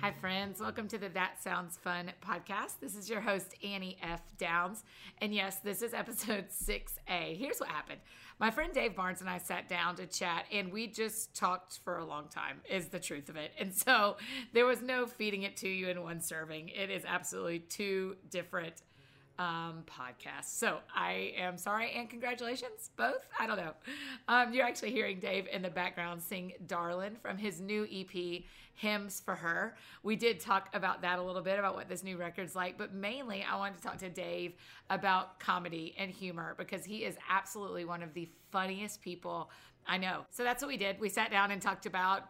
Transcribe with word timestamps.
Hi, 0.00 0.12
friends. 0.12 0.62
Welcome 0.62 0.88
to 0.88 0.96
the 0.96 1.10
That 1.10 1.42
Sounds 1.42 1.76
Fun 1.76 2.10
podcast. 2.26 2.80
This 2.80 2.96
is 2.96 3.10
your 3.10 3.20
host, 3.20 3.54
Annie 3.62 3.98
F. 4.02 4.22
Downs. 4.38 4.82
And 5.18 5.34
yes, 5.34 5.56
this 5.56 5.82
is 5.82 5.92
episode 5.92 6.46
6A. 6.64 7.36
Here's 7.36 7.60
what 7.60 7.68
happened 7.68 8.00
my 8.38 8.50
friend 8.50 8.72
Dave 8.72 8.96
Barnes 8.96 9.20
and 9.20 9.28
I 9.28 9.36
sat 9.36 9.68
down 9.68 9.96
to 9.96 10.06
chat, 10.06 10.46
and 10.50 10.72
we 10.72 10.86
just 10.86 11.36
talked 11.36 11.80
for 11.84 11.98
a 11.98 12.06
long 12.06 12.28
time, 12.28 12.62
is 12.70 12.88
the 12.88 12.98
truth 12.98 13.28
of 13.28 13.36
it. 13.36 13.52
And 13.58 13.74
so 13.74 14.16
there 14.54 14.64
was 14.64 14.80
no 14.80 15.04
feeding 15.04 15.42
it 15.42 15.58
to 15.58 15.68
you 15.68 15.88
in 15.88 16.02
one 16.02 16.22
serving. 16.22 16.70
It 16.70 16.88
is 16.88 17.04
absolutely 17.06 17.58
two 17.58 18.16
different 18.30 18.80
um, 19.40 19.84
podcast. 19.86 20.58
So 20.58 20.78
I 20.94 21.32
am 21.38 21.56
sorry 21.56 21.92
and 21.96 22.08
congratulations, 22.10 22.90
both. 22.96 23.26
I 23.38 23.46
don't 23.46 23.56
know. 23.56 23.72
Um, 24.28 24.52
you're 24.52 24.66
actually 24.66 24.90
hearing 24.90 25.18
Dave 25.18 25.46
in 25.50 25.62
the 25.62 25.70
background 25.70 26.22
sing 26.22 26.52
Darlin 26.66 27.16
from 27.22 27.38
his 27.38 27.58
new 27.58 27.88
EP, 27.90 28.42
Hymns 28.74 29.20
for 29.24 29.34
Her. 29.34 29.76
We 30.02 30.14
did 30.14 30.40
talk 30.40 30.68
about 30.74 31.00
that 31.02 31.18
a 31.18 31.22
little 31.22 31.40
bit, 31.40 31.58
about 31.58 31.74
what 31.74 31.88
this 31.88 32.04
new 32.04 32.18
record's 32.18 32.54
like, 32.54 32.76
but 32.76 32.92
mainly 32.92 33.42
I 33.42 33.56
wanted 33.56 33.78
to 33.78 33.82
talk 33.82 33.96
to 33.98 34.10
Dave 34.10 34.52
about 34.90 35.40
comedy 35.40 35.94
and 35.98 36.10
humor 36.10 36.54
because 36.58 36.84
he 36.84 36.98
is 36.98 37.16
absolutely 37.30 37.86
one 37.86 38.02
of 38.02 38.12
the 38.12 38.28
funniest 38.52 39.00
people 39.00 39.50
I 39.86 39.96
know. 39.96 40.26
So 40.30 40.44
that's 40.44 40.62
what 40.62 40.68
we 40.68 40.76
did. 40.76 41.00
We 41.00 41.08
sat 41.08 41.30
down 41.30 41.50
and 41.50 41.62
talked 41.62 41.86
about 41.86 42.28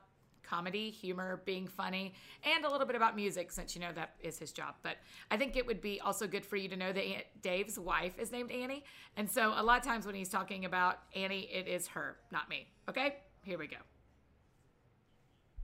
comedy, 0.50 0.90
humor, 0.90 1.42
being 1.44 1.68
funny, 1.68 2.12
and 2.42 2.64
a 2.64 2.70
little 2.70 2.86
bit 2.86 2.96
about 2.96 3.14
music 3.14 3.52
since 3.52 3.74
you 3.74 3.80
know 3.80 3.92
that 3.94 4.14
is 4.20 4.38
his 4.38 4.50
job. 4.50 4.74
But 4.82 4.96
I 5.30 5.36
think 5.36 5.56
it 5.56 5.64
would 5.66 5.80
be 5.80 6.00
also 6.00 6.26
good 6.26 6.44
for 6.44 6.56
you 6.56 6.68
to 6.68 6.76
know 6.76 6.92
that 6.92 7.04
Dave's 7.42 7.78
wife 7.78 8.18
is 8.18 8.32
named 8.32 8.50
Annie. 8.50 8.84
And 9.16 9.30
so 9.30 9.52
a 9.56 9.62
lot 9.62 9.78
of 9.78 9.84
times 9.84 10.06
when 10.06 10.14
he's 10.14 10.28
talking 10.28 10.64
about 10.64 10.98
Annie, 11.14 11.48
it 11.52 11.68
is 11.68 11.86
her, 11.88 12.16
not 12.32 12.48
me. 12.48 12.66
Okay? 12.88 13.16
Here 13.44 13.58
we 13.58 13.68
go. 13.68 13.76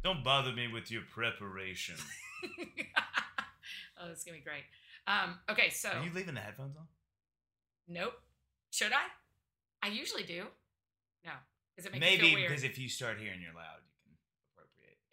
Don't 0.05 0.23
bother 0.23 0.53
me 0.53 0.69
with 0.69 0.91
your 0.91 1.03
preparation. 1.13 1.97
oh, 4.01 4.09
this 4.09 4.19
is 4.19 4.25
going 4.25 4.39
to 4.39 4.45
be 4.45 4.49
great. 4.49 4.65
Um, 5.09 5.39
okay, 5.51 5.71
so. 5.71 5.89
Are 5.89 6.05
you 6.05 6.13
leaving 6.15 6.35
the 6.35 6.41
headphones 6.41 6.77
on? 6.77 6.85
Nope. 7.89 8.15
Should 8.71 8.93
I? 8.93 9.07
I 9.83 9.89
usually 9.89 10.23
do. 10.23 10.45
No. 11.25 11.33
Does 11.77 11.87
it 11.87 11.93
make 11.93 12.01
Maybe 12.01 12.35
because 12.35 12.65
if 12.65 12.79
you 12.79 12.89
start 12.89 13.19
hearing 13.19 13.41
you're 13.43 13.55
loud, 13.55 13.83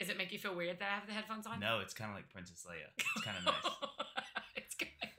does 0.04 0.10
it 0.10 0.18
make 0.18 0.34
you 0.34 0.40
feel 0.40 0.54
weird 0.54 0.80
that 0.80 0.90
I 0.92 0.96
have 0.96 1.08
the 1.08 1.14
headphones 1.14 1.48
on? 1.48 1.62
No, 1.62 1.80
it's 1.80 1.94
kind 1.94 2.12
of 2.12 2.16
like 2.18 2.30
Princess 2.30 2.66
Leia. 2.68 2.92
It's 3.16 3.24
kind 3.24 3.38
of 3.38 3.46
nice. 3.46 3.56
it's 4.58 4.76
kind 4.76 4.92
of 5.02 5.10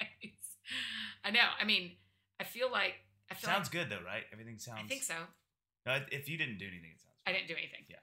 nice. 0.00 0.56
I 1.22 1.30
know. 1.30 1.44
I 1.60 1.64
mean, 1.64 1.92
I 2.40 2.44
feel 2.44 2.72
like 2.72 2.94
I 3.30 3.34
feel 3.34 3.50
sounds 3.50 3.66
like, 3.66 3.72
good 3.72 3.90
though, 3.90 4.02
right? 4.04 4.22
Everything 4.32 4.58
sounds. 4.58 4.80
I 4.82 4.88
think 4.88 5.02
so. 5.02 5.14
No, 5.84 6.00
if 6.10 6.26
you 6.26 6.38
didn't 6.38 6.56
do 6.56 6.64
anything, 6.64 6.90
it 6.94 7.02
sounds. 7.02 7.20
I 7.26 7.32
didn't 7.32 7.48
do 7.48 7.54
anything. 7.54 7.84
Yeah. 7.90 7.96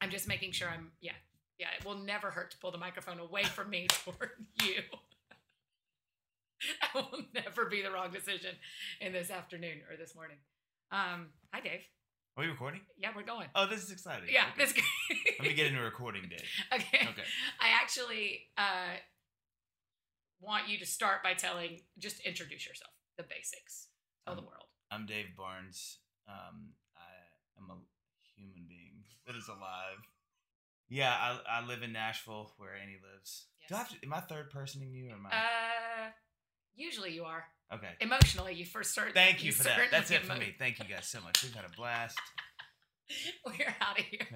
I'm 0.00 0.10
just 0.10 0.26
making 0.26 0.50
sure 0.50 0.68
I'm. 0.68 0.90
Yeah, 1.00 1.12
yeah. 1.58 1.68
It 1.78 1.84
will 1.84 1.98
never 1.98 2.32
hurt 2.32 2.50
to 2.50 2.58
pull 2.58 2.72
the 2.72 2.78
microphone 2.78 3.20
away 3.20 3.44
from 3.44 3.70
me 3.70 3.86
toward 4.04 4.30
you. 4.60 4.82
that 6.80 6.94
will 6.94 7.20
never 7.32 7.66
be 7.66 7.80
the 7.80 7.92
wrong 7.92 8.10
decision 8.10 8.56
in 9.00 9.12
this 9.12 9.30
afternoon 9.30 9.82
or 9.88 9.96
this 9.96 10.16
morning. 10.16 10.38
Um, 10.90 11.28
hi, 11.52 11.60
Dave. 11.60 11.82
Are 12.36 12.42
we 12.42 12.50
recording? 12.50 12.80
Yeah, 12.98 13.10
we're 13.14 13.22
going. 13.22 13.46
Oh, 13.54 13.66
this 13.68 13.84
is 13.84 13.92
exciting. 13.92 14.28
Yeah, 14.28 14.46
okay. 14.52 14.64
this. 14.64 14.74
Let 15.38 15.48
me 15.48 15.54
get 15.54 15.68
into 15.68 15.80
recording 15.80 16.22
day. 16.28 16.42
Okay. 16.74 17.06
Okay. 17.08 17.22
I 17.60 17.80
actually 17.80 18.40
uh, 18.58 18.98
want 20.40 20.68
you 20.68 20.78
to 20.78 20.86
start 20.86 21.22
by 21.22 21.34
telling, 21.34 21.80
just 21.96 22.18
introduce 22.26 22.66
yourself, 22.66 22.90
the 23.16 23.22
basics. 23.22 23.86
Tell 24.24 24.34
um, 24.34 24.40
the 24.40 24.46
world. 24.46 24.66
I'm 24.90 25.06
Dave 25.06 25.36
Barnes. 25.36 25.98
Um, 26.28 26.74
I 26.96 27.62
am 27.62 27.70
a 27.70 27.78
human 28.34 28.66
being 28.68 29.04
that 29.28 29.36
is 29.36 29.46
alive. 29.46 30.02
Yeah, 30.88 31.14
I, 31.14 31.60
I 31.60 31.66
live 31.66 31.84
in 31.84 31.92
Nashville 31.92 32.52
where 32.58 32.70
Annie 32.74 32.98
lives. 33.14 33.46
Yes. 33.60 33.68
Do 33.68 33.74
I 33.76 33.78
have 33.78 33.88
to, 33.90 33.96
am 34.06 34.12
I 34.12 34.20
third 34.20 34.50
personing 34.50 34.92
you 34.92 35.10
or 35.10 35.12
am 35.12 35.26
I? 35.30 35.36
Uh, 35.36 36.10
usually 36.76 37.12
you 37.12 37.24
are. 37.24 37.44
Okay. 37.72 37.90
Emotionally, 38.00 38.54
you 38.54 38.64
first 38.64 38.92
start. 38.92 39.14
Thank 39.14 39.42
you, 39.42 39.52
for 39.52 39.64
that. 39.64 39.78
That's 39.90 40.10
it 40.10 40.22
for 40.22 40.34
me. 40.36 40.54
Thank 40.58 40.78
you 40.78 40.84
guys 40.84 41.06
so 41.06 41.20
much. 41.22 41.42
We've 41.42 41.54
had 41.54 41.64
a 41.64 41.76
blast. 41.76 42.18
We're 43.46 43.74
out 43.80 43.98
of 43.98 44.04
here. 44.04 44.26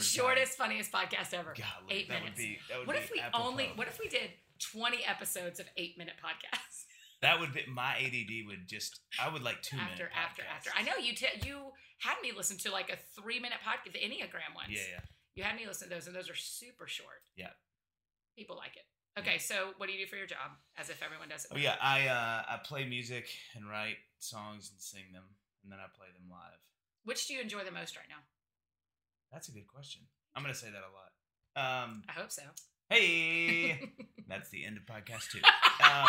Shortest, 0.00 0.56
funniest 0.56 0.92
podcast 0.92 1.34
ever. 1.34 1.54
Golly, 1.56 1.90
eight 1.90 2.08
that 2.08 2.20
minutes. 2.20 2.38
Would 2.38 2.42
be, 2.42 2.58
that 2.68 2.78
would 2.78 2.86
what 2.86 2.96
be 2.96 3.02
if 3.02 3.10
we 3.12 3.20
apropos. 3.20 3.48
only? 3.48 3.70
What 3.74 3.86
if 3.88 3.98
we 3.98 4.08
did 4.08 4.30
twenty 4.72 5.04
episodes 5.04 5.60
of 5.60 5.66
eight 5.76 5.96
minute 5.98 6.14
podcasts? 6.24 6.84
That 7.22 7.40
would 7.40 7.54
be 7.54 7.62
my 7.72 7.96
ADD 7.96 8.44
would 8.48 8.68
just. 8.68 9.00
I 9.18 9.32
would 9.32 9.40
like 9.40 9.62
two 9.62 9.78
after, 9.78 9.94
minute 9.94 10.12
after, 10.12 10.42
podcasts. 10.42 10.68
after. 10.68 10.70
I 10.76 10.82
know 10.82 11.02
you. 11.02 11.14
T- 11.14 11.40
you 11.46 11.72
had 12.00 12.16
me 12.20 12.32
listen 12.36 12.58
to 12.58 12.70
like 12.70 12.90
a 12.90 12.98
three 13.18 13.40
minute 13.40 13.60
podcast, 13.64 13.94
the 13.94 13.98
Enneagram 14.00 14.52
ones. 14.54 14.68
Yeah, 14.68 14.80
yeah. 14.92 15.00
You 15.34 15.42
had 15.44 15.56
me 15.56 15.66
listen 15.66 15.88
to 15.88 15.94
those, 15.94 16.06
and 16.06 16.14
those 16.14 16.28
are 16.28 16.34
super 16.36 16.86
short. 16.86 17.24
Yeah. 17.34 17.56
People 18.36 18.56
like 18.56 18.76
it. 18.76 18.84
Okay, 19.18 19.38
so 19.38 19.70
what 19.76 19.86
do 19.86 19.92
you 19.92 20.04
do 20.04 20.10
for 20.10 20.16
your 20.16 20.26
job? 20.26 20.50
As 20.76 20.90
if 20.90 21.02
everyone 21.02 21.28
does 21.28 21.44
it. 21.44 21.52
Oh 21.54 21.56
yeah, 21.58 21.76
I 21.80 22.08
uh, 22.08 22.42
I 22.48 22.56
play 22.64 22.84
music 22.84 23.28
and 23.54 23.68
write 23.68 23.96
songs 24.18 24.70
and 24.72 24.80
sing 24.80 25.04
them, 25.12 25.22
and 25.62 25.70
then 25.70 25.78
I 25.78 25.86
play 25.96 26.08
them 26.12 26.28
live. 26.30 26.58
Which 27.04 27.26
do 27.28 27.34
you 27.34 27.40
enjoy 27.40 27.62
the 27.64 27.70
most 27.70 27.96
right 27.96 28.06
now? 28.08 28.22
That's 29.32 29.48
a 29.48 29.52
good 29.52 29.66
question. 29.68 30.02
I'm 30.34 30.42
gonna 30.42 30.54
say 30.54 30.66
that 30.68 30.82
a 30.82 30.90
lot. 30.90 31.12
Um, 31.84 32.02
I 32.08 32.12
hope 32.12 32.32
so. 32.32 32.42
hey, 32.90 33.80
that's 34.28 34.50
the 34.50 34.64
end 34.64 34.76
of 34.78 34.84
podcast 34.84 35.30
two. 35.30 35.40
Um, 35.84 36.08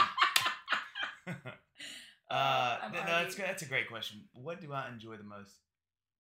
uh, 2.30 2.78
no, 2.94 3.00
that's. 3.06 3.36
That's 3.36 3.64
a 3.64 3.66
great 3.66 3.88
question. 3.90 4.26
What 4.34 4.62
do 4.62 4.72
I 4.74 4.88
enjoy 4.90 5.18
the 5.18 5.24
most? 5.24 5.58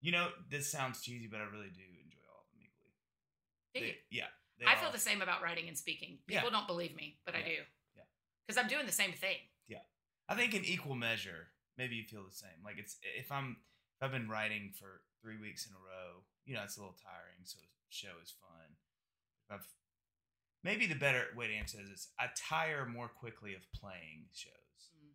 You 0.01 0.11
know, 0.11 0.29
this 0.49 0.71
sounds 0.71 1.01
cheesy, 1.01 1.27
but 1.27 1.39
I 1.41 1.43
really 1.43 1.69
do 1.69 1.81
enjoy 1.81 2.25
all 2.29 2.41
of 2.41 2.49
them 2.51 2.61
equally. 2.65 3.91
They- 3.93 3.97
yeah, 4.09 4.25
they 4.59 4.65
I 4.65 4.75
feel 4.75 4.91
the 4.91 4.97
same 4.99 5.21
about 5.21 5.41
writing 5.43 5.67
and 5.67 5.77
speaking. 5.77 6.19
Yeah. 6.27 6.39
People 6.41 6.51
don't 6.51 6.67
believe 6.67 6.95
me, 6.95 7.17
but 7.25 7.35
I 7.35 7.41
do. 7.41 7.59
Yeah. 7.95 8.03
Because 8.47 8.61
I'm 8.61 8.69
doing 8.69 8.85
the 8.85 8.91
same 8.91 9.11
thing. 9.13 9.37
Yeah. 9.67 9.83
I 10.29 10.35
think 10.35 10.53
in 10.53 10.63
equal 10.65 10.95
measure, 10.95 11.47
maybe 11.77 11.95
you 11.95 12.03
feel 12.03 12.23
the 12.23 12.35
same. 12.35 12.63
Like 12.63 12.75
it's 12.77 12.97
if 13.17 13.31
I'm 13.31 13.57
if 13.97 14.03
I've 14.05 14.11
been 14.11 14.29
writing 14.29 14.71
for 14.79 15.01
three 15.21 15.37
weeks 15.39 15.65
in 15.67 15.73
a 15.73 15.79
row, 15.79 16.23
you 16.45 16.53
know, 16.55 16.63
it's 16.63 16.77
a 16.77 16.79
little 16.79 16.95
tiring. 17.01 17.43
So 17.43 17.59
show 17.89 18.15
is 18.23 18.33
fun. 18.39 18.75
If 19.49 19.55
I've 19.59 19.67
maybe 20.63 20.85
the 20.87 20.95
better 20.95 21.25
way 21.35 21.47
to 21.47 21.53
answer 21.53 21.77
this 21.77 21.89
is 21.89 22.07
I 22.19 22.27
tire 22.35 22.85
more 22.85 23.07
quickly 23.09 23.53
of 23.55 23.61
playing 23.73 24.27
shows 24.33 24.53
Mm. 24.95 25.11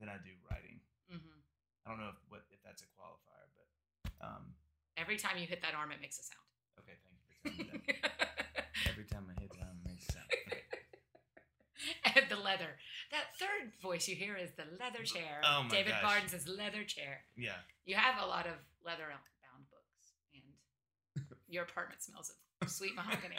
than 0.00 0.08
I 0.08 0.16
do 0.24 0.30
writing. 0.50 0.80
hmm 1.10 1.38
I 1.84 1.90
don't 1.90 1.98
know 2.00 2.08
if 2.10 2.16
what 2.28 2.42
if 2.50 2.62
that's 2.64 2.80
a 2.82 2.86
qualifier, 2.96 3.46
but 3.58 4.26
um, 4.26 4.54
Every 4.96 5.16
time 5.16 5.36
you 5.38 5.46
hit 5.46 5.60
that 5.62 5.74
arm, 5.74 5.90
it 5.92 6.00
makes 6.00 6.18
a 6.18 6.22
sound. 6.22 6.46
okay, 6.78 6.94
thank 7.02 7.16
you 7.18 7.24
for 7.26 7.42
telling 7.50 7.82
me 7.82 8.00
that. 8.02 8.46
Every 8.88 9.04
time 9.04 9.24
I 9.28 9.40
hit 9.40 9.52
makes 9.84 10.08
a 10.08 10.12
sound. 10.12 10.26
And 12.14 12.24
the 12.28 12.36
leather. 12.36 12.78
That 13.10 13.34
third 13.40 13.72
voice 13.82 14.06
you 14.06 14.14
hear 14.14 14.36
is 14.36 14.50
the 14.56 14.64
leather 14.78 15.02
chair. 15.02 15.40
Oh 15.44 15.64
my 15.64 15.68
David 15.68 15.92
gosh. 15.92 16.02
Barnes' 16.02 16.46
leather 16.48 16.84
chair. 16.84 17.24
Yeah. 17.36 17.58
You 17.84 17.96
have 17.96 18.22
a 18.22 18.26
lot 18.26 18.46
of 18.46 18.54
leather 18.86 19.08
bound 19.08 19.64
books, 19.68 20.14
and 20.32 21.24
your 21.48 21.64
apartment 21.64 22.02
smells 22.02 22.32
of 22.60 22.70
sweet 22.70 22.94
mahogany. 22.94 23.36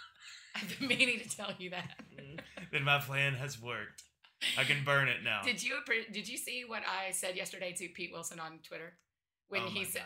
I've 0.54 0.78
been 0.78 0.88
meaning 0.88 1.20
to 1.20 1.28
tell 1.34 1.52
you 1.58 1.70
that. 1.70 1.94
Mm-hmm. 2.14 2.64
then 2.72 2.84
my 2.84 2.98
plan 2.98 3.34
has 3.34 3.60
worked. 3.60 4.02
I 4.58 4.64
can 4.64 4.84
burn 4.84 5.08
it 5.08 5.24
now. 5.24 5.40
Did 5.42 5.62
you 5.62 5.76
did 6.12 6.28
you 6.28 6.36
see 6.36 6.64
what 6.66 6.82
I 6.86 7.10
said 7.12 7.36
yesterday 7.36 7.72
to 7.72 7.88
Pete 7.88 8.10
Wilson 8.12 8.38
on 8.38 8.58
Twitter 8.66 8.98
when 9.48 9.62
Oh 9.62 9.68
he 9.68 9.84
said. 9.84 10.02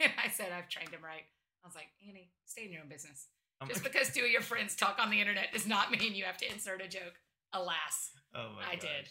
I 0.00 0.30
said 0.30 0.48
I've 0.56 0.68
trained 0.68 0.90
him 0.90 1.02
right. 1.02 1.24
I 1.64 1.66
was 1.66 1.74
like, 1.74 1.88
Annie, 2.06 2.30
stay 2.44 2.64
in 2.66 2.72
your 2.72 2.82
own 2.82 2.88
business. 2.88 3.28
Just 3.68 3.82
because 3.84 4.10
two 4.10 4.24
of 4.24 4.30
your 4.30 4.42
friends 4.42 4.76
talk 4.76 4.98
on 5.00 5.10
the 5.10 5.20
internet 5.20 5.52
does 5.52 5.66
not 5.66 5.90
mean 5.90 6.14
you 6.14 6.24
have 6.24 6.36
to 6.38 6.52
insert 6.52 6.82
a 6.82 6.88
joke. 6.88 7.14
Alas. 7.52 8.10
oh 8.34 8.50
my 8.56 8.72
I 8.72 8.76
did. 8.76 9.08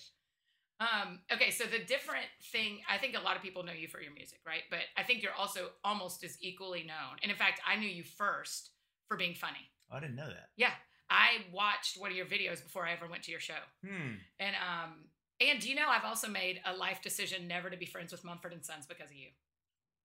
Um, 0.80 1.20
okay, 1.32 1.50
so 1.50 1.64
the 1.64 1.80
different 1.80 2.26
thing, 2.52 2.80
I 2.90 2.98
think 2.98 3.16
a 3.16 3.22
lot 3.22 3.38
of 3.38 3.42
people 3.42 3.64
know 3.64 3.72
you 3.72 3.88
for 3.88 4.02
your 4.02 4.12
music, 4.12 4.40
right? 4.46 4.64
But 4.70 4.80
I 4.98 5.04
think 5.04 5.24
you're 5.24 5.34
also 5.34 5.70
almost 5.84 6.24
as 6.24 6.38
equally 6.42 6.84
known. 6.84 7.18
And 7.22 7.32
in 7.32 7.38
fact, 7.38 7.62
I 7.66 7.78
knew 7.78 7.88
you 7.88 8.04
first 8.04 8.72
for 9.08 9.16
being 9.16 9.34
funny. 9.34 9.72
Oh, 9.92 9.98
I 9.98 10.00
didn't 10.02 10.16
know 10.16 10.28
that. 10.28 10.50
Yeah. 10.58 10.72
I 11.10 11.46
watched 11.52 11.98
one 11.98 12.12
of 12.12 12.18
your 12.18 12.26
videos 12.26 12.64
before 12.64 12.86
I 12.86 12.94
ever 12.94 13.08
went 13.08 13.24
to 13.24 13.32
your 13.32 13.40
show. 13.40 13.62
Hmm. 13.86 14.16
And 14.40 14.56
um 14.56 14.94
and 15.40 15.60
do 15.60 15.70
you 15.70 15.76
know 15.76 15.88
I've 15.88 16.06
also 16.06 16.28
made 16.28 16.60
a 16.66 16.76
life 16.76 17.02
decision 17.02 17.48
never 17.48 17.70
to 17.70 17.78
be 17.78 17.86
friends 17.86 18.12
with 18.12 18.24
Mumford 18.24 18.54
and 18.54 18.66
Sons 18.66 18.86
because 18.88 19.12
of 19.12 19.16
you. 19.16 19.28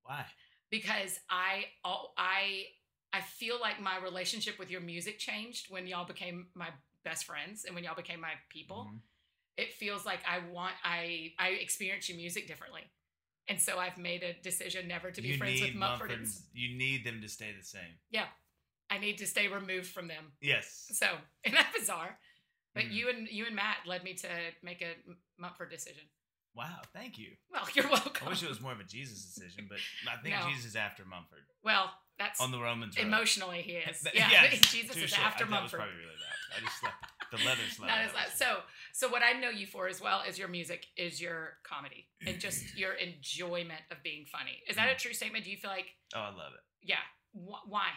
Why? 0.03 0.27
Because 0.71 1.19
I 1.31 1.65
I 2.19 2.67
I 3.13 3.21
feel 3.21 3.59
like 3.61 3.81
my 3.81 3.99
relationship 3.99 4.59
with 4.59 4.71
your 4.71 4.81
music 4.81 5.19
changed 5.19 5.71
when 5.71 5.87
y'all 5.87 6.05
became 6.07 6.49
my 6.55 6.69
best 7.05 7.25
friends 7.25 7.65
and 7.65 7.75
when 7.75 7.85
y'all 7.85 7.95
became 7.95 8.21
my 8.21 8.35
people. 8.51 8.91
Mhm. 8.93 9.01
It 9.57 9.73
feels 9.75 10.05
like 10.05 10.21
I 10.27 10.39
want 10.41 10.75
I 10.85 11.35
I 11.39 11.49
experience 11.51 12.09
your 12.09 12.19
music 12.19 12.47
differently. 12.47 12.83
And 13.49 13.61
so 13.61 13.79
I've 13.79 13.97
made 13.97 14.23
a 14.23 14.35
decision 14.43 14.87
never 14.89 15.11
to 15.11 15.23
be 15.23 15.29
You 15.29 15.39
friends 15.39 15.61
with 15.63 15.75
Mumford 15.75 16.11
Mumford 16.11 16.11
and 16.19 16.27
and- 16.27 16.45
You 16.53 16.77
need 16.77 17.05
them 17.05 17.21
to 17.23 17.29
stay 17.29 17.53
the 17.53 17.65
same. 17.65 17.99
Yeah. 18.11 18.29
I 18.91 18.99
need 18.99 19.19
to 19.19 19.27
stay 19.27 19.49
removed 19.49 19.87
from 19.91 20.07
them. 20.09 20.37
Yes. 20.41 20.87
So, 20.93 21.07
isn't 21.45 21.57
that 21.57 21.73
bizarre? 21.75 22.19
But 22.75 22.85
Mhm. 22.85 22.93
you 22.93 23.09
and 23.09 23.29
you 23.29 23.47
and 23.47 23.57
Matt 23.57 23.87
led 23.87 24.05
me 24.05 24.15
to 24.15 24.53
make 24.63 24.83
a 24.83 24.95
Mumford 25.39 25.71
decision. 25.71 26.05
Wow, 26.59 26.81
thank 26.93 27.19
you. 27.19 27.29
Well, 27.53 27.63
you're 27.75 27.89
welcome. 27.89 28.27
I 28.27 28.31
wish 28.31 28.43
it 28.43 28.49
was 28.49 28.61
more 28.61 28.73
of 28.73 28.81
a 28.81 28.85
Jesus 28.85 29.25
decision, 29.25 29.69
but 29.69 29.79
I 30.11 30.21
think 30.21 30.35
No. 30.35 30.49
Jesus 30.51 30.67
is 30.67 30.77
after 30.77 31.05
Mumford 31.05 31.45
well, 31.63 31.91
that's 32.19 32.41
on 32.41 32.51
the 32.51 32.59
Romans 32.59 32.97
road. 32.97 33.07
emotionally 33.07 33.63
he 33.63 33.73
is. 33.73 34.05
Yeah, 34.15 34.29
yes, 34.31 34.59
Jesus 34.73 34.97
is 34.97 35.13
after 35.13 35.45
I, 35.45 35.51
that 35.51 35.63
was 35.63 35.71
probably 35.73 35.95
really 35.95 36.07
loud. 36.07 36.57
I 36.57 36.65
just 36.65 36.83
like 36.83 36.93
the 37.31 37.37
leather's 37.39 37.79
loud. 37.79 37.89
Not 37.89 37.99
as 37.99 38.15
loud. 38.15 38.27
So, 38.35 38.47
so 38.93 39.09
what 39.09 39.23
I 39.23 39.39
know 39.39 39.51
you 39.51 39.67
for 39.67 39.87
as 39.87 40.01
well 40.01 40.23
is 40.27 40.39
your 40.39 40.49
music, 40.49 40.87
is 40.97 41.21
your 41.21 41.59
comedy, 41.63 42.09
and 42.27 42.41
just 42.41 42.77
your 42.77 42.95
enjoyment 42.95 43.81
of 43.93 43.99
being 44.03 44.25
funny. 44.33 44.63
Is 44.69 44.77
that 44.77 44.89
a 44.91 44.95
true 44.97 45.13
statement? 45.13 45.45
Do 45.45 45.51
you 45.51 45.59
feel 45.59 45.71
like, 45.71 45.87
oh, 46.17 46.21
I 46.21 46.29
love 46.29 46.53
it. 46.55 46.89
yeah? 46.89 46.97
Wh- 47.35 47.71
why? 47.71 47.89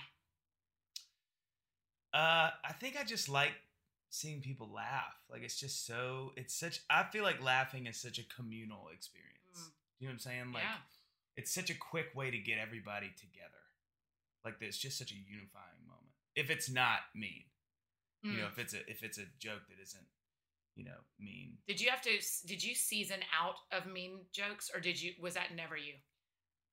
Uh, 2.13 2.49
I 2.65 2.73
think 2.79 2.97
I 2.99 3.03
just 3.05 3.29
like 3.29 3.53
seeing 4.11 4.41
people 4.41 4.69
laugh. 4.73 5.15
Like 5.31 5.41
it's 5.41 5.59
just 5.59 5.87
so. 5.87 6.33
It's 6.35 6.53
such. 6.53 6.81
I 6.89 7.03
feel 7.11 7.23
like 7.23 7.41
laughing 7.41 7.87
is 7.87 7.99
such 7.99 8.19
a 8.19 8.23
communal 8.35 8.89
experience. 8.93 9.57
Mm. 9.57 9.71
You 9.99 10.07
know 10.07 10.11
what 10.11 10.13
I'm 10.13 10.19
saying? 10.19 10.51
Like 10.53 10.63
yeah. 10.63 10.85
it's 11.35 11.53
such 11.53 11.69
a 11.71 11.75
quick 11.75 12.07
way 12.13 12.29
to 12.29 12.37
get 12.37 12.59
everybody 12.59 13.11
together. 13.17 13.63
Like 14.45 14.55
it's 14.61 14.77
just 14.77 14.97
such 14.97 15.11
a 15.11 15.15
unifying 15.15 15.81
moment. 15.87 16.13
If 16.35 16.49
it's 16.49 16.69
not 16.69 16.99
mean, 17.15 17.43
you 18.23 18.33
know, 18.37 18.45
Mm. 18.45 18.51
if 18.51 18.59
it's 18.59 18.73
a 18.73 18.89
if 18.89 19.03
it's 19.03 19.17
a 19.17 19.25
joke 19.39 19.61
that 19.69 19.81
isn't, 19.81 20.05
you 20.75 20.83
know, 20.85 21.01
mean. 21.19 21.57
Did 21.67 21.81
you 21.81 21.89
have 21.89 22.01
to? 22.03 22.11
Did 22.45 22.63
you 22.63 22.75
season 22.75 23.19
out 23.39 23.55
of 23.71 23.91
mean 23.91 24.25
jokes, 24.31 24.69
or 24.73 24.79
did 24.79 25.01
you? 25.01 25.13
Was 25.19 25.33
that 25.33 25.55
never 25.55 25.77
you? 25.77 25.93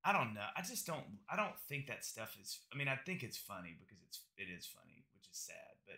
I 0.05 0.13
don't 0.13 0.33
know. 0.33 0.47
I 0.57 0.63
just 0.63 0.87
don't. 0.87 1.19
I 1.31 1.37
don't 1.37 1.59
think 1.69 1.87
that 1.89 2.05
stuff 2.05 2.37
is. 2.41 2.61
I 2.73 2.77
mean, 2.77 2.89
I 2.89 2.97
think 2.97 3.23
it's 3.23 3.37
funny 3.37 3.77
because 3.79 3.99
it's 4.07 4.21
it 4.37 4.49
is 4.51 4.67
funny, 4.67 5.05
which 5.15 5.29
is 5.31 5.37
sad. 5.37 5.75
But 5.87 5.97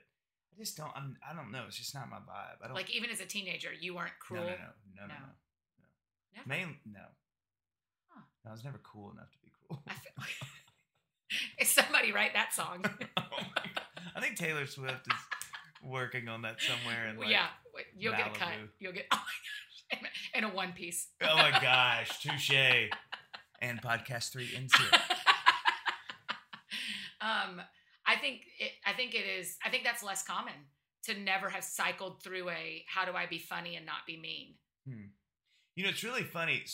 I 0.55 0.59
just 0.59 0.77
don't. 0.77 0.91
I'm. 0.95 1.17
I 1.29 1.35
don't 1.35 1.51
know. 1.53 1.65
It's 1.69 1.77
just 1.79 1.95
not 1.95 2.11
my 2.11 2.17
vibe. 2.19 2.63
I 2.63 2.67
don't. 2.67 2.75
Like 2.75 2.91
even 2.95 3.11
as 3.11 3.21
a 3.21 3.27
teenager, 3.27 3.71
you 3.79 3.95
weren't 3.95 4.13
cruel. 4.21 4.43
no, 4.45 4.49
no, 4.51 4.55
no, 4.57 5.03
no, 5.03 5.07
No. 5.07 5.15
no. 5.15 6.37
Never? 6.37 6.49
Main, 6.49 6.77
no. 6.87 7.01
Huh. 8.09 8.21
No, 8.45 8.51
I 8.51 8.53
was 8.55 8.65
never 8.65 8.79
cool 8.85 9.11
enough 9.13 9.31
to 9.33 9.39
be 9.43 9.51
cool. 9.69 9.83
I 9.89 9.93
feel, 9.95 10.13
if 11.59 11.69
somebody 11.69 12.13
write 12.13 12.35
that 12.35 12.53
song, 12.55 12.85
Oh. 13.17 13.23
I 14.15 14.21
think 14.21 14.37
Taylor 14.37 14.67
Swift 14.67 15.07
is 15.07 15.15
working 15.83 16.29
on 16.29 16.43
that 16.43 16.61
somewhere. 16.61 17.09
In 17.09 17.17
like, 17.19 17.29
yeah, 17.31 17.47
you'll 17.97 18.13
get 18.13 18.29
a 18.29 18.39
cut. 18.39 18.49
You'll 18.79 18.93
get. 18.93 19.07
Oh 19.93 19.99
my 19.99 19.99
gosh, 20.03 20.31
in 20.35 20.45
a 20.45 20.49
one 20.55 20.73
piece. 20.73 21.09
Oh 21.21 21.35
my 21.37 21.51
gosh, 21.51 22.21
touche. 22.23 22.53
And 23.61 23.83
podcast 23.83 24.31
three 24.31 24.49
insert. 24.57 24.95
um, 27.21 27.61
I 28.11 28.17
think 28.17 28.43
it. 28.59 28.73
I 28.85 28.93
think 28.93 29.15
it 29.15 29.25
is. 29.39 29.57
I 29.65 29.71
think 29.71 29.85
that's 29.85 30.03
less 30.03 30.23
common 30.23 30.55
to 31.05 31.19
never 31.19 31.49
have 31.49 31.65
cycled 31.65 32.23
through 32.23 32.51
a 32.51 32.85
how 32.87 33.05
do 33.05 33.13
I 33.13 33.27
be 33.27 33.39
funny 33.39 33.77
and 33.77 33.87
not 33.87 34.07
be 34.07 34.19
mean. 34.19 34.55
You 35.77 35.85
know, 35.85 35.91
it's 35.91 36.03
really 36.03 36.25
funny. 36.25 36.65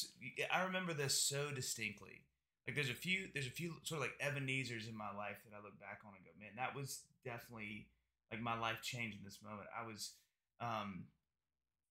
I 0.53 0.63
remember 0.65 0.95
this 0.95 1.23
so 1.23 1.51
distinctly. 1.55 2.25
Like, 2.67 2.75
there's 2.75 2.91
a 2.91 2.95
few, 2.95 3.29
there's 3.35 3.47
a 3.47 3.51
few 3.51 3.75
sort 3.85 4.01
of 4.01 4.09
like 4.09 4.15
Ebenezer's 4.19 4.89
in 4.89 4.97
my 4.97 5.15
life 5.17 5.37
that 5.45 5.55
I 5.55 5.63
look 5.63 5.79
back 5.79 6.01
on 6.05 6.15
and 6.17 6.25
go, 6.25 6.33
man, 6.41 6.57
that 6.57 6.75
was 6.75 7.03
definitely 7.25 7.87
like 8.33 8.41
my 8.41 8.59
life 8.59 8.83
changed 8.83 9.19
in 9.19 9.25
this 9.25 9.39
moment. 9.45 9.69
I 9.79 9.87
was, 9.87 10.15
um, 10.61 11.05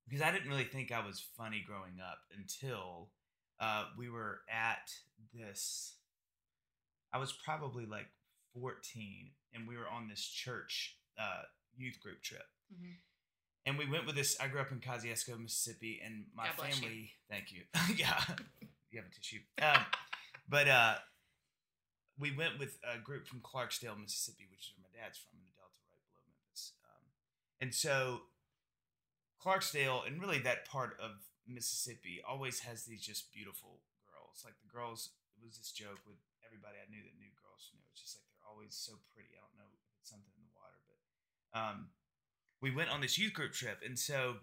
because 0.07 0.21
I 0.21 0.31
didn't 0.31 0.49
really 0.49 0.65
think 0.65 0.91
I 0.91 1.05
was 1.05 1.23
funny 1.37 1.63
growing 1.65 1.99
up 2.01 2.19
until 2.37 3.11
uh, 3.61 3.85
we 3.97 4.09
were 4.09 4.41
at 4.51 4.91
this. 5.33 5.95
I 7.13 7.17
was 7.17 7.31
probably 7.31 7.85
like 7.85 8.07
14, 8.59 9.31
and 9.53 9.67
we 9.67 9.77
were 9.77 9.87
on 9.87 10.07
this 10.07 10.23
church 10.25 10.97
uh, 11.19 11.43
youth 11.77 11.99
group 12.01 12.21
trip 12.21 12.45
and 13.65 13.77
we 13.77 13.89
went 13.89 14.05
with 14.05 14.15
this. 14.15 14.37
I 14.39 14.47
grew 14.47 14.61
up 14.61 14.71
in 14.71 14.79
Kosciusko, 14.79 15.41
Mississippi, 15.41 16.01
and 16.05 16.25
my 16.35 16.47
bless 16.55 16.77
you. 16.77 16.87
family. 16.87 17.11
Thank 17.29 17.51
you. 17.51 17.63
yeah, 17.97 18.21
you 18.91 19.01
have 19.01 19.09
a 19.09 19.13
tissue. 19.13 19.41
Um, 19.61 19.81
but 20.47 20.67
uh, 20.67 20.95
we 22.19 22.35
went 22.35 22.59
with 22.59 22.77
a 22.85 23.01
group 23.01 23.27
from 23.27 23.41
Clarksdale, 23.41 23.97
Mississippi, 23.97 24.45
which 24.51 24.69
is 24.69 24.71
where 24.77 24.85
my 24.85 24.93
dad's 24.93 25.17
from, 25.17 25.41
in 25.41 25.49
the 25.49 25.55
Delta, 25.57 25.81
right 25.89 26.05
below 26.05 26.21
Memphis. 26.29 26.77
Um, 26.85 27.03
and 27.59 27.73
so 27.73 28.29
Clarksdale, 29.41 30.05
and 30.05 30.21
really 30.21 30.39
that 30.45 30.69
part 30.69 30.97
of 31.01 31.25
Mississippi, 31.49 32.21
always 32.21 32.61
has 32.69 32.85
these 32.85 33.01
just 33.01 33.33
beautiful 33.33 33.81
girls. 34.05 34.45
Like 34.45 34.61
the 34.61 34.69
girls, 34.69 35.09
it 35.41 35.41
was 35.41 35.57
this 35.57 35.73
joke 35.73 36.05
with 36.05 36.21
everybody 36.45 36.77
I 36.77 36.85
knew 36.85 37.01
that 37.01 37.17
knew 37.17 37.33
girls 37.33 37.65
from 37.65 37.81
there. 37.81 37.89
It's 37.97 38.05
just 38.05 38.21
like 38.21 38.24
always 38.65 38.75
so 38.75 38.93
pretty. 39.13 39.29
I 39.37 39.45
don't 39.45 39.53
know 39.61 39.69
if 39.69 39.77
it's 40.01 40.09
something 40.09 40.33
in 40.33 40.41
the 40.41 40.53
water, 40.57 40.81
but 40.89 40.97
um, 41.53 41.93
we 42.61 42.73
went 42.73 42.89
on 42.89 43.01
this 43.01 43.17
youth 43.17 43.33
group 43.33 43.53
trip, 43.53 43.77
and 43.85 43.97
so 43.97 44.41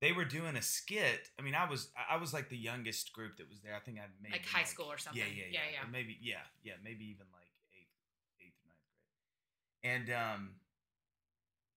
they 0.00 0.12
were 0.12 0.24
doing 0.24 0.56
a 0.56 0.62
skit. 0.62 1.32
I 1.38 1.42
mean, 1.42 1.54
I 1.54 1.68
was 1.68 1.88
I 1.96 2.16
was 2.16 2.34
like 2.34 2.48
the 2.50 2.60
youngest 2.60 3.12
group 3.12 3.38
that 3.38 3.48
was 3.48 3.60
there. 3.60 3.74
I 3.74 3.80
think 3.80 3.98
I 3.98 4.04
maybe 4.20 4.32
Like 4.36 4.46
high 4.46 4.64
school 4.64 4.92
or 4.92 4.98
something. 4.98 5.20
Yeah, 5.20 5.28
yeah, 5.32 5.48
Yeah, 5.50 5.60
yeah, 5.64 5.80
yeah. 5.80 5.90
Maybe 5.90 6.18
yeah, 6.20 6.44
yeah, 6.62 6.76
maybe 6.84 7.04
even 7.08 7.26
like 7.32 7.48
eighth, 7.72 7.96
eighth 8.44 8.60
or 8.60 8.68
ninth 8.68 8.84
grade. 8.92 9.88
And 9.88 10.06
um, 10.12 10.42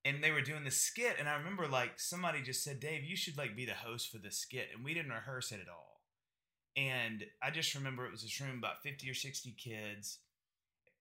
and 0.04 0.22
they 0.22 0.32
were 0.32 0.42
doing 0.42 0.66
the 0.66 0.72
skit, 0.72 1.16
and 1.20 1.30
I 1.30 1.38
remember 1.38 1.68
like 1.68 2.00
somebody 2.00 2.42
just 2.42 2.64
said, 2.64 2.80
"Dave, 2.80 3.04
you 3.04 3.16
should 3.16 3.38
like 3.38 3.56
be 3.56 3.66
the 3.66 3.74
host 3.74 4.12
for 4.12 4.18
this 4.18 4.38
skit," 4.38 4.70
and 4.76 4.84
we 4.84 4.94
didn't 4.94 5.12
rehearse 5.12 5.52
it 5.54 5.62
at 5.62 5.70
all. 5.70 6.02
And 6.76 7.24
I 7.42 7.52
just 7.52 7.76
remember 7.76 8.04
it 8.06 8.12
was 8.12 8.24
this 8.24 8.42
room 8.42 8.58
about 8.58 8.82
fifty 8.84 9.10
or 9.10 9.14
sixty 9.14 9.52
kids, 9.52 10.20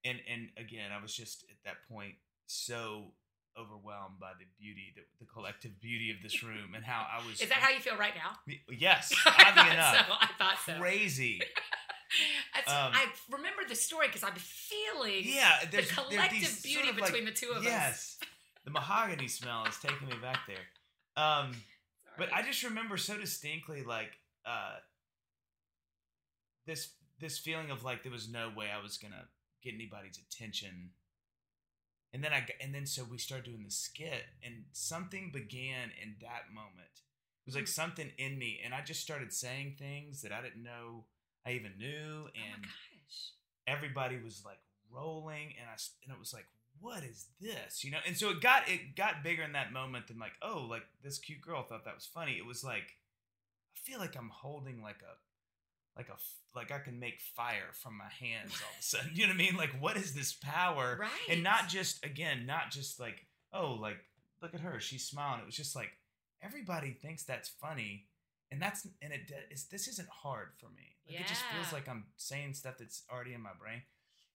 and 0.04 0.18
and 0.30 0.48
again, 0.56 0.90
I 0.96 1.00
was 1.02 1.14
just 1.14 1.44
at 1.50 1.56
that 1.64 1.76
point 1.88 2.14
so 2.46 3.12
overwhelmed 3.58 4.18
by 4.18 4.32
the 4.38 4.46
beauty, 4.58 4.94
the, 4.96 5.02
the 5.20 5.26
collective 5.30 5.78
beauty 5.80 6.10
of 6.10 6.16
this 6.22 6.42
room, 6.42 6.74
and 6.74 6.84
how 6.84 7.06
I 7.10 7.18
was. 7.28 7.40
Is 7.40 7.48
that 7.48 7.58
how 7.58 7.70
you 7.70 7.80
feel 7.80 7.96
right 7.96 8.14
now? 8.14 8.36
Yes, 8.70 9.12
I 9.26 9.44
oddly 9.48 9.62
thought 9.62 9.72
enough, 9.74 10.06
so. 10.08 10.14
I 10.20 10.28
thought 10.38 10.58
so. 10.66 10.80
crazy. 10.80 11.40
Um, 12.68 12.92
I 12.92 13.06
remember 13.30 13.62
the 13.66 13.74
story 13.74 14.06
because 14.06 14.22
I'm 14.22 14.34
feeling 14.36 15.22
Yeah, 15.24 15.60
the 15.62 15.68
there's, 15.78 15.88
there 15.88 15.98
are 15.98 16.10
collective 16.10 16.40
these 16.40 16.48
sort 16.50 16.62
beauty 16.62 16.88
of, 16.90 16.96
like- 16.98 17.06
between 17.06 17.24
the 17.24 17.32
two 17.32 17.50
of 17.52 17.56
us. 17.58 17.64
Yes, 17.64 18.18
the 18.66 18.70
mahogany 18.70 19.28
smell 19.28 19.64
is 19.64 19.78
taking 19.78 20.08
me 20.08 20.14
back 20.20 20.40
there. 20.46 20.66
Um, 21.24 21.52
but 22.18 22.30
I 22.30 22.42
just 22.42 22.62
remember 22.64 22.98
so 22.98 23.16
distinctly, 23.16 23.82
like 23.82 24.10
uh, 24.44 24.74
this 26.66 26.90
this 27.20 27.38
feeling 27.38 27.70
of 27.70 27.82
like 27.84 28.02
there 28.02 28.12
was 28.12 28.28
no 28.30 28.50
way 28.54 28.66
I 28.70 28.82
was 28.82 28.98
gonna 28.98 29.24
get 29.62 29.74
anybody's 29.74 30.18
attention. 30.18 30.90
And 32.12 32.22
then 32.22 32.32
I 32.32 32.46
and 32.60 32.74
then 32.74 32.84
so 32.86 33.04
we 33.04 33.16
started 33.18 33.46
doing 33.46 33.64
the 33.64 33.70
skit, 33.70 34.24
and 34.44 34.64
something 34.72 35.30
began 35.32 35.90
in 36.02 36.16
that 36.20 36.52
moment. 36.52 36.92
It 36.94 37.46
was 37.46 37.54
like 37.54 37.64
Hmm. 37.64 37.70
something 37.70 38.10
in 38.18 38.38
me, 38.38 38.60
and 38.64 38.74
I 38.74 38.82
just 38.82 39.00
started 39.00 39.32
saying 39.32 39.76
things 39.78 40.22
that 40.22 40.32
I 40.32 40.42
didn't 40.42 40.62
know 40.62 41.06
I 41.46 41.52
even 41.52 41.72
knew, 41.78 42.28
oh 42.28 42.30
my 42.34 42.54
and 42.54 42.62
gosh. 42.62 43.32
everybody 43.66 44.18
was 44.22 44.44
like 44.44 44.58
rolling 44.90 45.54
and 45.58 45.68
I 45.68 45.76
and 46.04 46.12
it 46.14 46.18
was 46.18 46.32
like 46.34 46.46
what 46.80 47.02
is 47.02 47.28
this 47.40 47.82
you 47.82 47.90
know 47.90 47.98
and 48.06 48.16
so 48.16 48.28
it 48.30 48.40
got 48.42 48.68
it 48.68 48.94
got 48.94 49.22
bigger 49.24 49.42
in 49.42 49.52
that 49.52 49.72
moment 49.72 50.08
than 50.08 50.18
like 50.18 50.32
oh 50.42 50.66
like 50.68 50.82
this 51.02 51.18
cute 51.18 51.40
girl 51.40 51.62
thought 51.62 51.84
that 51.86 51.94
was 51.94 52.04
funny 52.06 52.32
it 52.36 52.44
was 52.44 52.62
like 52.62 52.98
I 53.74 53.78
feel 53.82 53.98
like 53.98 54.16
I'm 54.16 54.28
holding 54.32 54.82
like 54.82 55.00
a 55.02 55.16
like 55.96 56.08
a 56.08 56.16
like 56.54 56.70
I 56.70 56.78
can 56.78 56.98
make 56.98 57.20
fire 57.20 57.72
from 57.72 57.96
my 57.96 58.10
hands 58.20 58.52
all 58.62 58.70
of 58.72 58.80
a 58.80 58.82
sudden 58.82 59.10
you 59.14 59.26
know 59.26 59.32
what 59.32 59.40
I 59.40 59.44
mean? 59.44 59.56
Like 59.56 59.80
what 59.80 59.96
is 59.96 60.14
this 60.14 60.32
power? 60.32 60.98
Right. 61.00 61.10
and 61.28 61.42
not 61.42 61.68
just 61.68 62.04
again 62.04 62.46
not 62.46 62.70
just 62.70 62.98
like 63.00 63.26
oh 63.52 63.72
like 63.74 63.98
look 64.40 64.54
at 64.54 64.60
her 64.60 64.80
she's 64.80 65.06
smiling. 65.06 65.40
It 65.40 65.46
was 65.46 65.56
just 65.56 65.76
like 65.76 65.90
everybody 66.42 66.90
thinks 66.92 67.24
that's 67.24 67.48
funny 67.48 68.06
and 68.50 68.60
that's 68.60 68.86
and 69.00 69.12
it 69.12 69.32
it's, 69.50 69.64
this 69.64 69.88
isn't 69.88 70.08
hard 70.08 70.48
for 70.58 70.66
me. 70.66 70.96
Like 71.08 71.20
it 71.20 71.26
just 71.26 71.42
feels 71.54 71.72
like 71.72 71.88
i'm 71.88 72.04
saying 72.16 72.54
stuff 72.54 72.76
that's 72.78 73.02
already 73.10 73.34
in 73.34 73.42
my 73.42 73.56
brain. 73.58 73.82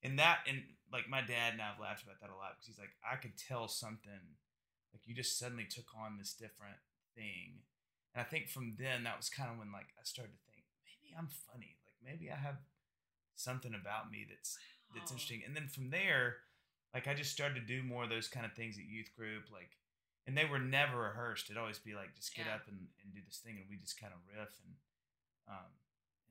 And 0.03 0.19
that 0.19 0.39
and 0.47 0.61
like 0.91 1.09
my 1.09 1.21
dad 1.21 1.53
and 1.53 1.61
i've 1.61 1.79
laughed 1.81 2.03
about 2.03 2.19
that 2.21 2.29
a 2.29 2.37
lot 2.37 2.53
because 2.55 2.67
he's 2.67 2.79
like 2.79 2.93
i 3.01 3.15
could 3.15 3.37
tell 3.37 3.67
something 3.67 4.37
like 4.93 5.01
you 5.05 5.13
just 5.13 5.37
suddenly 5.37 5.65
took 5.65 5.89
on 5.97 6.17
this 6.17 6.33
different 6.33 6.77
thing. 7.15 7.61
And 8.13 8.21
i 8.21 8.25
think 8.25 8.49
from 8.49 8.75
then 8.77 9.03
that 9.03 9.17
was 9.17 9.29
kind 9.29 9.49
of 9.51 9.57
when 9.57 9.71
like 9.71 9.89
i 9.97 10.03
started 10.03 10.33
to 10.33 10.47
maybe 11.07 11.15
i'm 11.17 11.27
funny 11.47 11.77
like 11.87 11.95
maybe 12.03 12.29
i 12.31 12.35
have 12.35 12.59
something 13.35 13.73
about 13.73 14.11
me 14.11 14.25
that's 14.27 14.57
that's 14.95 15.11
interesting. 15.11 15.43
And 15.45 15.51
then 15.53 15.67
from 15.67 15.91
there, 15.91 16.47
like 16.95 17.11
I 17.11 17.13
just 17.13 17.29
started 17.35 17.59
to 17.59 17.65
do 17.67 17.83
more 17.83 18.07
of 18.07 18.09
those 18.09 18.31
kind 18.31 18.45
of 18.47 18.55
things 18.55 18.79
at 18.79 18.87
youth 18.87 19.11
group, 19.19 19.51
like, 19.51 19.75
and 20.25 20.31
they 20.31 20.47
were 20.47 20.63
never 20.63 21.11
rehearsed. 21.11 21.51
It'd 21.51 21.59
always 21.59 21.77
be 21.77 21.91
like, 21.93 22.15
just 22.15 22.31
get 22.33 22.47
Yeah. 22.47 22.55
up 22.55 22.71
and, 22.71 22.87
and 23.03 23.11
do 23.13 23.19
this 23.27 23.43
thing, 23.43 23.59
and 23.59 23.67
we 23.69 23.75
just 23.75 23.99
kind 23.99 24.13
of 24.15 24.23
riff, 24.31 24.55
and 24.63 24.73
um, 25.51 25.71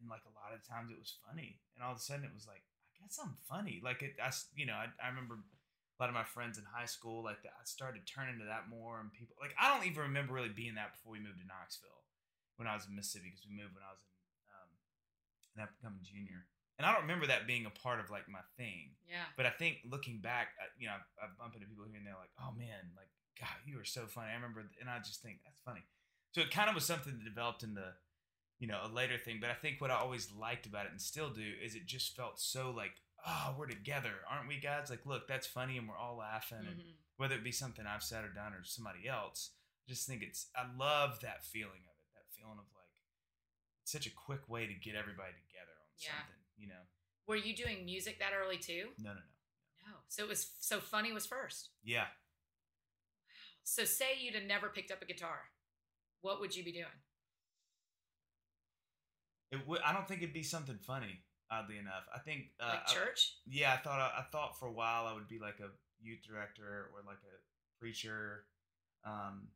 and 0.00 0.08
like 0.08 0.24
a 0.24 0.32
lot 0.32 0.56
of 0.56 0.64
times 0.66 0.90
it 0.90 0.98
was 0.98 1.20
funny, 1.28 1.60
and 1.76 1.84
all 1.84 1.92
of 1.92 1.98
a 1.98 2.00
sudden 2.00 2.24
it 2.24 2.32
was 2.32 2.48
like, 2.48 2.64
I 2.96 3.04
guess 3.04 3.20
I'm 3.20 3.36
funny. 3.44 3.78
Like 3.84 4.00
it, 4.02 4.16
I, 4.16 4.32
you 4.56 4.64
know, 4.64 4.74
I, 4.80 4.88
I 5.04 5.12
remember 5.12 5.36
a 5.36 5.96
lot 6.00 6.08
of 6.08 6.16
my 6.16 6.24
friends 6.24 6.56
in 6.56 6.64
high 6.64 6.88
school, 6.88 7.22
like 7.22 7.42
that, 7.44 7.52
I 7.60 7.64
started 7.68 8.08
turning 8.08 8.40
to 8.40 8.46
that 8.48 8.72
more, 8.72 8.98
and 8.98 9.12
people, 9.12 9.36
like 9.38 9.54
I 9.60 9.68
don't 9.68 9.84
even 9.86 10.08
remember 10.08 10.32
really 10.32 10.48
being 10.48 10.80
that 10.80 10.96
before 10.96 11.12
we 11.12 11.20
moved 11.20 11.44
to 11.44 11.46
Knoxville 11.46 12.08
when 12.56 12.66
I 12.66 12.74
was 12.74 12.88
in 12.88 12.96
Mississippi 12.96 13.28
because 13.30 13.44
we 13.44 13.52
moved 13.54 13.76
when 13.76 13.84
I 13.84 13.92
was 13.92 14.00
in 14.00 14.15
an 15.56 15.62
upcoming 15.64 16.04
junior. 16.04 16.46
And 16.78 16.84
I 16.84 16.92
don't 16.92 17.02
remember 17.08 17.26
that 17.28 17.46
being 17.46 17.64
a 17.64 17.70
part 17.70 18.00
of 18.00 18.10
like 18.10 18.28
my 18.28 18.44
thing. 18.56 18.92
Yeah. 19.08 19.24
But 19.36 19.46
I 19.46 19.50
think 19.50 19.78
looking 19.88 20.20
back, 20.20 20.48
uh, 20.60 20.68
you 20.78 20.86
know, 20.88 20.94
I, 20.94 21.24
I 21.24 21.28
bump 21.38 21.54
into 21.56 21.66
people 21.66 21.86
here 21.88 21.96
and 21.96 22.06
they're 22.06 22.20
like, 22.20 22.32
"Oh 22.38 22.52
man, 22.52 22.92
like 22.96 23.08
God, 23.40 23.56
you 23.64 23.80
are 23.80 23.84
so 23.84 24.06
funny." 24.06 24.28
I 24.30 24.34
remember, 24.34 24.60
and 24.80 24.90
I 24.90 24.98
just 24.98 25.22
think 25.22 25.38
that's 25.44 25.60
funny. 25.64 25.80
So 26.32 26.42
it 26.42 26.50
kind 26.50 26.68
of 26.68 26.74
was 26.74 26.84
something 26.84 27.16
that 27.16 27.24
developed 27.24 27.62
into 27.62 27.94
you 28.58 28.66
know, 28.66 28.80
a 28.82 28.88
later 28.88 29.18
thing. 29.18 29.36
But 29.38 29.50
I 29.50 29.54
think 29.54 29.82
what 29.82 29.90
I 29.90 29.96
always 29.96 30.32
liked 30.32 30.64
about 30.64 30.86
it 30.86 30.92
and 30.92 31.00
still 31.00 31.28
do 31.28 31.44
is 31.62 31.74
it 31.74 31.84
just 31.84 32.16
felt 32.16 32.40
so 32.40 32.70
like, 32.70 32.92
oh, 33.26 33.54
we're 33.58 33.66
together, 33.66 34.12
aren't 34.30 34.48
we, 34.48 34.58
guys? 34.58 34.88
Like, 34.88 35.04
look, 35.04 35.28
that's 35.28 35.46
funny, 35.46 35.76
and 35.76 35.86
we're 35.86 35.98
all 35.98 36.16
laughing, 36.16 36.64
and 36.66 36.80
Mhm. 36.80 36.94
whether 37.18 37.34
it 37.34 37.44
be 37.44 37.52
something 37.52 37.84
I've 37.86 38.02
said 38.02 38.24
or 38.24 38.32
done 38.32 38.54
or 38.54 38.64
somebody 38.64 39.06
else, 39.08 39.50
I 39.86 39.92
just 39.92 40.06
think 40.06 40.22
it's. 40.22 40.48
I 40.56 40.64
love 40.74 41.20
that 41.20 41.44
feeling 41.44 41.84
of 41.84 41.96
it. 42.00 42.08
That 42.14 42.32
feeling 42.32 42.58
of 42.58 42.64
such 43.86 44.06
a 44.06 44.10
quick 44.10 44.48
way 44.48 44.66
to 44.66 44.74
get 44.74 44.94
everybody 44.96 45.32
together 45.46 45.72
on 45.80 45.86
Yeah. 45.98 46.10
something. 46.18 46.42
You 46.58 46.68
know? 46.68 46.82
Were 47.26 47.36
you 47.36 47.54
doing 47.54 47.84
music 47.84 48.18
that 48.18 48.32
early 48.34 48.58
too? 48.58 48.90
No, 48.98 49.10
no, 49.10 49.20
no. 49.20 49.90
No. 49.92 49.96
So 50.08 50.24
it 50.24 50.28
was 50.28 50.52
so 50.58 50.80
funny 50.80 51.12
was 51.12 51.26
first. 51.26 51.70
Yeah. 51.84 52.04
Wow. 52.04 52.08
So 53.64 53.84
say 53.84 54.18
you'd 54.20 54.34
have 54.34 54.44
never 54.44 54.68
picked 54.68 54.90
up 54.90 55.02
a 55.02 55.04
guitar. 55.06 55.50
What 56.20 56.40
would 56.40 56.54
you 56.56 56.64
be 56.64 56.72
doing? 56.72 57.02
It 59.52 59.66
would. 59.66 59.80
I 59.82 59.92
don't 59.92 60.08
think 60.08 60.22
it'd 60.22 60.34
be 60.34 60.42
something 60.42 60.78
funny. 60.78 61.22
Oddly 61.48 61.78
enough, 61.78 62.02
I 62.12 62.18
think 62.18 62.46
uh, 62.58 62.66
Like 62.66 62.88
I- 62.88 62.92
church? 62.92 63.36
yeah, 63.46 63.74
I 63.74 63.76
thought 63.76 64.00
I, 64.00 64.22
thought 64.32 64.58
for 64.58 64.66
a 64.66 64.72
while 64.72 65.06
I 65.06 65.12
would 65.12 65.28
be 65.28 65.38
like 65.38 65.60
a 65.60 65.70
youth 66.02 66.18
director 66.26 66.90
or 66.92 67.02
like 67.06 67.18
a 67.22 67.78
preacher. 67.78 68.46
Um, 69.04 69.46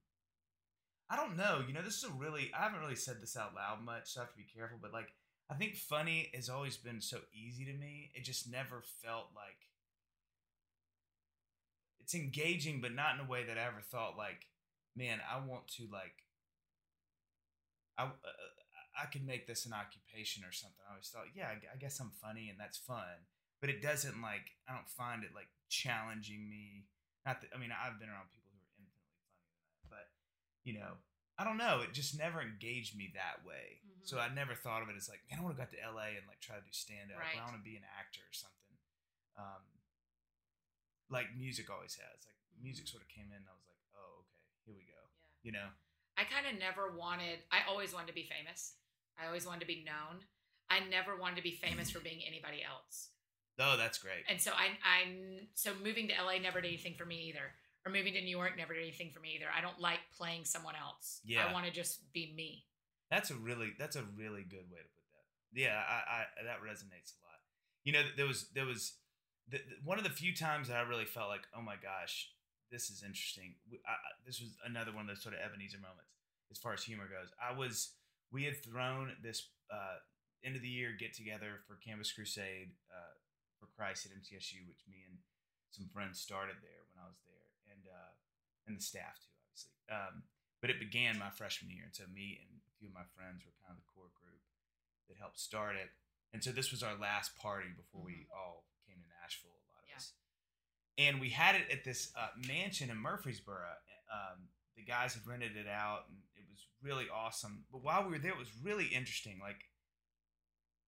I 1.10 1.16
don't 1.16 1.36
know. 1.36 1.62
You 1.66 1.74
know, 1.74 1.82
this 1.82 1.96
is 1.98 2.04
a 2.04 2.12
really 2.12 2.50
I 2.58 2.62
haven't 2.62 2.80
really 2.80 2.96
said 2.96 3.20
this 3.20 3.36
out 3.36 3.54
loud 3.54 3.84
much, 3.84 4.12
so 4.12 4.20
I 4.20 4.24
have 4.24 4.30
to 4.32 4.36
be 4.36 4.46
careful. 4.54 4.78
But 4.80 4.92
like, 4.92 5.12
I 5.50 5.54
think 5.54 5.76
funny 5.76 6.30
has 6.34 6.48
always 6.48 6.76
been 6.76 7.00
so 7.00 7.18
easy 7.34 7.64
to 7.64 7.72
me. 7.74 8.12
It 8.14 8.24
just 8.24 8.50
never 8.50 8.82
felt 9.02 9.26
like 9.34 9.68
it's 12.00 12.14
engaging, 12.14 12.80
but 12.80 12.94
not 12.94 13.14
in 13.14 13.24
a 13.24 13.28
way 13.28 13.44
that 13.44 13.58
I 13.58 13.66
ever 13.66 13.80
thought 13.82 14.16
like, 14.16 14.46
man, 14.96 15.20
I 15.30 15.44
want 15.44 15.68
to 15.78 15.86
like. 15.92 16.14
I, 17.98 18.04
uh, 18.04 18.10
I 19.00 19.06
could 19.06 19.26
make 19.26 19.46
this 19.46 19.66
an 19.66 19.72
occupation 19.72 20.44
or 20.44 20.52
something. 20.52 20.82
I 20.86 20.92
always 20.92 21.08
thought, 21.08 21.34
yeah, 21.34 21.48
I 21.48 21.58
I 21.74 21.76
guess 21.78 22.00
I'm 22.00 22.12
funny 22.20 22.48
and 22.50 22.58
that's 22.58 22.78
fun, 22.78 23.26
but 23.60 23.70
it 23.70 23.82
doesn't 23.82 24.20
like 24.22 24.56
I 24.68 24.74
don't 24.74 24.88
find 24.90 25.24
it 25.24 25.34
like 25.34 25.50
challenging 25.68 26.48
me. 26.48 26.86
Not 27.26 27.40
that 27.42 27.50
I 27.54 27.58
mean 27.58 27.70
I've 27.72 27.98
been 27.98 28.10
around 28.10 28.30
people 28.34 28.50
who 28.50 28.58
are 28.58 28.66
infinitely 28.66 28.94
funnier 29.02 29.26
than 29.26 29.34
that, 29.34 29.90
but 29.90 30.06
you 30.64 30.74
know 30.74 30.98
I 31.38 31.44
don't 31.44 31.56
know. 31.56 31.80
It 31.80 31.94
just 31.96 32.18
never 32.18 32.42
engaged 32.44 32.92
me 32.98 33.12
that 33.16 33.46
way. 33.48 33.80
So 34.04 34.18
Mhm. 34.18 34.28
I 34.30 34.34
never 34.34 34.54
thought 34.54 34.82
of 34.82 34.90
it 34.90 34.96
as 35.00 35.08
like, 35.08 35.24
man, 35.30 35.40
I 35.40 35.42
want 35.42 35.56
to 35.56 35.56
go 35.56 35.62
out 35.64 35.70
to 35.72 35.80
LA 35.80 36.12
and 36.20 36.26
like 36.28 36.40
try 36.44 36.56
to 36.56 36.60
do 36.60 36.68
stand 36.70 37.08
up. 37.10 37.16
Right. 37.18 37.32
I 37.40 37.40
want 37.48 37.56
to 37.56 37.62
be 37.64 37.76
an 37.80 37.84
actor 37.96 38.20
or 38.20 38.32
something. 38.36 38.76
Um, 39.40 39.64
like 41.08 41.34
music 41.34 41.70
always 41.70 41.94
has. 41.96 42.26
Like 42.26 42.36
music 42.60 42.84
Mhm. 42.84 42.88
sort 42.90 43.02
of 43.02 43.08
came 43.08 43.32
in. 43.32 43.38
and 43.40 43.48
I 43.48 43.52
was 43.56 43.64
like, 43.68 43.80
oh, 43.96 44.20
okay, 44.20 44.36
here 44.66 44.74
we 44.76 44.84
go. 44.84 45.00
Yeah. 45.16 45.28
You 45.42 45.52
know. 45.52 45.72
I 46.18 46.24
kind 46.24 46.46
of 46.46 46.54
never 46.58 46.90
wanted, 46.92 47.40
I 47.50 47.62
always 47.64 47.94
wanted 47.94 48.08
to 48.08 48.12
be 48.12 48.26
famous. 48.28 48.76
I 49.16 49.24
always 49.26 49.46
wanted 49.46 49.60
to 49.60 49.66
be 49.66 49.82
known. 49.82 50.26
I 50.68 50.80
never 50.80 51.16
wanted 51.16 51.36
to 51.36 51.42
be 51.42 51.56
famous 51.56 51.90
for 51.90 52.00
being 52.00 52.22
anybody 52.22 52.62
else. 52.62 53.10
Oh, 53.58 53.76
that's 53.78 53.96
great. 53.98 54.24
And 54.28 54.40
so 54.40 54.52
I, 54.52 54.76
I, 54.84 55.48
so 55.54 55.74
moving 55.74 56.08
to 56.08 56.14
LA 56.22 56.36
never 56.38 56.60
did 56.60 56.68
anything 56.68 56.96
for 56.96 57.06
me 57.06 57.28
either. 57.28 57.56
Or 57.86 57.92
moving 57.92 58.12
to 58.14 58.20
New 58.20 58.30
York 58.36 58.56
never 58.58 58.74
did 58.74 58.82
anything 58.82 59.10
for 59.12 59.20
me 59.20 59.36
either. 59.36 59.46
I 59.56 59.60
don't 59.62 59.80
like 59.80 60.00
playing 60.16 60.44
someone 60.44 60.74
else. 60.76 61.20
Yeah. 61.24 61.46
I 61.46 61.52
want 61.52 61.64
to 61.66 61.72
just 61.72 62.12
be 62.12 62.32
me. 62.36 62.64
That's 63.10 63.30
a 63.30 63.34
really 63.34 63.72
that's 63.78 63.96
a 63.96 64.04
really 64.16 64.42
good 64.44 64.68
way 64.70 64.78
to 64.84 64.90
put 64.94 65.04
that. 65.16 65.26
Yeah, 65.60 65.80
I, 65.80 66.22
I 66.22 66.44
that 66.44 66.60
resonates 66.62 67.16
a 67.16 67.18
lot. 67.24 67.40
You 67.84 67.92
know, 67.94 68.02
there 68.16 68.26
was 68.26 68.48
there 68.54 68.66
was 68.66 68.94
the, 69.48 69.58
the- 69.58 69.80
one 69.82 69.98
of 69.98 70.04
the 70.04 70.10
few 70.10 70.34
times 70.36 70.68
that 70.68 70.76
I 70.76 70.82
really 70.82 71.06
felt 71.06 71.28
like, 71.28 71.42
oh 71.56 71.62
my 71.62 71.74
gosh, 71.80 72.28
this 72.70 72.90
is 72.90 73.02
interesting. 73.02 73.54
I, 73.88 73.92
I- 73.96 74.14
this 74.26 74.40
was 74.40 74.54
another 74.64 74.92
one 74.92 75.02
of 75.02 75.08
those 75.08 75.22
sort 75.22 75.34
of 75.34 75.40
Ebenezer 75.40 75.78
moments 75.80 76.12
as 76.52 76.58
far 76.58 76.74
as 76.74 76.84
humor 76.84 77.08
goes. 77.08 77.32
I 77.40 77.56
was 77.56 77.94
we 78.30 78.44
had 78.44 78.62
thrown 78.62 79.10
this 79.24 79.48
uh, 79.72 79.98
end 80.44 80.54
of 80.54 80.62
the 80.62 80.68
year 80.68 80.92
get 81.00 81.14
together 81.14 81.64
for 81.66 81.80
Campus 81.82 82.12
Crusade 82.12 82.70
uh, 82.92 83.14
for 83.58 83.66
Christ 83.74 84.06
at 84.06 84.12
MTSU, 84.12 84.68
which 84.68 84.84
me 84.86 85.02
and 85.08 85.16
some 85.72 85.88
friends 85.92 86.20
started 86.20 86.56
there 86.62 86.82
when 86.92 87.02
I 87.02 87.08
was 87.08 87.18
there, 87.26 87.39
uh, 87.90 88.14
and 88.66 88.76
the 88.78 88.82
staff 88.82 89.18
too, 89.20 89.34
obviously. 89.42 89.74
Um, 89.90 90.22
but 90.60 90.70
it 90.70 90.78
began 90.78 91.18
my 91.18 91.30
freshman 91.30 91.70
year, 91.70 91.84
and 91.84 91.94
so 91.94 92.04
me 92.12 92.38
and 92.40 92.60
a 92.68 92.72
few 92.78 92.88
of 92.88 92.94
my 92.94 93.06
friends 93.16 93.42
were 93.44 93.56
kind 93.66 93.74
of 93.76 93.82
the 93.82 93.88
core 93.94 94.12
group 94.14 94.40
that 95.08 95.16
helped 95.18 95.40
start 95.40 95.76
it. 95.76 95.90
And 96.32 96.44
so 96.44 96.52
this 96.52 96.70
was 96.70 96.82
our 96.82 96.94
last 96.96 97.34
party 97.36 97.68
before 97.74 98.02
we 98.04 98.28
all 98.30 98.68
came 98.86 98.96
to 99.02 99.08
Nashville. 99.22 99.50
A 99.50 99.66
lot 99.74 99.82
of 99.82 99.88
Yeah. 99.90 99.96
us, 99.96 100.12
and 100.98 101.20
we 101.20 101.30
had 101.30 101.56
it 101.56 101.66
at 101.72 101.82
this 101.82 102.12
uh, 102.14 102.28
mansion 102.46 102.90
in 102.90 102.96
Murfreesboro. 102.96 103.66
Um, 104.12 104.48
the 104.76 104.84
guys 104.84 105.14
had 105.14 105.26
rented 105.26 105.56
it 105.56 105.66
out, 105.66 106.06
and 106.08 106.18
it 106.36 106.44
was 106.48 106.66
really 106.82 107.06
awesome. 107.08 107.64
But 107.72 107.82
while 107.82 108.04
we 108.04 108.10
were 108.10 108.18
there, 108.22 108.32
it 108.32 108.38
was 108.38 108.52
really 108.62 108.86
interesting. 108.86 109.38
Like 109.42 109.64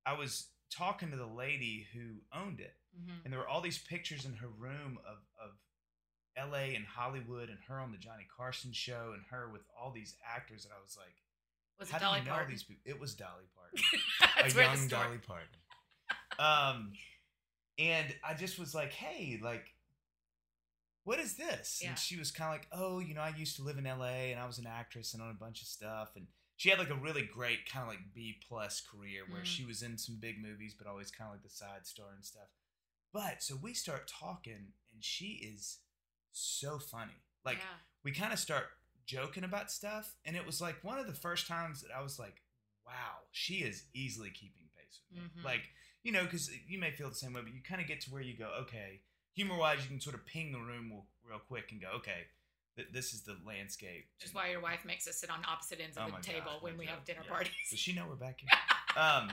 I 0.06 0.12
was 0.14 0.49
talking 0.71 1.11
to 1.11 1.16
the 1.16 1.26
lady 1.26 1.87
who 1.92 2.21
owned 2.32 2.61
it, 2.61 2.76
Mm-hmm. 2.92 3.25
and 3.25 3.32
there 3.32 3.40
were 3.40 3.49
all 3.49 3.62
these 3.62 3.78
pictures 3.78 4.26
in 4.26 4.35
her 4.35 4.49
room 4.49 4.99
of 5.09 5.16
of 5.42 5.56
L.A. 6.36 6.74
and 6.74 6.84
Hollywood, 6.86 7.48
and 7.48 7.58
her 7.68 7.78
on 7.78 7.92
the 7.92 7.98
Johnny 7.98 8.26
Carson 8.36 8.72
show, 8.72 9.12
and 9.14 9.22
her 9.30 9.48
with 9.50 9.62
all 9.78 9.90
these 9.92 10.16
actors. 10.26 10.64
And 10.64 10.72
I 10.72 10.80
was 10.82 10.96
like, 10.96 11.14
Was 11.78 11.90
"How 11.90 11.96
it 11.96 12.00
do 12.00 12.04
Dolly 12.06 12.18
you 12.20 12.24
know 12.26 12.30
Parton? 12.32 12.50
these 12.50 12.62
people?" 12.62 12.82
It 12.86 12.98
was 13.00 13.14
Dolly 13.14 13.44
Parton, 13.54 14.54
a 14.60 14.62
young 14.76 14.88
Dolly 14.88 15.18
Parton. 15.18 15.48
Um, 16.38 16.92
and 17.78 18.14
I 18.24 18.34
just 18.34 18.58
was 18.58 18.74
like, 18.74 18.92
"Hey, 18.92 19.38
like." 19.42 19.74
What 21.04 21.18
is 21.18 21.34
this? 21.34 21.80
Yeah. 21.82 21.90
And 21.90 21.98
she 21.98 22.16
was 22.16 22.30
kind 22.30 22.48
of 22.54 22.60
like, 22.60 22.68
"Oh, 22.70 23.00
you 23.00 23.12
know, 23.14 23.22
I 23.22 23.34
used 23.36 23.56
to 23.56 23.62
live 23.64 23.76
in 23.76 23.86
L.A. 23.88 24.30
and 24.30 24.40
I 24.40 24.46
was 24.46 24.58
an 24.58 24.68
actress 24.68 25.14
and 25.14 25.22
on 25.22 25.30
a 25.30 25.34
bunch 25.34 25.60
of 25.60 25.66
stuff." 25.66 26.12
And 26.14 26.28
she 26.56 26.70
had 26.70 26.78
like 26.78 26.90
a 26.90 26.94
really 26.94 27.22
great 27.22 27.68
kind 27.68 27.82
of 27.82 27.88
like 27.88 28.14
B 28.14 28.36
plus 28.48 28.80
career 28.80 29.22
where 29.28 29.42
Mhm. 29.42 29.46
she 29.46 29.64
was 29.64 29.82
in 29.82 29.98
some 29.98 30.20
big 30.20 30.40
movies, 30.40 30.74
but 30.78 30.86
always 30.86 31.10
kind 31.10 31.26
of 31.28 31.34
like 31.34 31.42
the 31.42 31.50
side 31.50 31.86
star 31.88 32.12
and 32.14 32.24
stuff. 32.24 32.46
But 33.12 33.42
so 33.42 33.56
we 33.56 33.74
start 33.74 34.06
talking, 34.06 34.74
and 34.92 35.02
she 35.04 35.32
is 35.42 35.78
so 36.32 36.78
funny. 36.78 37.20
Like 37.44 37.58
yeah. 37.58 37.78
we 38.04 38.12
kind 38.12 38.32
of 38.32 38.38
start 38.38 38.64
joking 39.06 39.44
about 39.44 39.70
stuff, 39.70 40.14
and 40.24 40.36
it 40.36 40.46
was 40.46 40.60
like 40.60 40.82
one 40.82 40.98
of 40.98 41.06
the 41.06 41.12
first 41.12 41.46
times 41.46 41.82
that 41.82 41.90
I 41.96 42.02
was 42.02 42.18
like, 42.18 42.42
"Wow, 42.86 43.24
she 43.30 43.56
is 43.56 43.84
easily 43.94 44.30
keeping 44.30 44.68
pace 44.76 45.00
with 45.10 45.22
me." 45.22 45.28
Mhm. 45.40 45.44
Like 45.44 45.70
you 46.02 46.12
know, 46.12 46.24
because 46.24 46.50
you 46.66 46.78
may 46.78 46.90
feel 46.90 47.08
the 47.08 47.14
same 47.14 47.32
way, 47.32 47.40
but 47.42 47.54
you 47.54 47.60
kind 47.62 47.80
of 47.80 47.86
get 47.86 48.00
to 48.02 48.10
where 48.10 48.22
you 48.22 48.36
go, 48.36 48.50
okay, 48.62 49.00
humor 49.34 49.56
wise, 49.56 49.78
you 49.82 49.88
can 49.88 50.00
sort 50.00 50.14
of 50.14 50.26
ping 50.26 50.52
the 50.52 50.58
room 50.58 50.92
real, 51.24 51.38
quick 51.38 51.70
and 51.70 51.80
go, 51.80 51.88
okay, 51.96 52.26
th- 52.76 52.88
this 52.92 53.12
is 53.12 53.22
the 53.22 53.36
landscape. 53.46 54.08
Which 54.18 54.28
is 54.28 54.34
why 54.34 54.50
your 54.50 54.60
wife 54.60 54.84
makes 54.84 55.06
us 55.06 55.16
sit 55.16 55.30
on 55.30 55.44
opposite 55.48 55.80
ends 55.80 55.96
of 55.96 56.08
Oh 56.08 56.16
the 56.16 56.22
table 56.22 56.58
when 56.60 56.76
we 56.76 56.86
have 56.86 57.04
dinner 57.04 57.22
Yeah. 57.24 57.30
parties. 57.32 57.52
Does 57.70 57.78
she 57.78 57.92
know 57.92 58.06
we're 58.08 58.16
back 58.16 58.40
here? 58.40 58.50
um, 59.02 59.30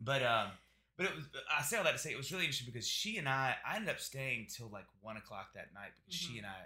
but 0.00 0.22
um, 0.22 0.50
but 0.96 1.06
it 1.06 1.14
was. 1.14 1.24
I 1.58 1.62
say 1.62 1.76
all 1.78 1.84
that 1.84 1.92
to 1.92 1.98
say 1.98 2.10
it 2.12 2.16
was 2.16 2.30
really 2.32 2.44
interesting 2.44 2.70
because 2.72 2.86
she 2.86 3.16
and 3.18 3.28
I, 3.28 3.56
I 3.66 3.76
ended 3.76 3.90
up 3.90 4.00
staying 4.00 4.46
till 4.54 4.68
like 4.68 4.86
one 5.00 5.16
o'clock 5.16 5.54
that 5.54 5.72
night 5.74 5.90
because 5.96 6.20
Mhm. 6.20 6.26
she 6.32 6.38
and 6.38 6.46
I 6.46 6.56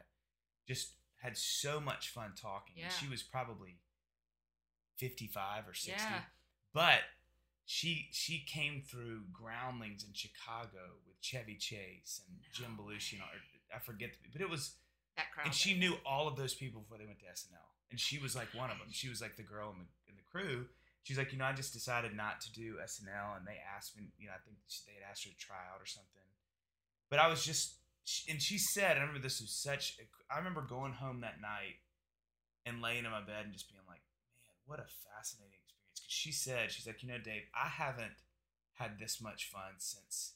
just 0.67 0.95
had 1.23 1.37
so 1.37 1.81
much 1.81 2.11
fun 2.11 2.33
talking. 2.41 2.83
And 2.83 2.93
she 2.93 3.09
was 3.09 3.23
probably 3.23 3.79
fifty-five 4.97 5.69
or 5.69 5.75
sixty, 5.75 6.03
Yeah. 6.03 6.23
but 6.73 7.01
she 7.65 8.09
she 8.13 8.39
came 8.47 8.81
through 8.83 9.25
Groundlings 9.33 10.05
in 10.05 10.13
Chicago 10.13 10.97
with 11.07 11.21
Chevy 11.21 11.57
Chase 11.57 12.23
and 12.29 12.39
Jim 12.53 12.77
Belushi. 12.79 13.15
And 13.15 13.23
all, 13.23 13.29
way. 13.29 13.75
I 13.75 13.79
forget, 13.81 14.11
the, 14.13 14.29
but 14.33 14.41
it 14.41 14.49
was 14.49 14.77
that 15.17 15.31
crowd. 15.33 15.47
and 15.47 15.55
she 15.55 15.75
knew 15.79 15.97
all 16.07 16.29
of 16.29 16.37
those 16.37 16.55
people 16.55 16.81
before 16.83 16.99
they 16.99 17.07
went 17.07 17.19
to 17.21 17.27
SNL. 17.27 17.59
And 17.91 17.99
she 18.01 18.19
was 18.19 18.35
like 18.37 18.49
one 18.55 18.71
of 18.71 18.79
them. 18.79 18.89
She 18.91 19.09
was 19.09 19.21
like 19.21 19.37
the 19.37 19.43
girl 19.43 19.71
in 19.71 19.79
the 19.79 19.87
in 20.11 20.17
the 20.17 20.23
crew. 20.23 20.67
She's 21.07 21.19
like, 21.19 21.31
you 21.31 21.39
know, 21.39 21.47
I 21.47 21.53
just 21.55 21.73
decided 21.73 22.17
not 22.19 22.41
to 22.43 22.51
do 22.53 22.83
SNL, 22.83 23.39
and 23.39 23.47
they 23.47 23.63
asked 23.63 23.95
me, 23.97 24.11
you 24.19 24.27
know, 24.27 24.35
I 24.35 24.43
think 24.43 24.59
they 24.91 24.99
had 24.99 25.07
asked 25.09 25.23
her 25.23 25.31
to 25.31 25.39
try 25.39 25.63
out 25.71 25.79
or 25.79 25.87
something. 25.87 26.27
But 27.09 27.21
I 27.23 27.29
was 27.31 27.47
just, 27.47 27.79
and 28.29 28.43
she 28.43 28.59
said, 28.59 28.97
I 28.99 29.01
remember 29.07 29.21
this 29.23 29.41
was 29.41 29.55
such. 29.55 29.95
a- 30.03 30.35
I 30.35 30.39
remember 30.39 30.63
going 30.67 30.95
home 30.95 31.21
that 31.21 31.41
night 31.41 31.79
and 32.67 32.83
laying 32.83 33.05
in 33.07 33.13
my 33.15 33.21
bed 33.23 33.45
and 33.47 33.53
just 33.55 33.71
being 33.71 33.87
like, 33.87 34.03
man, 34.35 34.59
what 34.67 34.81
a 34.83 34.91
fascinating 35.15 35.55
experience. 35.63 35.95
Because 36.03 36.11
she 36.11 36.33
said, 36.33 36.73
she's 36.73 36.89
like, 36.89 37.01
you 37.05 37.09
know, 37.09 37.19
Dave, 37.23 37.47
I 37.55 37.69
haven't 37.71 38.19
had 38.75 38.99
this 38.99 39.23
much 39.23 39.47
fun 39.47 39.79
since 39.79 40.35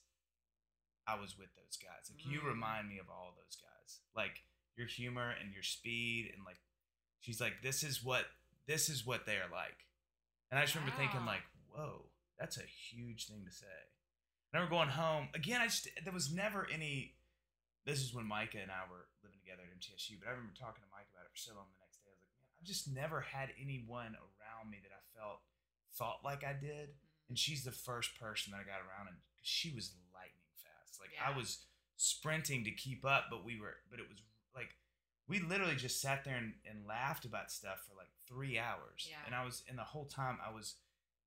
I 1.06 1.18
was 1.18 1.34
with 1.36 1.50
those 1.58 1.74
guys. 1.82 2.06
Like 2.14 2.24
you 2.24 2.38
Mm. 2.46 2.54
remind 2.54 2.88
me 2.88 2.98
of 2.98 3.10
all 3.10 3.34
those 3.34 3.58
guys. 3.58 3.98
Like 4.14 4.44
your 4.76 4.86
humor 4.86 5.34
and 5.34 5.52
your 5.52 5.64
speed 5.64 6.30
and 6.32 6.44
like 6.46 6.60
she's 7.18 7.40
like 7.40 7.60
this 7.62 7.82
is 7.82 8.02
what 8.04 8.26
this 8.66 8.88
is 8.88 9.04
what 9.04 9.26
they 9.26 9.34
are 9.42 9.50
like. 9.50 9.89
And 10.50 10.58
I 10.58 10.62
just 10.62 10.74
remember 10.74 10.96
thinking 10.98 11.24
like, 11.24 11.46
"Whoa, 11.70 12.10
that's 12.38 12.58
a 12.58 12.66
huge 12.66 13.26
thing 13.26 13.44
to 13.46 13.52
say." 13.52 13.78
And 14.50 14.58
I 14.58 14.64
remember 14.64 14.82
going 14.82 14.94
home 14.94 15.28
again. 15.34 15.60
I 15.60 15.66
just 15.66 15.88
there 16.02 16.12
was 16.12 16.32
never 16.32 16.66
any. 16.70 17.14
This 17.86 18.02
is 18.02 18.12
when 18.12 18.26
Micah 18.26 18.60
and 18.60 18.70
I 18.70 18.84
were 18.90 19.08
living 19.22 19.38
together 19.40 19.62
at 19.64 19.72
MTSU, 19.72 20.20
but 20.20 20.28
I 20.28 20.36
remember 20.36 20.52
talking 20.52 20.84
to 20.84 20.90
Mike 20.92 21.08
about 21.14 21.24
it 21.24 21.32
for 21.32 21.40
so 21.40 21.54
long. 21.54 21.70
The 21.72 21.80
next 21.80 22.02
day, 22.02 22.10
I 22.10 22.18
was 22.18 22.26
like, 22.26 22.36
"Man, 22.42 22.50
I've 22.58 22.66
just 22.66 22.90
never 22.90 23.20
had 23.22 23.54
anyone 23.56 24.18
around 24.18 24.68
me 24.68 24.82
that 24.82 24.92
I 24.92 25.02
felt 25.14 25.40
thought 25.94 26.26
like 26.26 26.42
I 26.42 26.52
did." 26.52 26.98
And 27.30 27.38
mm-hmm. 27.38 27.46
she's 27.46 27.62
the 27.62 27.72
first 27.74 28.18
person 28.18 28.50
that 28.50 28.60
I 28.60 28.66
got 28.66 28.82
around, 28.82 29.06
and 29.06 29.22
she 29.40 29.70
was 29.70 29.94
lightning 30.10 30.50
fast. 30.58 30.98
Like 30.98 31.14
I 31.14 31.30
was 31.30 31.70
sprinting 31.96 32.64
to 32.64 32.72
keep 32.74 33.06
up, 33.06 33.30
but 33.30 33.44
we 33.44 33.60
were, 33.60 33.78
but 33.86 34.00
it 34.00 34.08
was 34.10 34.18
like 34.54 34.74
we 35.30 35.38
literally 35.40 35.76
just 35.76 36.00
sat 36.00 36.24
there 36.24 36.36
and, 36.36 36.52
and 36.68 36.86
laughed 36.86 37.24
about 37.24 37.50
stuff 37.50 37.86
for 37.88 37.94
like 37.96 38.10
three 38.28 38.58
hours. 38.58 39.06
Yeah. 39.08 39.16
And 39.26 39.34
I 39.34 39.44
was, 39.44 39.62
and 39.68 39.78
the 39.78 39.84
whole 39.84 40.04
time 40.06 40.38
I 40.44 40.52
was 40.52 40.74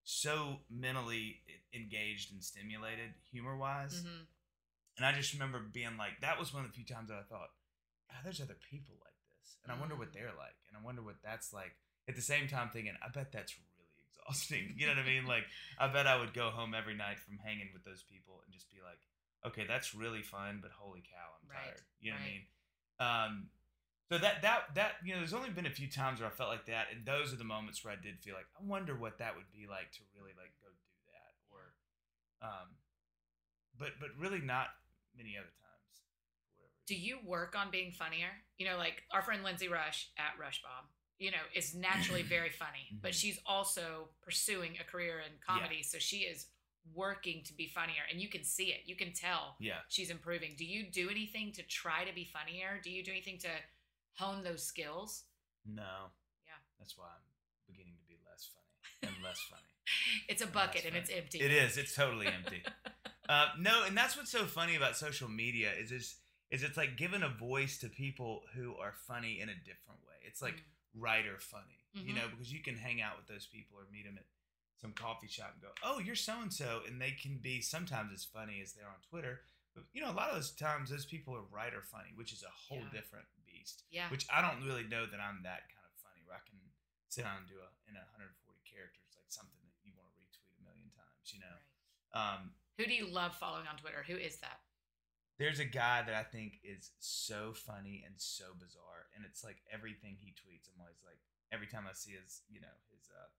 so 0.03 0.59
mentally 0.69 1.39
engaged 1.73 2.31
and 2.33 2.43
stimulated 2.43 3.15
humor 3.31 3.55
wise. 3.55 4.03
Mhm. 4.03 4.27
And 4.97 5.05
I 5.05 5.13
just 5.13 5.33
remember 5.33 5.59
being 5.59 5.97
like, 5.97 6.19
that 6.21 6.37
was 6.37 6.53
one 6.53 6.65
of 6.65 6.69
the 6.71 6.75
few 6.75 6.85
times 6.85 7.09
that 7.09 7.17
I 7.17 7.23
thought, 7.23 7.49
God, 8.11 8.19
there's 8.23 8.41
other 8.41 8.57
people 8.69 8.95
like 9.01 9.15
this. 9.39 9.55
And 9.63 9.71
I 9.71 9.79
wonder 9.79 9.95
what 9.95 10.09
Mm. 10.09 10.13
they're 10.13 10.35
like. 10.37 10.55
And 10.67 10.77
I 10.77 10.81
wonder 10.81 11.01
what 11.01 11.21
that's 11.23 11.53
like. 11.53 11.73
At 12.07 12.15
the 12.15 12.21
same 12.21 12.47
time, 12.49 12.69
thinking, 12.69 12.93
I 13.01 13.07
bet 13.07 13.31
that's 13.31 13.55
really 13.57 13.89
exhausting. 14.05 14.75
You 14.77 14.85
know 14.87 14.93
what 14.93 14.99
I 15.03 15.07
mean? 15.07 15.25
Like, 15.25 15.45
I 15.79 15.87
bet 15.87 16.05
I 16.05 16.17
would 16.19 16.33
go 16.33 16.49
home 16.51 16.73
every 16.75 16.93
night 16.95 17.19
from 17.19 17.37
hanging 17.39 17.69
with 17.73 17.85
those 17.85 18.03
people 18.03 18.41
and 18.43 18.53
just 18.53 18.69
be 18.69 18.81
like, 18.83 18.99
okay, 19.45 19.65
that's 19.65 19.95
really 19.95 20.21
fun, 20.21 20.59
but 20.61 20.71
holy 20.71 21.01
cow, 21.01 21.31
I'm 21.41 21.49
Right, 21.49 21.63
tired. 21.63 21.81
You 22.01 22.11
know 22.11 22.17
right. 22.17 22.43
what 22.99 23.07
I 23.07 23.23
mean? 23.25 23.33
Um, 23.39 23.49
so 24.13 24.19
that 24.19 24.43
that 24.43 24.75
that 24.75 24.91
you 25.03 25.13
know, 25.13 25.19
there's 25.19 25.33
only 25.33 25.49
been 25.49 25.65
a 25.65 25.71
few 25.73 25.89
times 25.89 26.19
where 26.19 26.29
I 26.29 26.31
felt 26.31 26.49
like 26.49 26.67
that, 26.67 26.87
and 26.93 27.03
those 27.03 27.33
are 27.33 27.35
the 27.35 27.43
moments 27.43 27.83
where 27.83 27.91
I 27.93 27.97
did 27.97 28.19
feel 28.21 28.35
like 28.35 28.45
I 28.53 28.63
wonder 28.63 28.95
what 28.95 29.17
that 29.17 29.35
would 29.35 29.49
be 29.51 29.65
like 29.67 29.91
to 29.93 30.01
really 30.15 30.31
like 30.37 30.53
go 30.61 30.69
do 30.69 30.93
that, 31.09 31.33
or, 31.49 31.73
um, 32.47 32.77
but 33.79 33.97
but 33.99 34.09
really 34.19 34.39
not 34.39 34.67
many 35.17 35.35
other 35.35 35.49
times. 35.57 35.95
whatever 36.57 36.77
Do 36.85 36.95
you 36.95 37.17
work 37.25 37.55
on 37.57 37.71
being 37.71 37.91
funnier? 37.91 38.29
You 38.59 38.67
know, 38.67 38.77
like 38.77 39.01
our 39.11 39.23
friend 39.23 39.43
Lindsay 39.43 39.67
Rush 39.67 40.09
at 40.17 40.39
Rush 40.39 40.61
Bomb, 40.61 40.85
you 41.17 41.31
know, 41.31 41.41
is 41.55 41.73
naturally 41.73 42.21
very 42.37 42.51
funny, 42.51 42.85
but 43.01 43.11
Mhm. 43.13 43.15
she's 43.15 43.39
also 43.47 44.09
pursuing 44.21 44.77
a 44.79 44.83
career 44.83 45.21
in 45.21 45.39
comedy. 45.45 45.81
So 45.81 45.97
she 45.97 46.17
is 46.17 46.47
working 46.93 47.41
to 47.45 47.53
be 47.53 47.67
funnier 47.67 48.03
and 48.11 48.21
you 48.21 48.27
can 48.27 48.43
see 48.43 48.73
it. 48.73 48.81
You 48.85 48.95
can 48.95 49.13
tell 49.13 49.55
Yeah. 49.59 49.79
she's 49.87 50.09
improving. 50.09 50.55
Do 50.57 50.65
you 50.65 50.91
do 50.91 51.09
anything 51.09 51.51
to 51.53 51.63
try 51.63 52.03
to 52.03 52.13
be 52.13 52.25
funnier? 52.25 52.79
Do 52.83 52.91
you 52.91 53.03
do 53.03 53.11
anything 53.11 53.37
to 53.39 53.49
hone 54.15 54.43
those 54.43 54.63
skills? 54.63 55.23
No. 55.65 56.11
Yeah. 56.45 56.53
That's 56.79 56.97
why 56.97 57.05
I'm 57.05 57.23
beginning 57.67 57.93
to 57.97 58.07
be 58.07 58.17
less 58.29 58.49
funny 58.53 59.13
and 59.13 59.23
less 59.23 59.39
funny. 59.49 59.61
It's 60.29 60.41
a 60.41 60.47
bucket 60.47 60.83
that's 60.83 60.85
and 60.85 60.95
it's 60.95 61.09
empty. 61.09 61.39
It 61.39 61.51
is. 61.51 61.77
It's 61.77 61.93
totally 61.93 62.27
empty. 62.27 62.63
uh, 63.29 63.47
no, 63.59 63.83
and 63.83 63.97
that's 63.97 64.15
what's 64.15 64.31
so 64.31 64.45
funny 64.45 64.75
about 64.75 64.95
social 64.95 65.27
media 65.29 65.71
is 65.77 65.91
is 65.91 66.15
is 66.51 66.63
it's 66.63 66.77
like 66.77 66.95
giving 66.97 67.21
a 67.23 67.29
voice 67.29 67.79
to 67.79 67.89
people 67.89 68.43
who 68.55 68.75
are 68.77 68.93
funny 69.07 69.41
in 69.41 69.49
a 69.49 69.55
different 69.55 69.99
way. 70.07 70.15
It's 70.25 70.41
like 70.41 70.55
Mm. 70.55 71.01
writer 71.01 71.37
funny, 71.39 71.79
you 71.93 72.13
Mhm. 72.13 72.15
know, 72.15 72.27
because 72.29 72.51
you 72.53 72.61
can 72.61 72.77
hang 72.77 73.01
out 73.01 73.17
with 73.17 73.27
those 73.27 73.47
people 73.47 73.77
or 73.77 73.85
meet 73.91 74.05
them 74.05 74.17
at 74.17 74.25
some 74.79 74.93
coffee 74.93 75.27
shop 75.27 75.51
and 75.53 75.61
go, 75.61 75.73
"Oh, 75.81 75.99
you're 75.99 76.15
so 76.15 76.39
and 76.39 76.53
so," 76.53 76.83
and 76.85 77.01
they 77.01 77.11
can 77.11 77.39
be 77.39 77.61
sometimes 77.61 78.13
as 78.13 78.23
funny 78.23 78.61
as 78.61 78.73
they're 78.73 78.87
on 78.87 79.01
Twitter. 79.01 79.43
But 79.73 79.85
you 79.91 80.01
know, 80.01 80.11
a 80.11 80.13
lot 80.13 80.29
of 80.29 80.35
those 80.35 80.51
times 80.51 80.89
those 80.91 81.05
people 81.05 81.35
are 81.35 81.41
writer 81.41 81.81
funny, 81.81 82.13
which 82.15 82.31
is 82.31 82.43
a 82.43 82.49
whole 82.49 82.83
Yeah. 82.83 82.91
different 82.91 83.25
beast. 83.63 83.87
yeah. 83.87 84.11
Which 84.11 84.27
I 84.27 84.43
don't 84.43 84.59
really 84.67 84.83
know 84.83 85.07
that 85.07 85.23
I'm 85.23 85.39
that 85.47 85.71
kind 85.71 85.87
of 85.87 85.95
funny 86.03 86.19
where 86.27 86.35
I 86.35 86.43
can 86.43 86.59
sit 87.07 87.23
down 87.23 87.39
and 87.43 87.47
do 87.47 87.57
a 87.63 87.67
in 87.87 87.95
140 87.95 88.35
characters 88.67 89.15
like 89.15 89.31
something 89.31 89.63
that 89.63 89.79
you 89.87 89.95
want 89.95 90.11
to 90.11 90.19
retweet 90.19 90.51
a 90.59 90.63
million 90.67 90.91
times, 90.91 91.31
you 91.31 91.39
know. 91.39 91.55
Right. 92.11 92.19
Um, 92.19 92.53
Who 92.75 92.83
do 92.85 92.93
you 92.93 93.07
love 93.07 93.33
following 93.39 93.65
on 93.71 93.79
Twitter? 93.79 94.03
Who 94.05 94.19
is 94.19 94.37
that? 94.43 94.59
there's 95.41 95.57
a 95.57 95.65
guy 95.65 96.05
that 96.05 96.13
I 96.13 96.21
think 96.21 96.61
is 96.61 96.93
so 97.01 97.57
funny 97.57 98.05
and 98.05 98.13
so 98.21 98.53
bizarre, 98.53 99.09
and 99.17 99.25
it's 99.25 99.41
like 99.41 99.57
everything 99.73 100.13
he 100.21 100.29
tweets. 100.37 100.69
I'm 100.69 100.77
always 100.77 101.01
like, 101.01 101.17
every 101.49 101.65
time 101.65 101.89
I 101.89 101.97
see 101.97 102.13
his, 102.13 102.45
you 102.53 102.61
know, 102.61 102.69
his, 102.93 103.09
uh, 103.09 103.33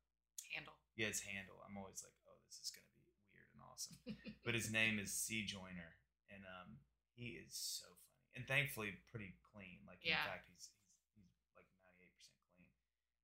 Handle. 0.53 0.75
yeah, 0.99 1.07
his 1.07 1.23
handle, 1.23 1.63
I'm 1.63 1.79
always 1.79 2.03
like, 2.03 2.15
oh, 2.27 2.35
this 2.51 2.59
is 2.59 2.75
gonna 2.75 2.91
be 2.99 3.07
weird 3.31 3.47
and 3.55 3.63
awesome. 3.63 3.95
but 4.43 4.59
his 4.59 4.71
name 4.79 4.99
is 4.99 5.15
C 5.15 5.47
Joiner, 5.47 5.95
and 6.35 6.43
um, 6.43 6.83
he 7.15 7.39
is 7.39 7.55
so 7.55 7.87
funny, 7.87 8.04
and 8.37 8.47
thankfully 8.47 8.95
pretty 9.11 9.35
clean. 9.53 9.79
Like 9.87 9.99
in 10.03 10.11
Yeah. 10.11 10.25
fact, 10.27 10.49
he's 10.53 10.71
he's 11.15 11.31
he's 11.41 11.55
like 11.57 11.67
98 11.85 12.11
percent 12.17 12.39
clean. 12.55 12.67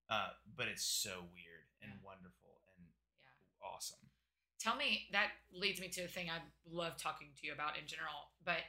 Uh, 0.09 0.31
but 0.57 0.69
it's 0.69 0.85
so 0.85 1.27
weird 1.33 1.67
and 1.83 1.93
Yeah. 1.93 1.99
wonderful 2.07 2.63
and 2.77 2.87
Yeah. 3.21 3.67
awesome. 3.67 4.11
Tell 4.59 4.77
me 4.77 5.09
that 5.13 5.33
leads 5.53 5.81
me 5.81 5.89
to 5.89 6.03
a 6.05 6.09
thing 6.09 6.31
I 6.31 6.41
love 6.67 6.97
talking 6.99 7.33
to 7.41 7.47
you 7.47 7.53
about 7.53 7.79
in 7.79 7.87
general, 7.87 8.33
but 8.45 8.63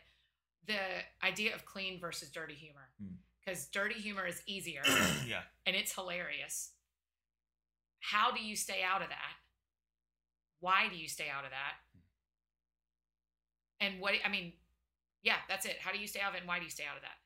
the 0.65 1.04
idea 1.23 1.54
of 1.56 1.65
clean 1.65 1.99
versus 1.99 2.30
dirty 2.32 2.56
humor. 2.56 2.93
Hmm. 2.97 3.15
Because 3.43 3.67
dirty 3.69 3.99
humor 3.99 4.27
is 4.27 4.43
easier 4.45 4.84
yeah. 5.25 5.43
and 5.65 5.75
it's 5.75 5.93
hilarious. 5.93 6.73
How 7.99 8.32
do 8.32 8.39
you 8.43 8.56
stay 8.56 8.84
out 8.84 9.01
of 9.01 9.10
that? 9.10 9.36
Why 10.60 10.88
do 10.89 10.95
you 10.95 11.08
stay 11.10 11.27
out 11.27 11.43
of 11.43 11.49
that? 11.49 11.73
And 13.80 13.99
what 13.99 14.13
I 14.23 14.30
mean, 14.30 14.54
yeah, 15.23 15.38
that's 15.47 15.65
it. 15.65 15.77
How 15.79 15.91
do 15.91 15.99
you 15.99 16.07
stay 16.07 16.19
out 16.21 16.29
of 16.31 16.36
it 16.36 16.39
and 16.39 16.47
why 16.47 16.57
do 16.60 16.65
you 16.65 16.71
stay 16.71 16.86
out 16.89 16.95
of 16.97 17.03
that? 17.03 17.17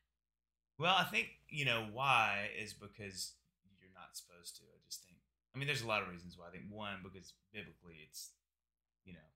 Well, 0.77 0.95
I 0.97 1.03
think 1.05 1.29
you 1.49 1.63
know 1.65 1.87
why 1.91 2.49
is 2.59 2.73
because 2.73 3.33
you're 3.79 3.93
not 3.95 4.15
supposed 4.17 4.55
to. 4.57 4.63
I 4.63 4.77
just 4.85 5.03
think. 5.03 5.17
I 5.53 5.57
mean, 5.57 5.67
there's 5.67 5.81
a 5.83 5.87
lot 5.87 6.01
of 6.03 6.09
reasons 6.09 6.35
why. 6.37 6.47
I 6.47 6.51
think 6.51 6.65
one 6.69 6.99
because 7.03 7.33
biblically, 7.53 8.03
it's 8.03 8.31
you 9.05 9.13
know, 9.13 9.29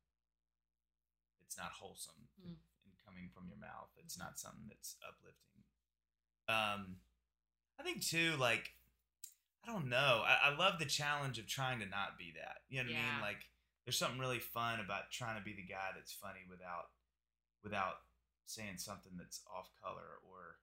it's 1.46 1.58
not 1.58 1.72
wholesome 1.80 2.28
Mm. 2.40 2.56
in 2.86 2.92
coming 3.06 3.30
from 3.34 3.48
your 3.48 3.58
mouth. 3.58 3.90
It's 4.04 4.18
not 4.18 4.40
something 4.40 4.68
that's 4.68 4.96
uplifting. 5.08 5.64
Um, 6.48 6.98
I 7.80 7.84
think 7.84 8.02
too, 8.06 8.36
like, 8.40 8.72
I 9.64 9.72
don't 9.72 9.88
know. 9.90 10.24
I, 10.26 10.50
I 10.52 10.58
love 10.58 10.80
the 10.80 10.86
challenge 10.86 11.38
of 11.38 11.48
trying 11.48 11.80
to 11.80 11.86
not 11.86 12.18
be 12.18 12.34
that. 12.36 12.64
You 12.70 12.84
know 12.84 12.90
what 12.90 12.96
I 12.96 13.00
mean? 13.14 13.22
Like, 13.22 13.42
there's 13.86 13.98
something 13.98 14.20
really 14.20 14.40
fun 14.40 14.80
about 14.80 15.12
trying 15.12 15.38
to 15.38 15.44
be 15.44 15.54
the 15.54 15.64
guy 15.68 15.92
that's 15.96 16.12
funny 16.14 16.42
without 16.50 16.90
without 17.64 17.96
saying 18.50 18.78
something 18.78 19.16
that's 19.18 19.42
off 19.46 19.70
color 19.82 20.18
or 20.24 20.60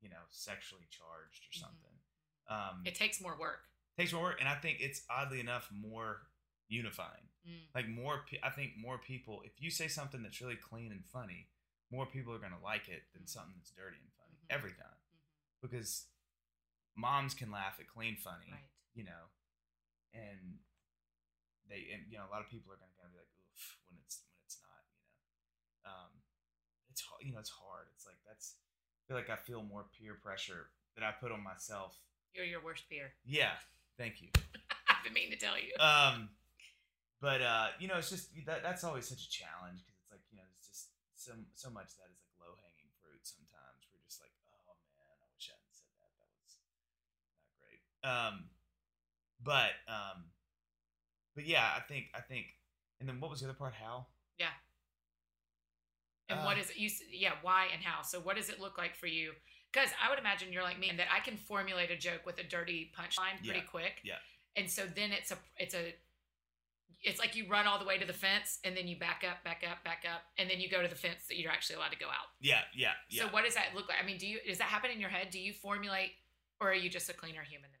you 0.00 0.08
know 0.08 0.22
sexually 0.30 0.86
charged 0.90 1.44
or 1.46 1.52
Mhm. 1.52 1.60
something. 1.60 2.00
Um, 2.46 2.86
It 2.86 2.94
takes 2.94 3.20
more 3.20 3.36
work. 3.38 3.68
takes 3.96 4.12
more 4.12 4.22
work, 4.22 4.40
and 4.40 4.48
I 4.48 4.58
think 4.60 4.80
it's 4.80 5.04
oddly 5.08 5.40
enough 5.40 5.70
more 5.70 6.30
unifying. 6.68 7.28
Mm. 7.46 7.74
Like 7.74 7.88
more, 7.88 8.26
I 8.42 8.50
think 8.50 8.76
more 8.76 8.98
people. 8.98 9.42
If 9.42 9.60
you 9.60 9.70
say 9.70 9.88
something 9.88 10.22
that's 10.22 10.40
really 10.40 10.56
clean 10.56 10.92
and 10.92 11.04
funny, 11.06 11.50
more 11.90 12.06
people 12.06 12.32
are 12.34 12.38
gonna 12.38 12.60
like 12.60 12.88
it 12.88 13.10
than 13.12 13.22
Mhm. 13.24 13.28
something 13.28 13.56
that's 13.56 13.70
dirty 13.72 13.98
and 13.98 14.12
funny 14.14 14.36
Mhm. 14.38 14.46
every 14.50 14.72
time. 14.74 15.00
Mhm. 15.14 15.20
Because 15.60 16.08
moms 16.94 17.34
can 17.34 17.50
laugh 17.50 17.78
at 17.80 17.88
clean 17.88 18.16
funny, 18.16 18.50
Right. 18.52 18.70
you 18.94 19.04
know, 19.04 19.30
and 20.12 20.62
they, 21.66 21.90
and 21.92 22.10
you 22.10 22.18
know, 22.18 22.26
a 22.26 22.30
lot 22.30 22.42
of 22.42 22.48
people 22.50 22.72
are 22.72 22.76
gonna 22.76 22.92
be 23.10 23.16
like, 23.18 23.28
oof, 23.52 23.78
when 23.88 23.98
it's 24.00 24.22
when 24.32 24.44
it's 24.44 24.60
not, 24.62 24.84
you 24.88 25.02
know. 25.84 25.90
Um, 25.90 26.19
you 27.20 27.32
know, 27.32 27.38
it's 27.40 27.50
hard. 27.50 27.86
It's 27.94 28.06
like 28.06 28.16
that's. 28.26 28.54
I 28.56 29.02
feel 29.08 29.16
like 29.16 29.30
I 29.30 29.36
feel 29.36 29.62
more 29.66 29.86
peer 29.98 30.14
pressure 30.14 30.70
that 30.94 31.02
I 31.02 31.10
put 31.10 31.32
on 31.32 31.42
myself. 31.42 31.98
You're 32.34 32.46
your 32.46 32.62
worst 32.62 32.88
peer. 32.88 33.10
Yeah, 33.26 33.58
thank 33.98 34.22
you. 34.22 34.28
I've 34.86 35.02
been 35.02 35.12
meaning 35.12 35.34
to 35.34 35.40
tell 35.40 35.58
you. 35.58 35.74
um, 35.82 36.30
but 37.20 37.42
uh, 37.42 37.74
you 37.78 37.88
know, 37.88 37.98
it's 37.98 38.08
just 38.10 38.30
that 38.46 38.62
that's 38.62 38.84
always 38.84 39.08
such 39.08 39.26
a 39.26 39.30
challenge 39.30 39.82
because 39.82 39.98
it's 39.98 40.12
like 40.14 40.22
you 40.30 40.38
know, 40.38 40.46
it's 40.56 40.68
just 40.68 40.94
so 41.18 41.32
so 41.58 41.68
much 41.68 41.90
that 41.98 42.06
is 42.08 42.22
like 42.22 42.32
low 42.38 42.54
hanging 42.62 42.88
fruit. 43.02 43.20
Sometimes 43.26 43.82
we're 43.90 44.00
just 44.06 44.22
like, 44.22 44.32
oh 44.46 44.78
man, 44.94 45.10
I 45.20 45.26
wish 45.34 45.50
I 45.50 45.58
hadn't 45.58 45.74
said 45.74 45.90
that. 46.00 46.12
That 46.16 46.30
was 46.38 46.54
not 47.42 47.50
great. 47.58 47.82
Um, 48.06 48.34
but 49.42 49.74
um, 49.90 50.30
but 51.34 51.44
yeah, 51.50 51.66
I 51.76 51.80
think 51.80 52.08
I 52.14 52.20
think, 52.20 52.46
and 53.00 53.08
then 53.08 53.18
what 53.20 53.30
was 53.30 53.40
the 53.40 53.50
other 53.50 53.58
part? 53.58 53.74
How? 53.74 54.06
Yeah. 54.38 54.54
And 56.30 56.40
Uh, 56.40 56.44
what 56.44 56.56
is 56.58 56.70
it? 56.70 56.76
You 56.76 56.88
yeah, 57.10 57.32
why 57.42 57.66
and 57.72 57.82
how? 57.82 58.02
So 58.02 58.20
what 58.20 58.36
does 58.36 58.48
it 58.48 58.60
look 58.60 58.78
like 58.78 58.94
for 58.96 59.06
you? 59.08 59.34
Because 59.72 59.90
I 60.02 60.08
would 60.10 60.18
imagine 60.18 60.52
you're 60.52 60.62
like 60.62 60.78
me, 60.78 60.88
and 60.88 60.98
that 60.98 61.08
I 61.12 61.20
can 61.20 61.36
formulate 61.36 61.90
a 61.90 61.96
joke 61.96 62.24
with 62.26 62.38
a 62.38 62.44
dirty 62.44 62.92
punchline 62.96 63.36
pretty 63.44 63.60
Yeah, 63.60 63.64
quick. 63.66 64.00
yeah. 64.02 64.18
And 64.56 64.68
so 64.70 64.86
then 64.86 65.12
it's 65.12 65.30
a 65.30 65.38
it's 65.58 65.74
a 65.74 65.92
it's 67.02 67.18
like 67.18 67.34
you 67.34 67.48
run 67.48 67.66
all 67.66 67.78
the 67.78 67.84
way 67.84 67.96
to 67.98 68.04
the 68.04 68.12
fence, 68.12 68.58
and 68.64 68.76
then 68.76 68.86
you 68.86 68.96
back 68.98 69.24
up, 69.28 69.42
back 69.42 69.64
up, 69.68 69.82
back 69.84 70.04
up, 70.04 70.22
and 70.38 70.50
then 70.50 70.60
you 70.60 70.68
go 70.68 70.82
to 70.82 70.88
the 70.88 70.94
fence 70.94 71.24
that 71.28 71.38
you're 71.38 71.50
actually 71.50 71.76
allowed 71.76 71.92
to 71.92 71.98
go 71.98 72.08
out. 72.08 72.28
Yeah, 72.40 72.60
yeah, 72.74 72.92
yeah. 73.08 73.24
So 73.24 73.28
what 73.32 73.44
does 73.44 73.54
that 73.54 73.72
look 73.74 73.88
like? 73.88 73.96
I 74.02 74.04
mean, 74.04 74.18
do 74.18 74.26
you 74.26 74.38
does 74.46 74.58
that 74.58 74.68
happen 74.68 74.90
in 74.90 75.00
your 75.00 75.08
head? 75.08 75.30
Do 75.30 75.38
you 75.40 75.52
formulate, 75.54 76.12
or 76.60 76.70
are 76.70 76.74
you 76.74 76.90
just 76.90 77.08
a 77.08 77.14
cleaner 77.14 77.42
human 77.42 77.70
than 77.70 77.80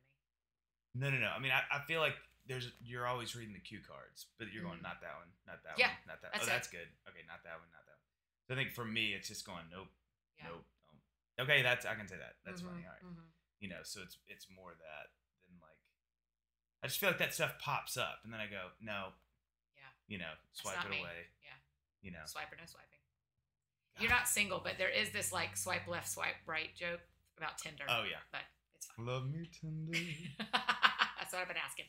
No, 0.94 1.10
no, 1.10 1.18
no. 1.20 1.30
I 1.30 1.38
mean, 1.38 1.52
I, 1.52 1.62
I 1.70 1.80
feel 1.86 2.00
like 2.00 2.14
there's 2.46 2.72
you're 2.82 3.06
always 3.06 3.36
reading 3.36 3.52
the 3.52 3.60
cue 3.60 3.80
cards, 3.86 4.26
but 4.38 4.48
you're 4.52 4.64
going 4.64 4.78
Mhm. 4.78 4.82
not 4.88 5.00
that 5.02 5.14
one, 5.18 5.28
not 5.46 5.62
that 5.64 5.76
Yeah, 5.78 5.88
one, 5.88 5.96
not 6.06 6.22
that. 6.22 6.32
that's 6.32 6.44
oh, 6.44 6.46
it. 6.46 6.50
that's 6.50 6.68
good. 6.68 6.88
Okay, 7.10 7.22
not 7.28 7.42
that 7.44 7.58
one, 7.60 7.68
not 7.76 7.84
that 7.86 7.89
I 8.50 8.54
think 8.54 8.72
for 8.72 8.84
me, 8.84 9.12
it's 9.14 9.28
just 9.28 9.46
going 9.46 9.64
nope, 9.70 9.88
Yeah. 10.38 10.48
nope, 10.48 10.64
nope. 11.38 11.46
Okay, 11.48 11.62
that's 11.62 11.86
I 11.86 11.94
can 11.94 12.08
say 12.08 12.16
that. 12.16 12.36
That's 12.44 12.62
Mhm, 12.62 12.66
funny. 12.66 12.84
All 12.84 12.92
right, 12.92 13.02
mhm. 13.04 13.26
you 13.60 13.68
know. 13.68 13.82
So 13.84 14.02
it's 14.02 14.18
it's 14.26 14.48
more 14.50 14.74
that 14.74 15.06
than 15.48 15.58
like. 15.60 15.78
I 16.82 16.86
just 16.88 16.98
feel 16.98 17.10
like 17.10 17.18
that 17.18 17.34
stuff 17.34 17.58
pops 17.58 17.96
up, 17.96 18.20
and 18.24 18.32
then 18.32 18.40
I 18.40 18.46
go 18.46 18.70
no. 18.80 19.12
Yeah. 19.76 19.82
You 20.08 20.18
know, 20.18 20.32
swipe 20.52 20.84
it 20.84 20.90
me. 20.90 21.00
away. 21.00 21.28
Yeah. 21.42 21.56
You 22.02 22.10
know. 22.12 22.22
Swipe 22.26 22.52
or 22.52 22.56
no 22.56 22.66
swiping. 22.66 22.86
You're 23.98 24.10
not 24.10 24.28
single, 24.28 24.60
but 24.64 24.78
there 24.78 24.88
is 24.88 25.10
this 25.10 25.30
like 25.32 25.56
swipe 25.56 25.86
left, 25.86 26.08
swipe 26.08 26.36
right 26.46 26.74
joke 26.74 27.00
about 27.36 27.58
Tinder. 27.58 27.84
Oh 27.88 28.04
yeah. 28.04 28.20
But 28.32 28.42
it's 28.74 28.86
fine. 28.86 29.04
Love 29.06 29.30
me 29.30 29.50
tender. 29.60 29.98
That's 31.18 31.32
what 31.32 31.42
I've 31.42 31.48
been 31.48 31.56
asking. 31.58 31.84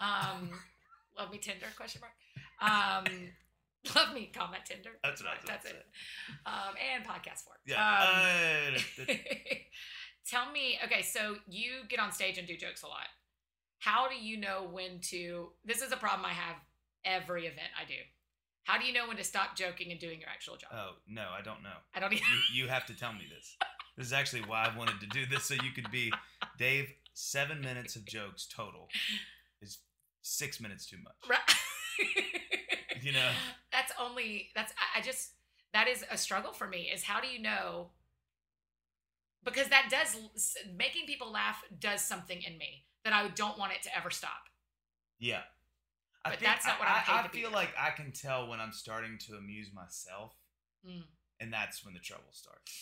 Um, 0.00 0.50
love 1.18 1.32
me 1.32 1.38
Tinder? 1.38 1.66
Question 1.76 2.00
mark. 2.00 2.14
Um, 2.60 3.32
love 3.94 4.14
me 4.14 4.30
comment 4.34 4.62
Tinder. 4.66 4.90
That's 5.02 5.22
what 5.22 5.32
I 5.32 5.36
was 5.36 5.44
That's 5.46 5.66
it. 5.66 5.86
Um, 6.46 6.74
and 6.94 7.04
podcast 7.04 7.44
form. 7.44 7.56
Yeah. 7.66 7.76
Um, 7.76 9.08
Uh, 9.08 9.14
Tell 10.26 10.50
me, 10.52 10.78
okay, 10.84 11.00
so 11.00 11.36
you 11.48 11.70
get 11.88 11.98
on 12.00 12.12
stage 12.12 12.36
and 12.36 12.46
do 12.46 12.54
jokes 12.56 12.82
a 12.82 12.86
lot. 12.86 13.06
How 13.78 14.08
do 14.08 14.14
you 14.14 14.36
know 14.36 14.68
when 14.70 15.00
to? 15.04 15.48
This 15.64 15.80
is 15.80 15.90
a 15.90 15.96
problem 15.96 16.26
I 16.26 16.34
have 16.34 16.56
every 17.04 17.46
event 17.46 17.70
I 17.80 17.86
do. 17.88 17.94
How 18.64 18.78
do 18.78 18.84
you 18.84 18.92
know 18.92 19.08
when 19.08 19.16
to 19.16 19.24
stop 19.24 19.56
joking 19.56 19.90
and 19.90 19.98
doing 19.98 20.20
your 20.20 20.28
actual 20.28 20.56
job? 20.56 20.70
Oh 20.74 20.90
no, 21.08 21.28
I 21.36 21.40
don't 21.40 21.62
know. 21.62 21.78
I 21.94 22.00
don't 22.00 22.12
even. 22.12 22.26
You 22.52 22.64
you 22.64 22.68
have 22.68 22.84
to 22.86 22.94
tell 22.94 23.12
me 23.14 23.22
this. 23.34 23.56
This 23.96 24.06
is 24.08 24.12
actually 24.12 24.42
why 24.42 24.64
I 24.70 24.76
wanted 24.76 25.00
to 25.00 25.06
do 25.06 25.24
this, 25.24 25.44
so 25.44 25.54
you 25.54 25.70
could 25.74 25.90
be 25.90 26.12
Dave. 26.58 26.92
Seven 27.14 27.60
minutes 27.60 27.96
of 27.96 28.04
jokes 28.04 28.46
total 28.46 28.88
is 29.60 29.78
six 30.22 30.60
minutes 30.60 30.86
too 30.86 30.98
much. 31.02 31.14
Right. 31.28 32.54
You 33.08 33.14
know. 33.14 33.30
That's 33.72 33.92
only 34.00 34.48
that's 34.54 34.72
I 34.96 35.00
just 35.02 35.32
that 35.74 35.88
is 35.88 36.02
a 36.10 36.16
struggle 36.16 36.52
for 36.52 36.66
me 36.66 36.90
is 36.92 37.02
how 37.02 37.20
do 37.20 37.28
you 37.28 37.38
know 37.38 37.90
because 39.44 39.68
that 39.68 39.88
does 39.90 40.56
making 40.76 41.04
people 41.06 41.30
laugh 41.30 41.62
does 41.78 42.00
something 42.00 42.40
in 42.42 42.56
me 42.56 42.84
that 43.04 43.12
I 43.12 43.28
don't 43.28 43.58
want 43.58 43.72
it 43.72 43.82
to 43.84 43.96
ever 43.96 44.10
stop. 44.10 44.48
Yeah. 45.18 45.40
I 46.24 46.30
But 46.30 46.40
that's 46.40 46.66
not 46.66 46.78
what 46.78 46.88
I, 46.88 47.02
I, 47.06 47.20
I 47.24 47.28
feel 47.28 47.50
like 47.50 47.70
I 47.78 47.90
can 47.90 48.10
tell 48.10 48.48
when 48.48 48.58
I'm 48.58 48.72
starting 48.72 49.18
to 49.28 49.36
amuse 49.36 49.68
myself, 49.72 50.34
Mm. 50.86 51.02
and 51.40 51.52
that's 51.52 51.84
when 51.84 51.92
the 51.92 52.00
trouble 52.00 52.30
starts. 52.32 52.72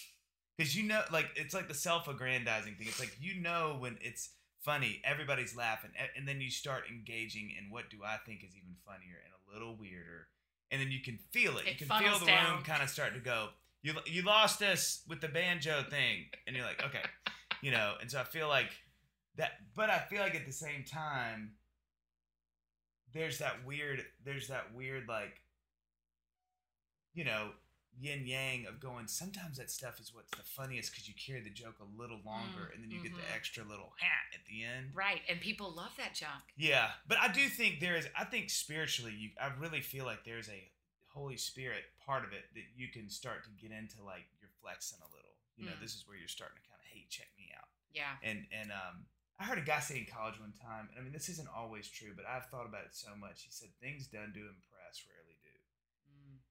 Because 0.57 0.77
you 0.77 0.85
know, 0.85 1.03
like 1.13 1.27
it's 1.35 1.55
like 1.55 1.67
the 1.67 1.75
self-aggrandizing 1.75 2.77
thing. 2.77 2.87
It's 2.87 3.01
like 3.01 3.17
you 3.21 3.41
know 3.41 3.77
when 3.81 3.99
it's 4.01 4.31
funny, 4.63 5.01
everybody's 5.05 5.57
laughing, 5.57 5.91
and 6.17 6.27
then 6.27 6.41
you 6.41 6.51
start 6.51 6.85
engaging 6.91 7.53
in 7.57 7.71
what 7.71 7.91
do 7.91 7.99
I 8.05 8.17
think 8.25 8.43
is 8.43 8.55
even 8.57 8.77
funnier 8.85 9.17
and 9.25 9.33
a 9.35 9.53
little 9.53 9.77
weirder, 9.77 10.29
and 10.71 10.81
then 10.81 10.91
you 10.91 11.01
can 11.01 11.19
feel 11.31 11.59
it. 11.59 11.67
It 11.67 11.81
you 11.81 11.87
can 11.87 11.99
feel 12.01 12.19
the 12.19 12.27
down. 12.27 12.55
room 12.55 12.63
kind 12.65 12.83
of 12.83 12.91
start 12.91 13.15
to 13.15 13.21
go. 13.21 13.49
You 13.83 13.95
you 14.07 14.23
lost 14.23 14.63
us 14.63 15.03
with 15.09 15.21
the 15.21 15.29
banjo 15.29 15.85
thing, 15.89 16.27
and 16.47 16.57
you're 16.57 16.65
like, 16.65 16.85
okay, 16.85 17.03
you 17.63 17.71
know. 17.71 17.95
And 18.01 18.11
so 18.11 18.21
I 18.21 18.25
feel 18.25 18.49
like 18.49 18.71
that, 19.37 19.53
but 19.75 19.91
I 19.91 19.99
feel 19.99 20.21
like 20.21 20.35
at 20.35 20.47
the 20.47 20.53
same 20.53 20.85
time, 20.85 21.53
there's 23.13 23.39
that 23.39 23.65
weird, 23.65 24.05
there's 24.25 24.49
that 24.49 24.75
weird 24.75 25.09
like, 25.09 25.41
you 27.15 27.25
know, 27.25 27.51
yin 27.99 28.27
yang 28.27 28.67
of 28.67 28.81
going. 28.81 29.07
Sometimes 29.09 29.59
that 29.59 29.71
stuff 29.71 29.99
is 30.01 30.13
what's 30.15 30.31
the 30.37 30.43
funniest 30.45 30.91
because 30.93 31.09
you 31.09 31.15
carry 31.15 31.41
the 31.41 31.51
joke 31.51 31.77
a 31.81 32.01
little 32.01 32.21
longer, 32.25 32.71
Mm, 32.71 32.75
and 32.75 32.83
then 32.85 32.91
you 32.91 33.03
get 33.03 33.13
mhm. 33.13 33.17
the 33.17 33.35
extra 33.35 33.65
little 33.65 33.93
hat 33.99 34.27
at 34.35 34.45
the 34.47 34.65
end. 34.65 34.91
Right. 34.95 35.23
And 35.29 35.41
people 35.41 35.71
love 35.73 35.93
that 35.99 36.15
junk. 36.15 36.43
Yeah, 36.57 36.91
but 37.09 37.19
I 37.19 37.29
do 37.33 37.49
think 37.49 37.81
there 37.81 37.97
is. 37.97 38.07
I 38.19 38.25
think 38.25 38.51
spiritually, 38.51 39.13
you. 39.17 39.31
I 39.41 39.51
really 39.59 39.81
feel 39.81 40.05
like 40.05 40.25
there's 40.25 40.49
a 40.49 40.71
Holy 41.09 41.37
Spirit 41.39 41.85
part 42.05 42.25
of 42.25 42.33
it 42.33 42.45
that 42.55 42.65
you 42.77 42.89
can 42.89 43.09
start 43.09 43.45
to 43.45 43.51
get 43.61 43.73
into. 43.77 44.03
Like 44.05 44.27
you're 44.41 44.51
flexing 44.61 44.99
a 45.01 45.09
little. 45.15 45.35
You 45.57 45.65
know, 45.67 45.73
Mm. 45.73 45.81
this 45.81 45.95
is 45.95 46.05
where 46.07 46.19
you're 46.19 46.29
starting 46.29 46.59
to 46.61 46.69
kind 46.69 46.77
of, 46.81 46.87
hey, 46.93 47.07
check 47.09 47.29
me 47.39 47.49
out. 47.57 47.69
Yeah. 47.93 48.17
And 48.23 48.47
and 48.53 48.71
um, 48.71 49.07
I 49.41 49.45
heard 49.45 49.57
a 49.57 49.63
guy 49.65 49.81
say 49.81 49.97
in 49.97 50.05
college 50.05 50.39
one 50.39 50.53
time, 50.53 50.89
and 50.93 50.99
I 50.99 51.03
mean 51.03 51.13
this 51.13 51.31
isn't 51.31 51.49
always 51.49 51.89
true, 51.89 52.13
but 52.15 52.27
I've 52.29 52.45
thought 52.53 52.67
about 52.69 52.85
it 52.85 52.93
so 52.93 53.17
much. 53.17 53.45
He 53.45 53.51
said 53.51 53.69
things 53.81 54.07
done 54.07 54.33
to 54.37 54.41
impress. 54.41 54.76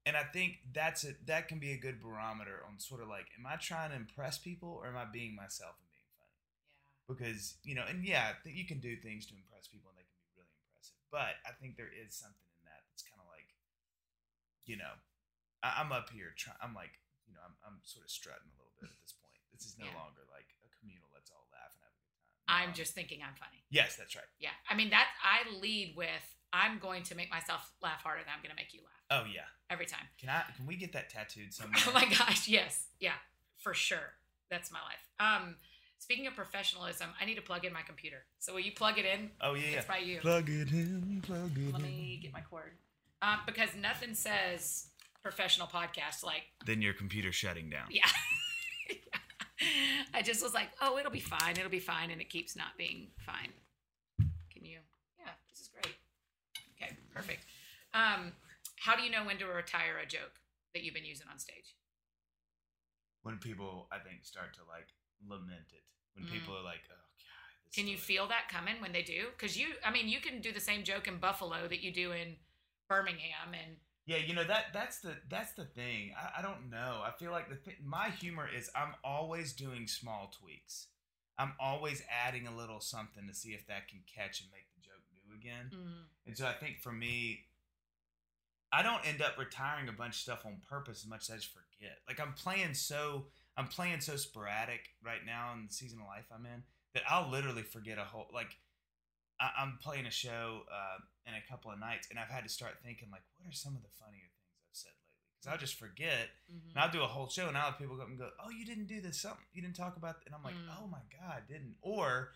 And 0.06 0.14
I 0.16 0.22
think 0.24 0.62
that's 0.72 1.04
a 1.04 1.18
that 1.26 1.48
can 1.50 1.58
be 1.58 1.74
a 1.74 1.78
good 1.82 1.98
barometer 2.02 2.62
on 2.70 2.78
sort 2.78 3.02
of 3.02 3.10
like, 3.10 3.26
am 3.40 3.46
I 3.50 3.56
trying 3.58 3.90
to 3.90 3.96
impress 3.98 4.38
people 4.38 4.70
or 4.78 4.86
am 4.86 4.96
I 4.98 5.06
being 5.10 5.34
myself 5.34 5.74
and 5.82 5.90
being 5.90 6.06
funny? 6.14 6.38
Yeah. 6.46 7.10
because 7.10 7.58
you 7.66 7.74
know, 7.74 7.86
and 7.90 8.06
yeah, 8.06 8.38
th- 8.46 8.54
you 8.56 8.66
can 8.70 8.78
do 8.78 8.94
things 9.02 9.26
to 9.28 9.34
impress 9.34 9.66
people, 9.66 9.90
and 9.90 9.98
they 9.98 10.06
can 10.06 10.18
be 10.22 10.30
really 10.38 10.54
impressive. 10.70 10.94
But 11.10 11.42
I 11.42 11.58
think 11.58 11.74
there 11.74 11.90
is 11.90 12.14
something 12.14 12.46
in 12.54 12.62
that 12.70 12.86
that's 12.94 13.02
kind 13.02 13.18
of 13.18 13.26
like, 13.34 13.50
you 14.70 14.78
know, 14.78 14.94
I- 15.66 15.82
I'm 15.82 15.90
up 15.90 16.14
here 16.14 16.38
trying. 16.38 16.62
I'm 16.62 16.78
like, 16.78 17.02
you 17.26 17.34
know, 17.34 17.42
I'm, 17.42 17.58
I'm 17.66 17.78
sort 17.82 18.06
of 18.06 18.14
strutting 18.14 18.46
a 18.46 18.58
little 18.62 18.78
bit 18.78 18.94
at 18.94 19.00
this 19.02 19.18
point. 19.18 19.34
This 19.58 19.66
is 19.66 19.74
no 19.82 19.90
Yeah. 19.90 19.98
longer 20.06 20.22
like 20.30 20.54
a 20.62 20.70
communal. 20.78 21.10
Let's 21.18 21.34
all 21.34 21.50
laugh 21.50 21.74
and 21.74 21.82
have 21.82 21.94
a 21.98 21.98
good 21.98 22.14
time. 22.14 22.30
I'm 22.46 22.70
Um, 22.70 22.78
just 22.78 22.94
thinking 22.94 23.26
I'm 23.26 23.34
funny. 23.42 23.66
yes, 23.74 23.98
that's 23.98 24.14
right. 24.14 24.30
Yeah. 24.38 24.54
I 24.70 24.78
mean 24.78 24.94
that 24.94 25.10
I 25.26 25.50
lead 25.58 25.98
with 25.98 26.22
I'm 26.54 26.78
going 26.78 27.02
to 27.10 27.18
make 27.18 27.34
myself 27.34 27.74
laugh 27.82 28.06
harder 28.06 28.22
than 28.22 28.32
I'm 28.32 28.46
going 28.46 28.54
to 28.54 28.60
make 28.62 28.72
you 28.72 28.86
laugh 28.86 28.95
Oh 29.12 29.24
yeah. 29.32 29.42
every 29.70 29.86
time. 29.86 30.06
Can 30.20 30.30
I? 30.30 30.44
Can 30.56 30.66
we 30.66 30.76
get 30.76 30.94
that 30.94 31.10
tattooed 31.10 31.54
somewhere? 31.54 31.80
Oh 31.88 31.92
my 31.94 32.06
gosh, 32.06 32.48
yes. 32.48 32.86
Yeah, 33.00 33.14
for 33.58 33.74
sure. 33.74 34.14
That's 34.50 34.72
my 34.72 34.80
life. 34.80 35.10
Um 35.20 35.56
speaking 35.98 36.28
of 36.28 36.36
professionalism, 36.36 37.10
I 37.20 37.26
need 37.26 37.36
to 37.36 37.42
plug 37.42 37.66
in 37.66 37.74
my 37.74 37.82
computer. 37.82 38.26
So 38.40 38.54
will 38.54 38.62
you 38.62 38.72
plug 38.72 38.98
it 38.98 39.06
in? 39.06 39.32
Oh 39.42 39.54
yeah, 39.54 39.70
yeah. 39.72 39.78
It's 39.78 39.88
by 39.88 39.98
you. 39.98 40.20
Plug 40.20 40.50
it 40.50 40.72
in. 40.72 41.22
Plug 41.26 41.52
it 41.58 41.58
Let 41.58 41.66
in. 41.66 41.72
Let 41.74 41.82
me 41.82 42.20
get 42.22 42.34
my 42.34 42.42
cord. 42.42 42.72
Um, 43.22 43.40
because 43.46 43.70
nothing 43.82 44.14
says 44.14 44.88
professional 45.24 45.68
podcast 45.68 46.24
like 46.24 46.44
Then 46.66 46.82
your 46.82 46.94
computer 46.94 47.32
shutting 47.32 47.70
down. 47.70 47.88
yeah. 47.90 48.06
I 50.14 50.22
just 50.22 50.44
was 50.44 50.54
like, 50.54 50.70
oh, 50.82 50.98
it'll 50.98 51.12
be 51.12 51.20
fine. 51.20 51.58
It'll 51.58 51.70
be 51.70 51.80
fine, 51.80 52.12
and 52.12 52.22
it 52.22 52.30
keeps 52.30 52.56
not 52.56 52.78
being 52.78 53.08
fine. 53.26 53.50
Can 54.52 54.64
you? 54.66 54.78
Yeah, 55.18 55.32
this 55.50 55.62
is 55.62 55.70
great. 55.70 55.96
Okay, 56.76 56.96
perfect. 57.14 57.46
Um, 57.94 58.32
how 58.86 58.96
do 58.96 59.02
you 59.02 59.10
know 59.10 59.26
when 59.26 59.38
to 59.40 59.46
retire 59.46 59.98
a 59.98 60.06
joke 60.06 60.38
that 60.74 60.84
you've 60.84 60.94
been 60.94 61.06
using 61.06 61.26
on 61.32 61.40
stage? 61.40 61.74
When 63.24 63.38
people, 63.38 63.88
I 63.92 63.98
think, 63.98 64.24
start 64.24 64.54
to 64.56 64.62
like 64.70 64.94
lament 65.28 65.74
it. 65.74 65.84
When 66.14 66.26
Mm. 66.26 66.32
people 66.32 66.56
are 66.56 66.62
like, 66.64 66.82
oh 66.92 66.96
god. 67.18 67.66
this 67.66 67.76
Can 67.76 67.88
you 67.88 67.98
feel 67.98 68.28
that 68.28 68.48
coming 68.48 68.80
when 68.80 68.92
they 68.92 69.02
do? 69.02 69.30
Because 69.32 69.58
you, 69.58 69.74
I 69.84 69.92
mean, 69.92 70.08
you 70.08 70.20
can 70.22 70.40
do 70.40 70.52
the 70.52 70.60
same 70.60 70.84
joke 70.84 71.08
in 71.08 71.18
Buffalo 71.18 71.68
that 71.68 71.82
you 71.82 71.92
do 71.92 72.12
in 72.12 72.38
Birmingham, 72.88 73.54
and 73.54 73.78
Yeah, 74.06 74.18
you 74.18 74.36
know 74.36 74.44
that 74.44 74.66
that's 74.72 75.00
the 75.00 75.18
that's 75.30 75.54
the 75.54 75.66
thing. 75.66 76.14
I, 76.16 76.40
I 76.40 76.42
don't 76.44 76.70
know. 76.70 77.02
I 77.04 77.12
feel 77.18 77.32
like 77.32 77.50
the 77.50 77.56
th- 77.56 77.80
my 77.84 78.12
humor 78.12 78.48
is 78.48 78.70
I'm 78.76 78.94
always 79.04 79.54
doing 79.54 79.88
small 79.88 80.32
tweaks. 80.40 80.88
I'm 81.38 81.54
always 81.60 82.02
adding 82.10 82.48
a 82.48 82.56
little 82.56 82.80
something 82.80 83.28
to 83.28 83.34
see 83.34 83.50
if 83.54 83.66
that 83.68 83.88
can 83.90 84.02
catch 84.06 84.40
and 84.42 84.50
make 84.52 84.68
the 84.76 84.82
joke 84.82 85.04
new 85.12 85.36
again. 85.36 85.72
And 86.28 86.38
so 86.38 86.46
I 86.48 86.54
think 86.54 86.80
for 86.82 86.94
me, 86.94 87.46
I 88.72 88.82
don't 88.84 89.06
end 89.08 89.22
up 89.22 89.38
retiring 89.38 89.88
a 89.90 89.94
bunch 89.94 90.16
of 90.16 90.20
stuff 90.22 90.46
on 90.46 90.58
purpose 90.68 91.04
as 91.04 91.08
much 91.08 91.22
as 91.24 91.30
I 91.32 91.36
just 91.36 91.54
forget. 91.54 92.00
Like 92.08 92.20
I'm 92.20 92.34
playing 92.34 92.74
so 92.74 93.28
I'm 93.58 93.68
playing 93.68 94.02
so 94.02 94.18
sporadic 94.18 94.90
right 95.04 95.24
now 95.26 95.54
in 95.54 95.68
the 95.68 95.74
season 95.74 96.00
of 96.02 96.08
life 96.08 96.26
I'm 96.34 96.46
in 96.46 96.64
that 96.94 97.04
I'll 97.10 97.30
literally 97.30 97.64
forget 97.64 97.98
a 97.98 98.04
whole 98.04 98.28
like 98.34 98.58
I, 99.40 99.52
I'm 99.60 99.78
playing 99.82 100.06
a 100.06 100.12
show 100.12 100.64
uh, 100.72 100.98
in 101.28 101.34
a 101.36 101.42
couple 101.50 101.72
of 101.72 101.80
nights 101.80 102.08
and 102.10 102.18
I've 102.20 102.30
had 102.30 102.44
to 102.44 102.50
start 102.50 102.76
thinking 102.84 103.10
like 103.12 103.24
what 103.38 103.48
are 103.48 103.54
some 103.54 103.76
of 103.76 103.82
the 103.84 103.90
funnier 104.00 104.28
things 104.28 104.60
I've 104.64 104.76
said 104.76 104.92
lately 104.92 105.32
because 105.40 105.52
I'll 105.52 105.58
just 105.60 105.76
forget 105.80 106.30
Mhm. 106.52 106.70
and 106.72 106.78
I'll 106.80 106.92
do 106.92 107.04
a 107.04 107.08
whole 107.08 107.30
show 107.30 107.48
and 107.48 107.58
I'll 107.58 107.72
have 107.72 107.80
people 107.80 107.96
come 107.98 108.10
and 108.12 108.18
go 108.20 108.30
oh 108.44 108.50
you 108.50 108.66
didn't 108.66 108.88
do 108.88 109.00
this 109.00 109.22
something 109.22 109.46
you 109.54 109.62
didn't 109.62 109.76
talk 109.78 109.96
about 109.98 110.16
th-" 110.20 110.26
and 110.28 110.36
I'm 110.36 110.44
like 110.44 110.56
Mm. 110.56 110.76
oh 110.82 110.88
my 110.88 111.02
god 111.12 111.44
didn't 111.48 111.76
or 111.82 112.32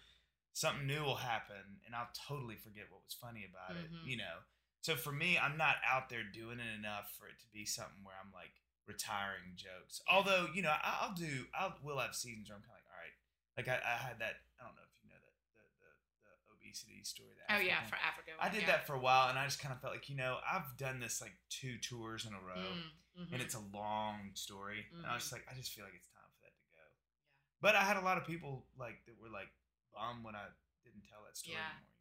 something 0.54 0.88
new 0.88 1.04
will 1.04 1.16
happen 1.16 1.82
and 1.86 1.96
I'll 1.96 2.10
totally 2.28 2.56
forget 2.56 2.86
what 2.90 3.04
was 3.04 3.14
funny 3.14 3.44
about 3.50 3.76
Mhm. 3.78 3.84
it 3.84 3.90
you 4.08 4.18
know 4.18 4.40
so 4.82 4.96
for 4.96 5.12
me, 5.12 5.38
I'm 5.38 5.58
not 5.58 5.76
out 5.84 6.10
there 6.10 6.24
doing 6.24 6.60
it 6.60 6.72
enough 6.78 7.12
for 7.20 7.28
it 7.28 7.40
to 7.40 7.48
be 7.54 7.66
something 7.66 8.04
where 8.04 8.16
I'm 8.16 8.32
like 8.34 8.54
retiring 8.88 9.54
jokes. 9.56 10.02
Although 10.10 10.48
you 10.54 10.62
know, 10.62 10.74
I'll 10.84 11.14
do. 11.14 11.46
I'll 11.54 11.76
will 11.84 12.00
have 12.00 12.16
seasons 12.16 12.50
where 12.50 12.58
I'm 12.58 12.64
kind 12.64 12.74
of 12.76 12.82
like, 12.82 12.90
all 12.90 13.00
right. 13.00 13.16
Like 13.60 13.68
I, 13.68 13.78
I 13.84 13.96
had 14.00 14.18
that. 14.24 14.40
I 14.60 14.66
don't 14.66 14.76
know 14.80 14.88
if 14.88 14.96
you 15.04 15.12
know 15.12 15.20
that 15.20 15.36
the 15.52 15.64
the, 15.84 15.92
the 16.24 16.34
obesity 16.56 17.04
story. 17.04 17.36
The 17.36 17.46
oh 17.56 17.60
yeah, 17.60 17.84
for 17.92 18.00
Africa. 18.00 18.32
I 18.40 18.48
did 18.48 18.64
yeah. 18.64 18.80
that 18.80 18.88
for 18.88 18.96
a 18.96 19.02
while, 19.04 19.28
and 19.30 19.38
I 19.38 19.44
just 19.46 19.60
kind 19.60 19.76
of 19.76 19.80
felt 19.84 19.94
like 19.94 20.08
you 20.08 20.16
know 20.16 20.40
I've 20.48 20.74
done 20.80 21.00
this 21.04 21.20
like 21.20 21.36
two 21.52 21.76
tours 21.84 22.24
in 22.26 22.32
a 22.34 22.40
row, 22.42 22.72
Mm, 23.20 23.28
mhm. 23.28 23.34
and 23.36 23.42
it's 23.44 23.56
a 23.60 23.64
long 23.76 24.32
story, 24.34 24.88
and 24.96 25.04
I 25.06 25.14
was 25.20 25.28
just 25.28 25.34
like, 25.36 25.44
I 25.52 25.54
just 25.60 25.76
feel 25.76 25.84
like 25.84 25.96
it's 25.98 26.08
time 26.08 26.24
for 26.32 26.40
that 26.48 26.56
to 26.56 26.64
go. 26.72 26.80
Yeah. 26.80 27.60
But 27.60 27.76
I 27.76 27.84
had 27.84 28.00
a 28.00 28.06
lot 28.06 28.16
of 28.16 28.24
people 28.24 28.64
like 28.80 29.04
that 29.12 29.20
were 29.20 29.28
like 29.28 29.52
bummed 29.92 30.24
when 30.24 30.40
I 30.40 30.48
didn't 30.88 31.04
tell 31.04 31.20
that 31.28 31.36
story 31.36 31.60
Yeah. 31.60 31.76
anymore. 31.76 31.99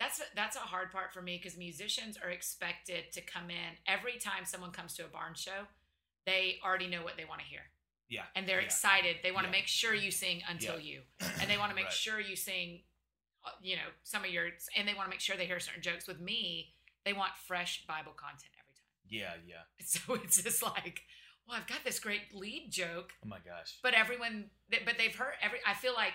You 0.00 0.04
know. 0.04 0.08
That's 0.08 0.22
that's 0.34 0.56
a 0.56 0.60
hard 0.60 0.90
part 0.92 1.12
for 1.12 1.22
me 1.22 1.36
because 1.42 1.56
musicians 1.58 2.16
are 2.22 2.30
expected 2.30 3.12
to 3.12 3.20
come 3.20 3.50
in 3.50 3.76
every 3.86 4.18
time 4.18 4.44
someone 4.44 4.70
comes 4.70 4.94
to 4.94 5.04
a 5.04 5.08
barn 5.08 5.34
show. 5.34 5.66
They 6.26 6.58
already 6.64 6.86
know 6.88 7.02
what 7.02 7.16
they 7.16 7.24
want 7.24 7.40
to 7.40 7.46
hear, 7.46 7.62
Yeah. 8.08 8.24
and 8.36 8.46
they're 8.46 8.60
yeah. 8.60 8.66
excited. 8.66 9.16
They 9.22 9.32
want 9.32 9.44
to 9.46 9.48
Yeah. 9.48 9.58
make 9.60 9.66
sure 9.66 9.94
you 9.94 10.10
sing 10.10 10.42
until 10.48 10.78
you, 10.78 11.02
and 11.40 11.50
they 11.50 11.56
want 11.56 11.70
to 11.74 11.74
make 11.74 11.86
Right. 11.86 11.92
sure 11.92 12.20
you 12.20 12.36
sing. 12.36 12.82
uh, 13.44 13.50
You 13.62 13.76
know 13.76 13.88
some 14.02 14.24
of 14.24 14.30
your, 14.30 14.50
and 14.76 14.86
they 14.86 14.94
want 14.94 15.06
to 15.06 15.10
make 15.10 15.20
sure 15.20 15.36
they 15.36 15.46
hear 15.46 15.60
certain 15.60 15.82
jokes. 15.82 16.06
With 16.06 16.20
me, 16.20 16.74
they 17.04 17.12
want 17.12 17.36
fresh 17.36 17.86
Bible 17.86 18.12
content 18.12 18.52
every 18.60 18.74
time. 18.74 18.84
Yeah, 19.08 19.34
yeah. 19.46 19.62
So 19.86 20.14
it's 20.14 20.42
just 20.42 20.62
like, 20.62 21.02
well, 21.46 21.56
I've 21.56 21.66
got 21.66 21.82
this 21.84 21.98
great 21.98 22.34
lead 22.34 22.70
joke, 22.70 23.14
Oh 23.24 23.28
my 23.28 23.38
gosh. 23.38 23.78
but 23.82 23.94
everyone, 23.94 24.50
but 24.68 24.98
they've 24.98 25.14
heard 25.14 25.34
every. 25.40 25.60
I 25.66 25.72
feel 25.74 25.94
like 25.94 26.14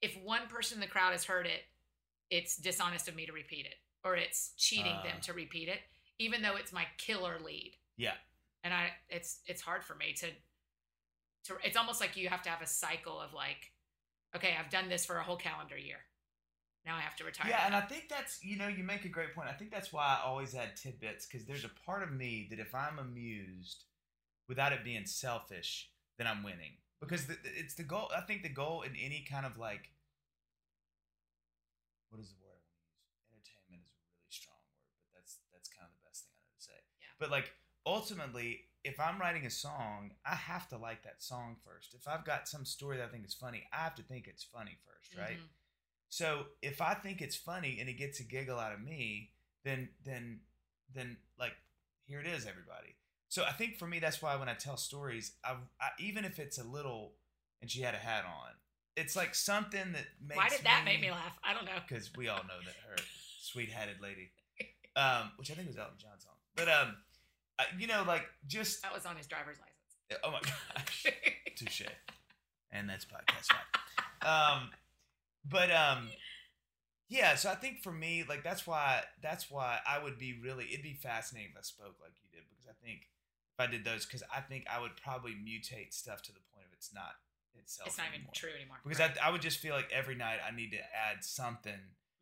if 0.00 0.16
one 0.22 0.46
person 0.48 0.76
in 0.76 0.80
the 0.80 0.86
crowd 0.86 1.12
has 1.12 1.24
heard 1.24 1.46
it, 1.46 1.62
it's 2.38 2.56
dishonest 2.56 3.06
of 3.08 3.14
me 3.14 3.26
to 3.26 3.32
repeat 3.32 3.66
it, 3.66 3.76
or 4.04 4.16
it's 4.16 4.52
cheating 4.56 4.96
them 5.04 5.18
Uh. 5.18 5.20
to 5.26 5.32
repeat 5.34 5.68
it, 5.68 5.80
even 6.18 6.40
though 6.42 6.56
it's 6.56 6.72
my 6.72 6.86
killer 6.98 7.38
lead. 7.44 7.72
Yeah. 7.96 8.14
And 8.64 8.72
I, 8.72 8.84
it's 9.08 9.40
it's 9.46 9.60
hard 9.60 9.84
for 9.84 9.94
me 9.94 10.14
to, 10.20 10.28
to. 11.44 11.50
It's 11.64 11.76
almost 11.76 12.00
like 12.00 12.16
you 12.16 12.28
have 12.28 12.42
to 12.42 12.50
have 12.50 12.62
a 12.62 12.66
cycle 12.66 13.20
of 13.20 13.34
like, 13.34 13.72
okay, 14.36 14.52
I've 14.58 14.70
done 14.70 14.88
this 14.88 15.04
for 15.04 15.18
a 15.18 15.22
whole 15.24 15.36
calendar 15.36 15.76
year. 15.76 15.98
Now 16.86 16.96
I 16.96 17.00
have 17.00 17.16
to 17.16 17.24
retire. 17.24 17.48
Yeah, 17.50 17.66
and. 17.66 17.74
I 17.76 17.80
think 17.82 18.08
that's 18.08 18.42
you 18.42 18.56
know 18.56 18.68
you 18.68 18.82
make 18.84 19.04
a 19.04 19.08
great 19.08 19.34
point. 19.34 19.48
I 19.48 19.52
think 19.52 19.70
that's 19.70 19.92
why 19.92 20.04
I 20.04 20.26
always 20.26 20.54
add 20.54 20.76
tidbits 20.76 21.26
because 21.26 21.44
there's 21.46 21.64
a 21.64 21.70
part 21.86 22.02
of 22.02 22.12
me 22.12 22.46
that 22.50 22.58
if 22.60 22.74
I'm 22.74 22.98
amused, 22.98 23.84
without 24.48 24.72
it 24.72 24.84
being 24.84 25.06
selfish, 25.06 25.90
then 26.18 26.26
I'm 26.26 26.42
winning. 26.42 26.74
because 27.00 27.26
the, 27.26 27.36
it's 27.44 27.74
the 27.74 27.82
goal. 27.82 28.08
I 28.16 28.20
think 28.22 28.42
the 28.42 28.48
goal 28.48 28.82
in 28.82 28.92
any 28.96 29.24
kind 29.28 29.44
of 29.44 29.58
like, 29.58 29.90
what 32.12 32.20
is 32.20 32.28
the 32.28 32.36
word 32.44 32.60
I 32.60 32.60
want 32.60 32.76
to 32.76 32.84
use? 32.92 33.24
Entertainment 33.32 33.80
is 33.88 33.96
a 33.96 34.04
really 34.12 34.28
strong 34.28 34.60
word, 34.68 34.92
but 35.00 35.08
that's 35.16 35.40
that's 35.48 35.72
kind 35.72 35.88
of 35.88 35.96
the 35.96 36.04
best 36.04 36.28
thing 36.28 36.36
I 36.36 36.44
know 36.44 36.52
to 36.52 36.60
say. 36.60 36.78
Yeah. 37.00 37.08
But 37.16 37.32
like 37.32 37.48
ultimately, 37.88 38.68
if 38.84 39.00
I'm 39.00 39.16
writing 39.16 39.46
a 39.48 39.50
song, 39.50 40.12
I 40.28 40.36
have 40.36 40.68
to 40.68 40.76
like 40.76 41.02
that 41.08 41.24
song 41.24 41.56
first. 41.64 41.94
If 41.96 42.06
I've 42.06 42.24
got 42.28 42.46
some 42.46 42.64
story 42.68 42.98
that 43.00 43.08
I 43.08 43.08
think 43.08 43.24
is 43.24 43.34
funny, 43.34 43.64
I 43.72 43.82
have 43.88 43.96
to 43.96 44.02
think 44.04 44.28
it's 44.28 44.44
funny 44.44 44.76
first, 44.84 45.16
right? 45.16 45.38
Mhm. 45.40 45.48
So 46.12 46.46
if 46.60 46.80
I 46.82 46.92
think 46.94 47.22
it's 47.22 47.36
funny 47.36 47.80
and 47.80 47.88
it 47.88 47.94
gets 47.96 48.20
a 48.20 48.24
giggle 48.24 48.58
out 48.60 48.72
of 48.76 48.80
me, 48.84 49.32
then 49.64 49.88
then 50.04 50.40
then 50.92 51.16
like 51.38 51.56
here 52.04 52.20
it 52.20 52.26
is, 52.26 52.44
everybody. 52.46 52.96
So 53.28 53.44
I 53.44 53.52
think 53.52 53.78
for 53.78 53.86
me, 53.86 53.98
that's 53.98 54.20
why 54.20 54.36
when 54.36 54.50
I 54.50 54.54
tell 54.54 54.76
stories, 54.76 55.32
I, 55.42 55.56
I 55.80 55.88
even 55.98 56.26
if 56.26 56.38
it's 56.38 56.58
a 56.58 56.64
little, 56.64 57.14
and 57.62 57.70
she 57.70 57.80
had 57.80 57.94
a 57.94 57.98
hat 57.98 58.26
on, 58.26 58.50
it's 58.96 59.16
like 59.16 59.34
something 59.34 59.92
that 59.92 60.06
makes. 60.26 60.36
Why 60.36 60.48
did 60.48 60.62
that 60.64 60.82
make 60.84 61.00
me 61.00 61.10
laugh? 61.10 61.38
I 61.44 61.54
don't 61.54 61.64
know. 61.64 61.80
Because 61.86 62.10
we 62.16 62.28
all 62.28 62.42
know 62.44 62.60
that 62.64 62.74
her 62.88 62.96
sweet 63.40 63.70
hatted 63.70 64.00
lady, 64.00 64.30
um, 64.96 65.32
which 65.36 65.50
I 65.50 65.54
think 65.54 65.68
was 65.68 65.78
Elton 65.78 65.94
John's 65.98 66.24
song, 66.24 66.34
but 66.56 66.68
um, 66.68 66.96
uh, 67.58 67.64
you 67.78 67.86
know, 67.86 68.04
like 68.06 68.24
just 68.46 68.82
That 68.82 68.94
was 68.94 69.06
on 69.06 69.16
his 69.16 69.26
driver's 69.26 69.56
license. 69.58 70.20
oh 70.24 70.30
my 70.30 70.40
gosh, 70.76 71.06
touche, 71.56 71.82
and 72.70 72.88
that's 72.88 73.04
podcast 73.04 73.48
five. 73.52 74.58
Um, 74.60 74.70
but 75.48 75.70
um, 75.70 76.08
yeah. 77.08 77.34
So 77.34 77.50
I 77.50 77.54
think 77.54 77.82
for 77.82 77.92
me, 77.92 78.24
like 78.28 78.44
that's 78.44 78.66
why 78.66 79.02
that's 79.22 79.50
why 79.50 79.78
I 79.88 80.02
would 80.02 80.18
be 80.18 80.38
really 80.42 80.66
it'd 80.70 80.82
be 80.82 80.94
fascinating 80.94 81.50
if 81.52 81.58
I 81.58 81.62
spoke 81.62 81.96
like 82.00 82.12
you 82.22 82.28
did 82.38 82.44
because 82.50 82.66
I 82.68 82.74
think 82.84 83.08
if 83.58 83.60
I 83.68 83.70
did 83.70 83.84
those 83.84 84.06
because 84.06 84.22
I 84.34 84.40
think 84.40 84.66
I 84.72 84.80
would 84.80 84.96
probably 84.96 85.32
mutate 85.32 85.92
stuff 85.92 86.22
to 86.22 86.32
the 86.32 86.40
point 86.54 86.66
of 86.66 86.72
it's 86.72 86.92
not 86.94 87.16
itself. 87.60 87.88
It's 87.88 87.98
not 87.98 88.08
even 88.14 88.26
true 88.34 88.50
anymore. 88.54 88.78
Because 88.82 88.98
Right. 89.00 89.16
I, 89.20 89.28
I 89.28 89.30
would 89.30 89.42
just 89.42 89.58
feel 89.58 89.74
like 89.74 89.90
every 89.92 90.14
night 90.14 90.38
I 90.46 90.50
need 90.54 90.70
to 90.72 90.80
add 90.96 91.24
something 91.24 91.72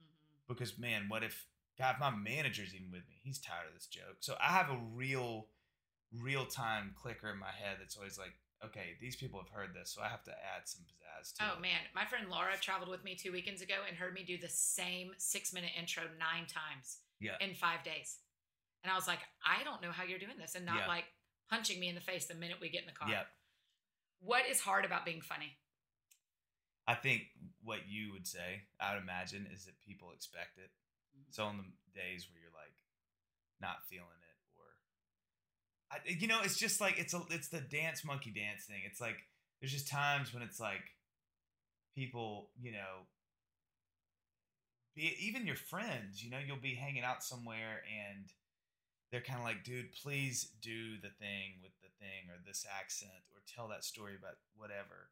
Mhm. 0.02 0.46
because 0.48 0.78
man, 0.78 1.08
what 1.08 1.22
if 1.22 1.46
God, 1.78 1.96
my 1.98 2.10
manager's 2.10 2.74
even 2.74 2.90
with 2.90 3.08
me? 3.08 3.20
He's 3.22 3.38
tired 3.40 3.66
of 3.68 3.74
this 3.74 3.86
joke. 3.86 4.18
So 4.20 4.36
I 4.40 4.48
have 4.48 4.68
a 4.70 4.76
real, 4.76 5.48
real 6.12 6.44
time 6.46 6.94
clicker 6.94 7.30
in 7.30 7.38
my 7.38 7.52
head 7.52 7.78
that's 7.80 7.96
always 7.96 8.18
like, 8.18 8.34
okay, 8.62 8.96
these 9.00 9.16
people 9.16 9.40
have 9.40 9.48
heard 9.48 9.72
this, 9.74 9.90
so 9.94 10.02
I 10.02 10.08
have 10.08 10.22
to 10.24 10.32
add 10.32 10.68
some 10.68 10.82
pizzazz 10.84 11.32
to 11.36 11.44
Oh 11.50 11.54
it. 11.54 11.60
man, 11.62 11.80
my 11.94 12.04
friend 12.04 12.28
Laura 12.28 12.58
traveled 12.60 12.90
with 12.90 13.02
me 13.04 13.14
two 13.16 13.32
weekends 13.32 13.62
ago 13.62 13.76
and 13.88 13.96
heard 13.96 14.12
me 14.12 14.22
do 14.22 14.36
the 14.36 14.48
same 14.50 15.14
six 15.16 15.52
minute 15.54 15.70
intro 15.78 16.02
nine 16.18 16.46
times 16.46 16.98
Yeah. 17.20 17.38
in 17.40 17.54
five 17.54 17.82
days. 17.84 18.18
And 18.82 18.90
I 18.92 18.96
was 18.96 19.06
like, 19.06 19.20
I 19.46 19.62
don't 19.64 19.80
know 19.80 19.92
how 19.92 20.04
you're 20.04 20.18
doing 20.18 20.36
this 20.38 20.54
and 20.54 20.66
not 20.66 20.76
Yeah. 20.80 20.86
like 20.88 21.04
punching 21.48 21.80
me 21.80 21.88
in 21.88 21.94
the 21.94 22.00
face 22.02 22.26
the 22.26 22.34
minute 22.34 22.60
we 22.60 22.68
get 22.68 22.82
in 22.82 22.86
the 22.86 22.92
car. 22.92 23.08
Yep. 23.08 23.26
What 24.20 24.46
is 24.46 24.60
hard 24.60 24.84
about 24.84 25.04
being 25.04 25.20
funny? 25.20 25.56
I 26.86 26.94
think 26.94 27.22
what 27.62 27.88
you 27.88 28.12
would 28.12 28.26
say, 28.26 28.62
I 28.80 28.94
would 28.94 29.02
imagine, 29.02 29.46
is 29.52 29.64
that 29.64 29.80
people 29.80 30.12
expect 30.12 30.58
it. 30.58 30.70
Mhm. 31.16 31.32
So 31.34 31.44
on 31.44 31.56
the 31.58 31.98
days 32.00 32.28
where 32.28 32.40
you're 32.40 32.52
like 32.52 32.76
not 33.60 33.86
feeling 33.88 34.06
it, 34.22 34.36
or 34.56 34.80
I, 35.90 36.00
you 36.08 36.26
know, 36.26 36.42
it's 36.42 36.56
just 36.58 36.80
like 36.80 36.98
it's 36.98 37.14
a 37.14 37.22
it's 37.30 37.48
the 37.48 37.60
dance 37.60 38.04
monkey 38.04 38.30
dance 38.30 38.64
thing. 38.64 38.82
It's 38.84 39.00
like 39.00 39.26
there's 39.60 39.72
just 39.72 39.88
times 39.88 40.32
when 40.32 40.42
it's 40.42 40.60
like 40.60 40.94
people, 41.94 42.50
you 42.60 42.72
know, 42.72 43.06
be 44.94 45.14
even 45.20 45.46
your 45.46 45.56
friends, 45.56 46.22
you 46.22 46.30
know, 46.30 46.38
you'll 46.38 46.56
be 46.56 46.74
hanging 46.74 47.04
out 47.04 47.22
somewhere 47.22 47.82
and 47.86 48.32
they're 49.10 49.20
kind 49.20 49.38
of 49.38 49.44
like, 49.44 49.64
dude, 49.64 49.92
please 49.92 50.50
do 50.62 50.96
the 51.00 51.10
thing 51.10 51.60
with 51.62 51.72
the 51.79 51.79
thing 52.00 52.30
or 52.32 52.40
this 52.44 52.66
accent 52.66 53.22
or 53.30 53.42
tell 53.46 53.68
that 53.68 53.84
story 53.84 54.16
about 54.18 54.36
whatever. 54.56 55.10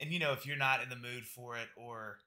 And 0.00 0.12
you 0.12 0.18
know, 0.20 0.32
if 0.32 0.46
you're 0.46 0.56
not 0.56 0.82
in 0.82 0.88
the 0.90 0.96
mood 0.96 1.24
for 1.26 1.56
it 1.56 1.68
or 1.76 2.18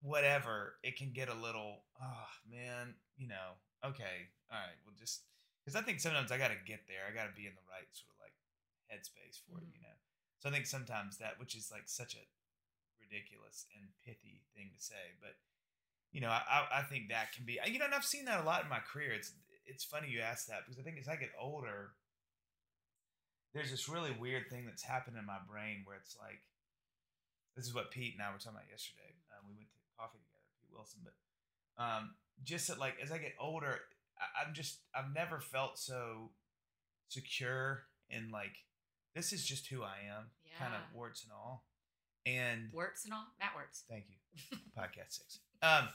whatever, 0.00 0.76
it 0.82 0.96
can 0.96 1.12
get 1.12 1.28
a 1.28 1.34
little, 1.34 1.84
oh 2.00 2.28
man, 2.50 2.94
you 3.16 3.28
know, 3.28 3.58
okay, 3.84 4.30
all 4.50 4.58
right, 4.58 4.78
well, 4.84 4.94
just 4.98 5.22
because 5.62 5.78
I 5.78 5.82
think 5.84 6.00
sometimes 6.00 6.32
I 6.32 6.38
got 6.38 6.48
to 6.50 6.58
get 6.66 6.86
there, 6.88 7.06
I 7.06 7.14
got 7.14 7.30
to 7.30 7.36
be 7.38 7.46
in 7.46 7.54
the 7.54 7.68
right 7.70 7.86
sort 7.92 8.10
of 8.10 8.18
like 8.18 8.34
headspace 8.90 9.38
for 9.46 9.58
Mhm. 9.58 9.62
it, 9.62 9.74
you 9.74 9.80
know. 9.82 9.96
So 10.40 10.48
I 10.48 10.52
think 10.52 10.66
sometimes 10.66 11.18
that, 11.18 11.38
which 11.38 11.54
is 11.54 11.70
like 11.70 11.86
such 11.86 12.14
a 12.16 12.24
ridiculous 13.00 13.66
and 13.78 13.90
pithy 14.04 14.42
thing 14.54 14.70
to 14.74 14.80
say, 14.82 15.14
but 15.20 15.36
you 16.12 16.20
know, 16.20 16.30
I, 16.30 16.42
I 16.48 16.80
I 16.80 16.82
think 16.84 17.08
that 17.08 17.32
can 17.32 17.44
be, 17.46 17.58
you 17.66 17.78
know, 17.78 17.86
and 17.86 17.94
I've 17.94 18.04
seen 18.04 18.26
that 18.26 18.40
a 18.40 18.44
lot 18.44 18.64
in 18.64 18.68
my 18.70 18.80
career. 18.80 19.12
It's 19.12 19.32
it's 19.66 19.84
funny 19.84 20.08
you 20.08 20.20
ask 20.20 20.46
that 20.48 20.64
because 20.66 20.78
I 20.78 20.82
think 20.82 20.98
as 20.98 21.08
I 21.08 21.16
get 21.16 21.32
older, 21.40 21.94
there's 23.54 23.70
this 23.70 23.88
really 23.88 24.12
weird 24.18 24.48
thing 24.50 24.64
that's 24.66 24.82
happened 24.82 25.16
in 25.18 25.26
my 25.26 25.38
brain 25.48 25.82
where 25.84 25.96
it's 25.96 26.16
like, 26.20 26.40
this 27.56 27.66
is 27.66 27.74
what 27.74 27.90
Pete 27.90 28.14
and 28.14 28.22
I 28.22 28.32
were 28.32 28.38
talking 28.38 28.56
about 28.56 28.70
yesterday. 28.70 29.12
Um, 29.36 29.44
we 29.48 29.54
went 29.54 29.68
to 29.68 29.96
coffee 29.98 30.18
together, 30.18 30.48
Pete 30.60 30.70
Wilson, 30.72 31.00
but 31.04 31.14
um, 31.82 32.14
just 32.44 32.68
that, 32.68 32.78
like, 32.78 32.94
as 33.02 33.12
I 33.12 33.18
get 33.18 33.34
older, 33.38 33.80
I, 34.18 34.46
I'm 34.46 34.54
just, 34.54 34.78
I've 34.94 35.12
never 35.14 35.38
felt 35.40 35.78
so 35.78 36.30
secure 37.08 37.82
in 38.10 38.30
like, 38.30 38.56
this 39.14 39.32
is 39.32 39.44
just 39.44 39.66
who 39.68 39.82
I 39.82 39.96
am, 40.08 40.30
kind 40.58 40.74
of 40.74 40.80
Yeah. 40.80 40.96
warts 40.96 41.22
and 41.24 41.32
all. 41.32 41.66
And 42.24 42.70
Words 42.72 43.04
and 43.04 43.12
all? 43.12 43.26
Matt 43.40 43.54
words. 43.56 43.82
Thank 43.90 44.04
you. 44.08 44.56
Podcast 44.78 45.18
six. 45.18 45.40
Um, 45.60 45.88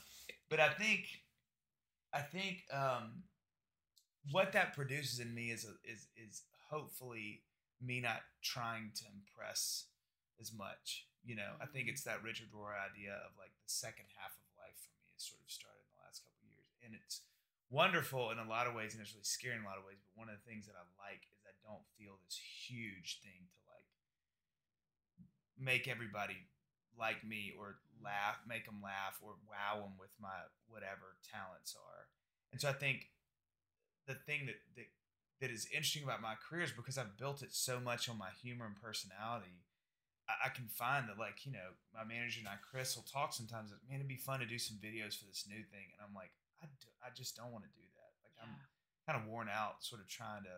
but 0.50 0.60
I 0.60 0.70
think, 0.74 1.06
I 2.14 2.20
think 2.22 2.64
um, 2.72 3.24
what 4.32 4.52
that 4.52 4.76
produces 4.76 5.20
in 5.20 5.34
me 5.34 5.52
is 5.52 5.66
a, 5.66 5.72
is 5.90 6.08
is 6.18 6.44
hopefully 6.70 7.42
me 7.82 8.02
not 8.02 8.26
trying 8.42 8.92
to 8.98 9.06
impress 9.10 9.90
as 10.42 10.54
much. 10.54 11.06
You 11.26 11.36
know, 11.36 11.60
I 11.60 11.68
think 11.68 11.90
it's 11.90 12.06
mm-hmm. 12.06 12.18
that 12.18 12.26
Richard 12.26 12.50
Rohr 12.56 12.74
idea 12.74 13.18
of 13.26 13.36
like 13.38 13.54
the 13.62 13.70
second 13.70 14.08
half 14.18 14.34
of 14.38 14.46
life 14.58 14.78
for 14.82 14.94
me 15.02 15.12
has 15.14 15.24
sort 15.26 15.44
of 15.44 15.50
started 15.52 15.84
in 15.84 15.92
the 15.94 16.02
last 16.06 16.24
couple 16.24 16.46
of 16.46 16.52
years, 16.54 16.72
and 16.82 16.96
it's 16.96 17.26
wonderful 17.68 18.32
in 18.32 18.40
a 18.40 18.48
lot 18.48 18.66
of 18.66 18.74
ways, 18.74 18.96
and 18.96 19.04
it's 19.04 19.12
really 19.12 19.28
scary 19.28 19.60
in 19.60 19.66
a 19.66 19.70
lot 19.70 19.80
of 19.80 19.86
ways. 19.86 20.00
But 20.00 20.16
one 20.16 20.30
of 20.32 20.40
the 20.40 20.48
things 20.48 20.66
that 20.72 20.80
I 20.80 20.86
like 20.96 21.28
is 21.28 21.40
I 21.44 21.54
don't 21.68 21.84
feel 22.00 22.16
this 22.24 22.40
huge 22.40 23.20
thing 23.20 23.44
to 23.44 23.60
like 23.68 23.88
make 25.60 25.92
everybody 25.92 26.48
like 26.96 27.22
me 27.22 27.54
or 27.54 27.78
mm-hmm. 27.78 28.08
laugh, 28.08 28.40
make 28.48 28.66
them 28.66 28.82
laugh 28.82 29.20
or 29.22 29.38
wow 29.46 29.84
them 29.84 30.00
with 30.00 30.14
my 30.18 30.34
whatever 30.72 31.20
talents 31.28 31.76
are. 31.76 32.10
And 32.56 32.62
so 32.62 32.72
I 32.72 32.78
think 32.78 33.12
the 34.08 34.16
thing 34.16 34.48
that 34.48 34.60
that, 34.80 34.88
that 35.42 35.52
is 35.52 35.68
interesting 35.72 36.04
about 36.04 36.22
my 36.22 36.34
career 36.36 36.64
is 36.64 36.72
because 36.72 36.98
I've 36.98 37.18
built 37.18 37.42
it 37.42 37.54
so 37.54 37.80
much 37.80 38.10
on 38.10 38.18
my 38.18 38.30
humor 38.42 38.66
and 38.66 38.76
personality. 38.76 39.62
I, 40.28 40.48
I 40.48 40.50
can 40.50 40.68
find 40.68 41.08
that 41.10 41.20
like 41.20 41.46
you 41.46 41.52
know 41.52 41.78
my 41.94 42.04
manager 42.04 42.40
and 42.40 42.50
I, 42.50 42.58
Chris, 42.60 42.96
will 42.96 43.06
talk 43.06 43.34
sometimes. 43.34 43.72
That, 43.72 43.80
Man, 43.88 44.00
it'd 44.00 44.08
be 44.08 44.18
fun 44.18 44.40
to 44.40 44.46
do 44.46 44.60
some 44.60 44.78
videos 44.78 45.18
for 45.18 45.26
this 45.26 45.46
new 45.48 45.62
thing, 45.70 45.94
and 45.94 46.02
I'm 46.02 46.16
like, 46.16 46.32
I, 46.62 46.66
do, 46.66 46.88
I 47.06 47.10
just 47.14 47.38
don't 47.38 47.52
want 47.54 47.66
to 47.66 47.74
do 47.78 47.86
that. 47.86 48.12
Like 48.26 48.36
I'm 48.42 48.54
kind 49.06 49.22
of 49.22 49.30
worn 49.30 49.48
out, 49.48 49.84
sort 49.86 50.02
of 50.02 50.08
trying 50.08 50.44
to 50.44 50.58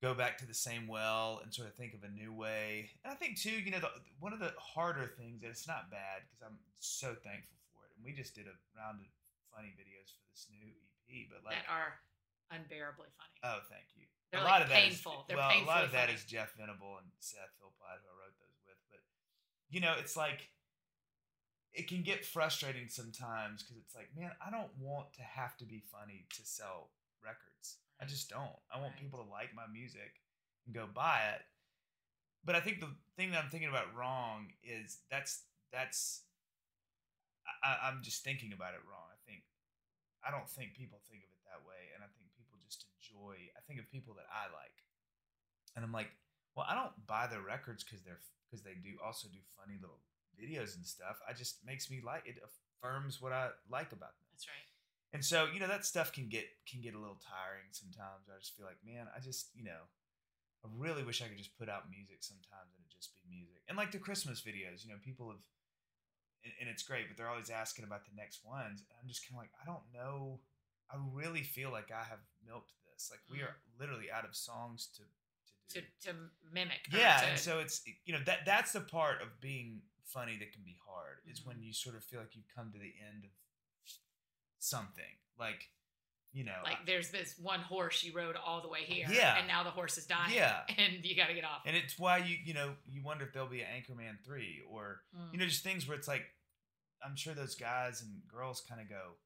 go 0.00 0.14
back 0.14 0.38
to 0.38 0.46
the 0.46 0.54
same 0.54 0.86
well 0.86 1.40
and 1.42 1.52
sort 1.52 1.66
of 1.66 1.74
think 1.74 1.92
of 1.92 2.06
a 2.06 2.12
new 2.14 2.32
way. 2.32 2.90
And 3.02 3.12
I 3.12 3.16
think 3.16 3.36
too, 3.36 3.58
you 3.58 3.70
know, 3.70 3.82
the, 3.82 3.90
one 4.20 4.32
of 4.32 4.38
the 4.38 4.54
harder 4.56 5.10
things, 5.18 5.42
and 5.42 5.50
it's 5.50 5.66
not 5.66 5.90
bad 5.90 6.22
because 6.26 6.42
I'm 6.46 6.58
so 6.78 7.18
thankful 7.18 7.58
for 7.74 7.82
it. 7.82 7.90
And 7.98 8.06
we 8.06 8.14
just 8.14 8.34
did 8.34 8.46
a 8.46 8.54
round 8.78 9.02
of 9.02 9.10
funny 9.50 9.74
videos 9.74 10.14
for 10.14 10.22
this 10.30 10.46
new 10.46 10.70
EP, 11.10 11.26
but 11.26 11.42
like, 11.42 11.58
that 11.58 11.66
are 11.66 11.98
unbearably 12.50 13.08
funny. 13.16 13.38
oh, 13.44 13.60
thank 13.68 13.86
you. 13.96 14.04
They're 14.30 14.40
a 14.40 14.44
like 14.44 14.52
lot 14.52 14.62
of 14.62 14.68
that 14.68 14.82
is- 14.84 14.94
painful. 15.00 15.24
They're 15.28 15.36
well, 15.40 15.50
a 15.50 15.64
lot 15.64 15.84
of 15.84 15.92
that 15.92 16.08
funny. 16.12 16.18
is 16.18 16.24
Jeff 16.24 16.52
Venable 16.56 16.98
and 17.00 17.08
Seth 17.20 17.52
Philpott, 17.58 18.00
who 18.04 18.08
I 18.08 18.14
wrote 18.20 18.36
those 18.40 18.58
with. 18.68 18.80
But 18.92 19.00
you 19.70 19.80
know, 19.80 19.94
it's 19.98 20.16
like 20.16 20.48
it 21.72 21.88
can 21.88 22.02
get 22.02 22.24
frustrating 22.24 22.88
sometimes 22.88 23.62
because 23.62 23.76
it's 23.78 23.94
like, 23.94 24.08
man, 24.16 24.32
I 24.44 24.50
don't 24.50 24.72
want 24.80 25.12
to 25.14 25.22
have 25.22 25.56
to 25.58 25.64
be 25.64 25.82
funny 25.92 26.26
to 26.36 26.42
sell 26.44 26.90
records. 27.24 27.76
I 28.00 28.04
just 28.06 28.28
don't. 28.30 28.56
I 28.72 28.78
want 28.80 28.92
Right. 28.94 29.02
people 29.02 29.22
to 29.24 29.28
like 29.30 29.54
my 29.54 29.66
music 29.72 30.20
and 30.66 30.74
go 30.74 30.86
buy 30.86 31.34
it. 31.36 31.42
But 32.44 32.54
I 32.54 32.60
think 32.60 32.80
the 32.80 32.94
thing 33.16 33.32
that 33.32 33.42
I'm 33.44 33.50
thinking 33.50 33.68
about 33.68 33.92
wrong 33.94 34.48
is 34.62 34.98
that's 35.10 35.42
that's 35.72 36.22
I, 37.64 37.88
I'm 37.88 38.00
just 38.02 38.22
thinking 38.24 38.52
about 38.52 38.74
it 38.74 38.84
wrong. 38.88 39.08
I 39.10 39.18
think 39.28 39.42
I 40.24 40.30
don't 40.30 40.48
think 40.48 40.74
people 40.76 41.00
think 41.08 41.24
of 41.24 41.30
it 41.32 41.42
that 41.48 41.64
way, 41.66 41.92
and 41.96 42.04
I 42.04 42.08
think 42.16 42.28
people 42.36 42.56
just 42.64 42.84
enjoy. 43.18 43.50
I 43.56 43.60
think 43.66 43.80
of 43.82 43.90
people 43.90 44.14
that 44.14 44.30
I 44.30 44.46
like, 44.54 44.78
and 45.74 45.84
I'm 45.84 45.92
like, 45.92 46.10
well, 46.54 46.66
I 46.68 46.74
don't 46.74 46.94
buy 47.06 47.26
their 47.26 47.42
records 47.42 47.82
because 47.82 48.02
they're 48.02 48.22
because 48.46 48.62
they 48.62 48.78
do 48.78 48.96
also 49.04 49.28
do 49.28 49.38
funny 49.58 49.76
little 49.76 50.00
videos 50.38 50.76
and 50.76 50.86
stuff. 50.86 51.18
I 51.28 51.34
just 51.34 51.66
makes 51.66 51.90
me 51.90 52.00
like 52.04 52.22
it 52.26 52.38
affirms 52.40 53.20
what 53.20 53.32
I 53.32 53.50
like 53.68 53.92
about 53.92 54.14
them. 54.16 54.26
That's 54.32 54.46
right. 54.46 54.68
And 55.12 55.24
so, 55.24 55.48
you 55.48 55.60
know, 55.60 55.68
that 55.68 55.84
stuff 55.84 56.12
can 56.12 56.28
get 56.28 56.46
can 56.68 56.80
get 56.80 56.94
a 56.94 57.00
little 57.00 57.20
tiring 57.20 57.72
sometimes. 57.72 58.28
I 58.30 58.38
just 58.38 58.56
feel 58.56 58.66
like, 58.66 58.80
man, 58.84 59.06
I 59.14 59.20
just, 59.20 59.50
you 59.54 59.64
know, 59.64 59.88
I 60.64 60.68
really 60.76 61.02
wish 61.02 61.22
I 61.22 61.28
could 61.28 61.38
just 61.38 61.56
put 61.56 61.68
out 61.68 61.90
music 61.90 62.20
sometimes 62.20 62.74
and 62.76 62.82
it 62.84 62.92
just 62.92 63.14
be 63.14 63.24
music. 63.28 63.62
And 63.68 63.76
like 63.76 63.92
the 63.92 64.02
Christmas 64.02 64.42
videos, 64.42 64.84
you 64.84 64.90
know, 64.90 65.00
people 65.04 65.30
have 65.30 65.42
and, 66.44 66.54
and 66.60 66.68
it's 66.70 66.86
great, 66.86 67.08
but 67.08 67.16
they're 67.16 67.30
always 67.30 67.50
asking 67.50 67.84
about 67.84 68.04
the 68.06 68.14
next 68.16 68.44
ones. 68.44 68.82
And 68.82 68.94
I'm 69.00 69.08
just 69.08 69.26
kind 69.26 69.38
of 69.38 69.42
like, 69.42 69.54
I 69.58 69.66
don't 69.66 69.86
know. 69.92 70.40
I 70.90 70.96
really 71.12 71.42
feel 71.42 71.70
like 71.70 71.90
I 71.92 72.04
have 72.08 72.22
milked 72.46 72.72
this. 72.98 73.10
Like 73.10 73.20
we 73.30 73.42
are 73.42 73.56
literally 73.78 74.10
out 74.10 74.24
of 74.24 74.34
songs 74.36 74.88
to 74.96 75.02
to 75.74 75.80
to 75.80 75.86
to 76.12 76.14
mimic. 76.52 76.88
yeah, 76.92 77.20
to- 77.20 77.26
and 77.28 77.38
so 77.38 77.60
it's 77.60 77.82
you 78.04 78.12
know 78.12 78.20
that 78.26 78.40
that's 78.44 78.72
the 78.72 78.80
part 78.80 79.22
of 79.22 79.40
being 79.40 79.82
funny 80.04 80.36
that 80.38 80.52
can 80.52 80.62
be 80.64 80.76
hard 80.86 81.18
is 81.30 81.44
when 81.44 81.56
Mhm. 81.56 81.66
you 81.66 81.72
sort 81.72 81.94
of 81.94 82.02
feel 82.04 82.20
like 82.20 82.34
you've 82.34 82.48
come 82.54 82.72
to 82.72 82.78
the 82.78 82.94
end 83.06 83.24
of 83.24 83.30
something 84.58 85.04
like 85.38 85.68
you 86.32 86.44
know 86.44 86.60
like 86.64 86.84
there's 86.86 87.10
this 87.10 87.34
one 87.38 87.60
horse 87.60 88.02
you 88.02 88.12
rode 88.12 88.36
all 88.36 88.60
the 88.60 88.68
way 88.68 88.80
here, 88.84 89.06
Yeah. 89.10 89.36
and 89.38 89.46
now 89.46 89.62
the 89.62 89.70
horse 89.70 89.96
is 89.98 90.06
dying, 90.06 90.34
Yeah. 90.34 90.64
and 90.78 91.04
you 91.04 91.14
got 91.16 91.26
to 91.28 91.34
get 91.34 91.44
off. 91.44 91.62
and 91.66 91.76
it's 91.76 91.98
why 91.98 92.18
you 92.18 92.36
you 92.44 92.54
know 92.54 92.74
you 92.86 93.02
wonder 93.02 93.24
if 93.26 93.32
there'll 93.32 93.48
be 93.48 93.62
an 93.62 93.68
Anchorman 93.82 94.22
three 94.24 94.62
or 94.68 95.02
Mm. 95.16 95.32
you 95.32 95.38
know 95.38 95.46
just 95.46 95.62
things 95.62 95.86
where 95.86 95.96
it's 95.96 96.08
like 96.08 96.24
I'm 97.02 97.14
sure 97.16 97.32
those 97.34 97.54
guys 97.54 98.02
and 98.02 98.26
girls 98.28 98.60
kind 98.68 98.80
of 98.80 98.88
go 98.88 99.16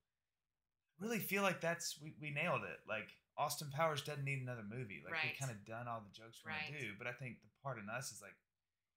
really 0.99 1.19
feel 1.19 1.43
like 1.43 1.61
that's 1.61 1.99
we, 2.01 2.15
we 2.21 2.31
nailed 2.31 2.63
it 2.65 2.79
like 2.87 3.09
Austin 3.39 3.71
Powers 3.73 4.03
doesn't 4.03 4.25
need 4.25 4.43
another 4.43 4.63
movie 4.65 5.01
like 5.05 5.17
we 5.25 5.33
kind 5.39 5.51
of 5.51 5.65
done 5.65 5.89
all 5.89 6.05
the 6.05 6.13
jokes 6.13 6.41
we're 6.45 6.53
Right. 6.53 6.69
gonna 6.69 6.81
do 6.85 6.93
but 6.99 7.07
I 7.07 7.13
think 7.17 7.41
the 7.41 7.49
part 7.65 7.79
in 7.81 7.89
us 7.89 8.13
is 8.13 8.21
like 8.21 8.37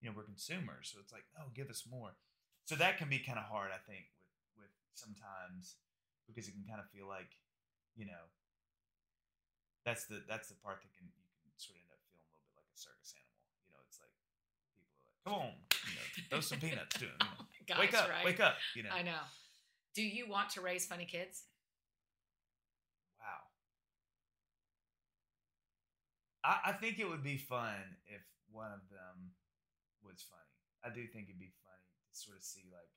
you 0.01 0.09
know 0.09 0.13
we're 0.15 0.27
consumers 0.27 0.91
so 0.91 0.99
it's 0.99 1.13
like 1.15 1.23
oh 1.39 1.47
give 1.55 1.69
us 1.71 1.87
more 1.89 2.11
so 2.67 2.75
that 2.75 2.97
can 2.99 3.07
be 3.09 3.19
kind 3.19 3.39
of 3.39 3.45
hard 3.47 3.71
I 3.71 3.79
think 3.87 4.11
with 4.59 4.69
with 4.75 4.97
sometimes 4.97 5.79
because 6.27 6.47
it 6.47 6.53
can 6.53 6.67
kind 6.67 6.83
of 6.83 6.87
feel 6.91 7.07
like 7.07 7.31
you 7.95 8.05
know 8.05 8.27
that's 9.87 10.05
the 10.05 10.19
that's 10.27 10.49
the 10.51 10.57
part 10.59 10.81
that 10.83 10.91
can 10.97 11.07
you 11.07 11.51
can 11.51 11.55
sort 11.61 11.79
of 11.79 11.87
end 11.87 11.93
up 11.95 12.01
feeling 12.11 12.25
a 12.27 12.31
little 12.35 12.43
bit 12.51 12.59
like 12.59 12.69
a 12.73 12.77
circus 12.77 13.15
animal 13.15 13.39
you 13.63 13.71
know 13.71 13.79
it's 13.87 14.01
like 14.03 14.11
people 14.75 14.83
are 14.83 14.91
like 14.91 14.91
come 15.23 15.33
on 15.39 15.53
you 15.87 15.95
know 15.95 16.05
throw 16.27 16.43
some 16.43 16.59
peanuts 16.65 16.97
to 16.99 17.07
him 17.07 17.17
you 17.23 17.29
know? 17.31 17.39
Oh 17.39 17.65
gosh, 17.71 17.79
wake 17.79 17.95
up 17.95 18.09
right? 18.11 18.25
wake 18.27 18.41
up 18.43 18.55
you 18.75 18.83
know 18.83 18.91
I 18.91 19.01
know. 19.01 19.23
Do 19.95 20.03
you 20.03 20.27
want 20.27 20.49
to 20.51 20.61
raise 20.61 20.85
funny 20.85 21.05
kids? 21.05 21.45
wow 23.17 23.41
I, 26.45 26.69
I 26.69 26.73
think 26.77 27.01
it 27.01 27.09
would 27.09 27.25
be 27.25 27.41
fun 27.41 27.97
if 28.05 28.21
one 28.53 28.69
of 28.69 28.85
them 28.93 29.33
was 30.05 30.21
funny. 30.21 30.53
I 30.85 30.93
do 30.93 31.01
think 31.09 31.25
it'd 31.25 31.41
be 31.41 31.57
funny 31.65 31.89
to 32.05 32.13
sort 32.13 32.37
of 32.37 32.45
see 32.45 32.69
like 32.69 32.93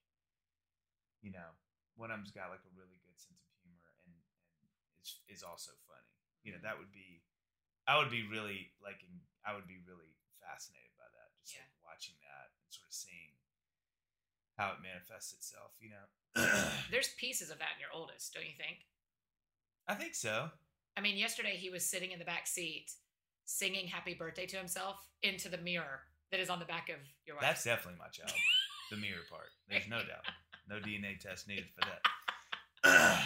you 1.25 1.33
know 1.33 1.57
one 1.97 2.13
of 2.13 2.21
them's 2.21 2.31
got 2.31 2.53
like 2.53 2.63
a 2.69 2.77
really 2.77 3.01
good 3.09 3.17
sense 3.17 3.41
of 3.49 3.55
humor 3.65 3.89
and 4.05 4.13
and 4.61 4.69
is 5.01 5.25
is 5.33 5.41
also 5.41 5.73
funny. 5.89 6.13
You 6.45 6.53
know 6.53 6.61
mm-hmm. 6.61 6.69
that 6.69 6.77
would 6.77 6.93
be 6.93 7.25
i 7.89 7.97
would 7.97 8.13
be 8.13 8.29
really 8.29 8.69
like 8.85 9.01
i 9.49 9.57
would 9.57 9.67
be 9.67 9.81
really 9.89 10.13
fascinated 10.45 10.93
by 11.01 11.09
that 11.17 11.33
just 11.41 11.57
Yeah. 11.57 11.65
like 11.65 11.81
watching 11.81 12.21
that 12.21 12.53
and 12.53 12.69
sort 12.69 12.87
of 12.87 12.95
seeing 12.95 13.33
how 14.61 14.77
it 14.77 14.85
manifests 14.85 15.33
itself 15.33 15.73
you 15.81 15.91
know. 15.91 16.07
There's 16.93 17.17
pieces 17.17 17.49
of 17.51 17.59
that 17.59 17.75
in 17.75 17.81
your 17.81 17.91
oldest, 17.97 18.37
don't 18.37 18.45
you 18.47 18.55
think? 18.61 18.85
i 19.89 19.95
think 19.97 20.15
so. 20.15 20.53
I 20.97 21.01
mean, 21.01 21.17
yesterday 21.17 21.57
he 21.57 21.71
was 21.71 21.87
sitting 21.87 22.11
in 22.13 22.19
the 22.19 22.27
back 22.29 22.47
seat 22.47 22.93
singing 23.49 23.87
happy 23.87 24.13
birthday 24.13 24.45
to 24.45 24.57
himself 24.59 24.97
into 25.23 25.49
the 25.49 25.57
mirror 25.57 26.01
that 26.31 26.39
is 26.39 26.51
on 26.51 26.59
the 26.59 26.67
back 26.67 26.91
of 26.91 26.97
your 27.27 27.37
wife. 27.37 27.43
That's 27.43 27.65
definitely 27.65 27.99
my 27.99 28.09
child. 28.09 28.33
the 28.91 28.99
mirror 28.99 29.25
part. 29.31 29.49
There's 29.69 29.89
no 29.89 29.99
doubt. 29.99 30.29
No 30.69 30.77
DNA 30.87 31.19
test 31.19 31.49
needed 31.49 31.65
for 31.75 31.89
that. 31.89 33.23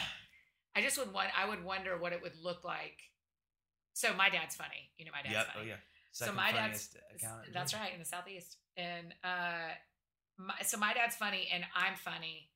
I 0.75 0.81
just 0.81 0.97
would 0.97 1.13
want 1.13 1.29
I 1.37 1.49
would 1.49 1.65
wonder 1.65 1.99
what 1.99 2.13
it 2.13 2.23
would 2.23 2.37
look 2.41 2.65
like. 2.65 2.99
So 3.95 4.15
my 4.15 4.31
dad's 4.31 4.55
funny. 4.55 4.91
You 4.97 5.07
know 5.07 5.11
my 5.13 5.23
dad's 5.23 5.35
yep. 5.35 5.47
funny. 5.53 5.67
Oh 5.67 5.69
yeah. 5.69 5.81
So 6.13 6.33
my 6.33 6.53
dad's 6.53 6.87
funniest 6.87 6.97
accountant 7.17 7.49
in 7.49 7.53
that's 7.53 7.75
right 7.75 7.93
in 7.93 7.99
the 7.99 8.05
southeast, 8.05 8.59
and 8.77 9.15
uh, 9.25 9.73
my, 10.39 10.55
so 10.63 10.79
my 10.79 10.93
dad's 10.93 11.17
funny 11.17 11.49
and 11.53 11.65
I'm 11.75 11.97
funny, 11.97 12.49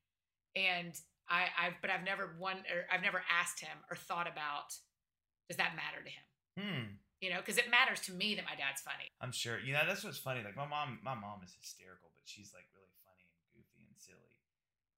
and 0.54 0.92
I 1.28 1.46
I 1.58 1.70
but 1.80 1.90
I've 1.90 2.04
never 2.04 2.36
wonder 2.38 2.86
I've 2.92 3.02
never 3.02 3.22
asked 3.30 3.60
him 3.60 3.76
or 3.90 3.96
thought 3.96 4.28
about 4.30 4.76
does 5.48 5.58
that 5.58 5.74
matter 5.76 6.02
to 6.02 6.10
him? 6.10 6.26
Hmm. 6.58 6.84
You 7.20 7.32
know, 7.32 7.40
because 7.40 7.56
it 7.56 7.70
matters 7.70 8.00
to 8.06 8.12
me 8.12 8.36
that 8.36 8.44
my 8.44 8.54
dad's 8.54 8.84
funny. 8.84 9.08
I'm 9.24 9.32
sure. 9.32 9.58
You 9.58 9.72
know, 9.72 9.84
that's 9.88 10.04
what's 10.04 10.20
funny. 10.20 10.44
Like 10.44 10.56
my 10.56 10.68
mom, 10.68 11.00
my 11.00 11.16
mom 11.16 11.40
is 11.40 11.56
hysterical, 11.56 12.12
but 12.12 12.28
she's 12.28 12.52
like 12.52 12.68
really 12.76 12.92
funny 13.08 13.24
and 13.24 13.40
goofy 13.56 13.88
and 13.88 13.96
silly. 13.96 14.36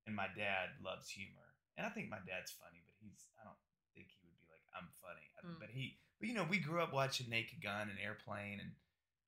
And 0.07 0.16
my 0.18 0.26
dad 0.35 0.74
loves 0.83 1.07
humor, 1.09 1.54
and 1.78 1.87
I 1.87 1.90
think 1.94 2.11
my 2.11 2.18
dad's 2.26 2.50
funny, 2.50 2.83
but 2.83 2.98
he's 2.98 3.31
I 3.38 3.46
don't 3.46 3.61
think 3.94 4.11
he 4.11 4.26
would 4.26 4.40
be 4.42 4.50
like 4.50 4.66
I'm 4.74 4.90
funny. 4.98 5.31
Mm. 5.46 5.61
But 5.62 5.70
he, 5.70 6.02
but 6.18 6.26
you 6.26 6.35
know, 6.35 6.46
we 6.48 6.59
grew 6.59 6.83
up 6.83 6.92
watching 6.92 7.31
Naked 7.31 7.62
Gun 7.62 7.87
and 7.87 7.98
Airplane 8.02 8.59
and 8.59 8.74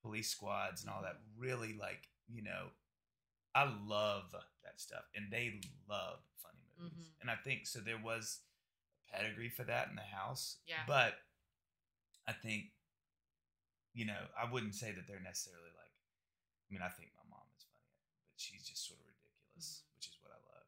Police 0.02 0.30
Squads 0.34 0.82
and 0.82 0.90
all 0.90 1.02
that. 1.06 1.22
Really, 1.38 1.78
like 1.78 2.10
you 2.26 2.42
know, 2.42 2.74
I 3.54 3.70
love 3.86 4.34
that 4.34 4.80
stuff, 4.82 5.06
and 5.14 5.30
they 5.30 5.60
love 5.88 6.18
funny 6.42 6.58
movies. 6.74 7.06
Mhm. 7.06 7.20
And 7.22 7.30
I 7.30 7.36
think 7.36 7.66
so. 7.66 7.78
There 7.78 8.02
was 8.02 8.40
a 9.06 9.16
pedigree 9.16 9.48
for 9.50 9.62
that 9.64 9.88
in 9.88 9.94
the 9.94 10.02
house. 10.02 10.58
Yeah. 10.66 10.82
But 10.86 11.14
I 12.26 12.32
think, 12.32 12.72
you 13.94 14.06
know, 14.06 14.20
I 14.38 14.46
wouldn't 14.50 14.74
say 14.74 14.92
that 14.92 15.06
they're 15.08 15.22
necessarily 15.22 15.70
like. 15.74 15.90
I 15.90 16.68
mean, 16.70 16.82
I 16.86 16.90
think 16.94 17.10
my 17.18 17.26
mom 17.26 17.46
is 17.58 17.66
funny, 17.66 17.90
but 18.30 18.38
she's 18.38 18.62
just 18.62 18.86
sort 18.86 19.02
of 19.02 19.06
ridiculous, 19.10 19.82
Mm-hmm. 19.82 19.94
which 19.98 20.06
is 20.08 20.16
what 20.22 20.30
I 20.30 20.40
love. 20.46 20.66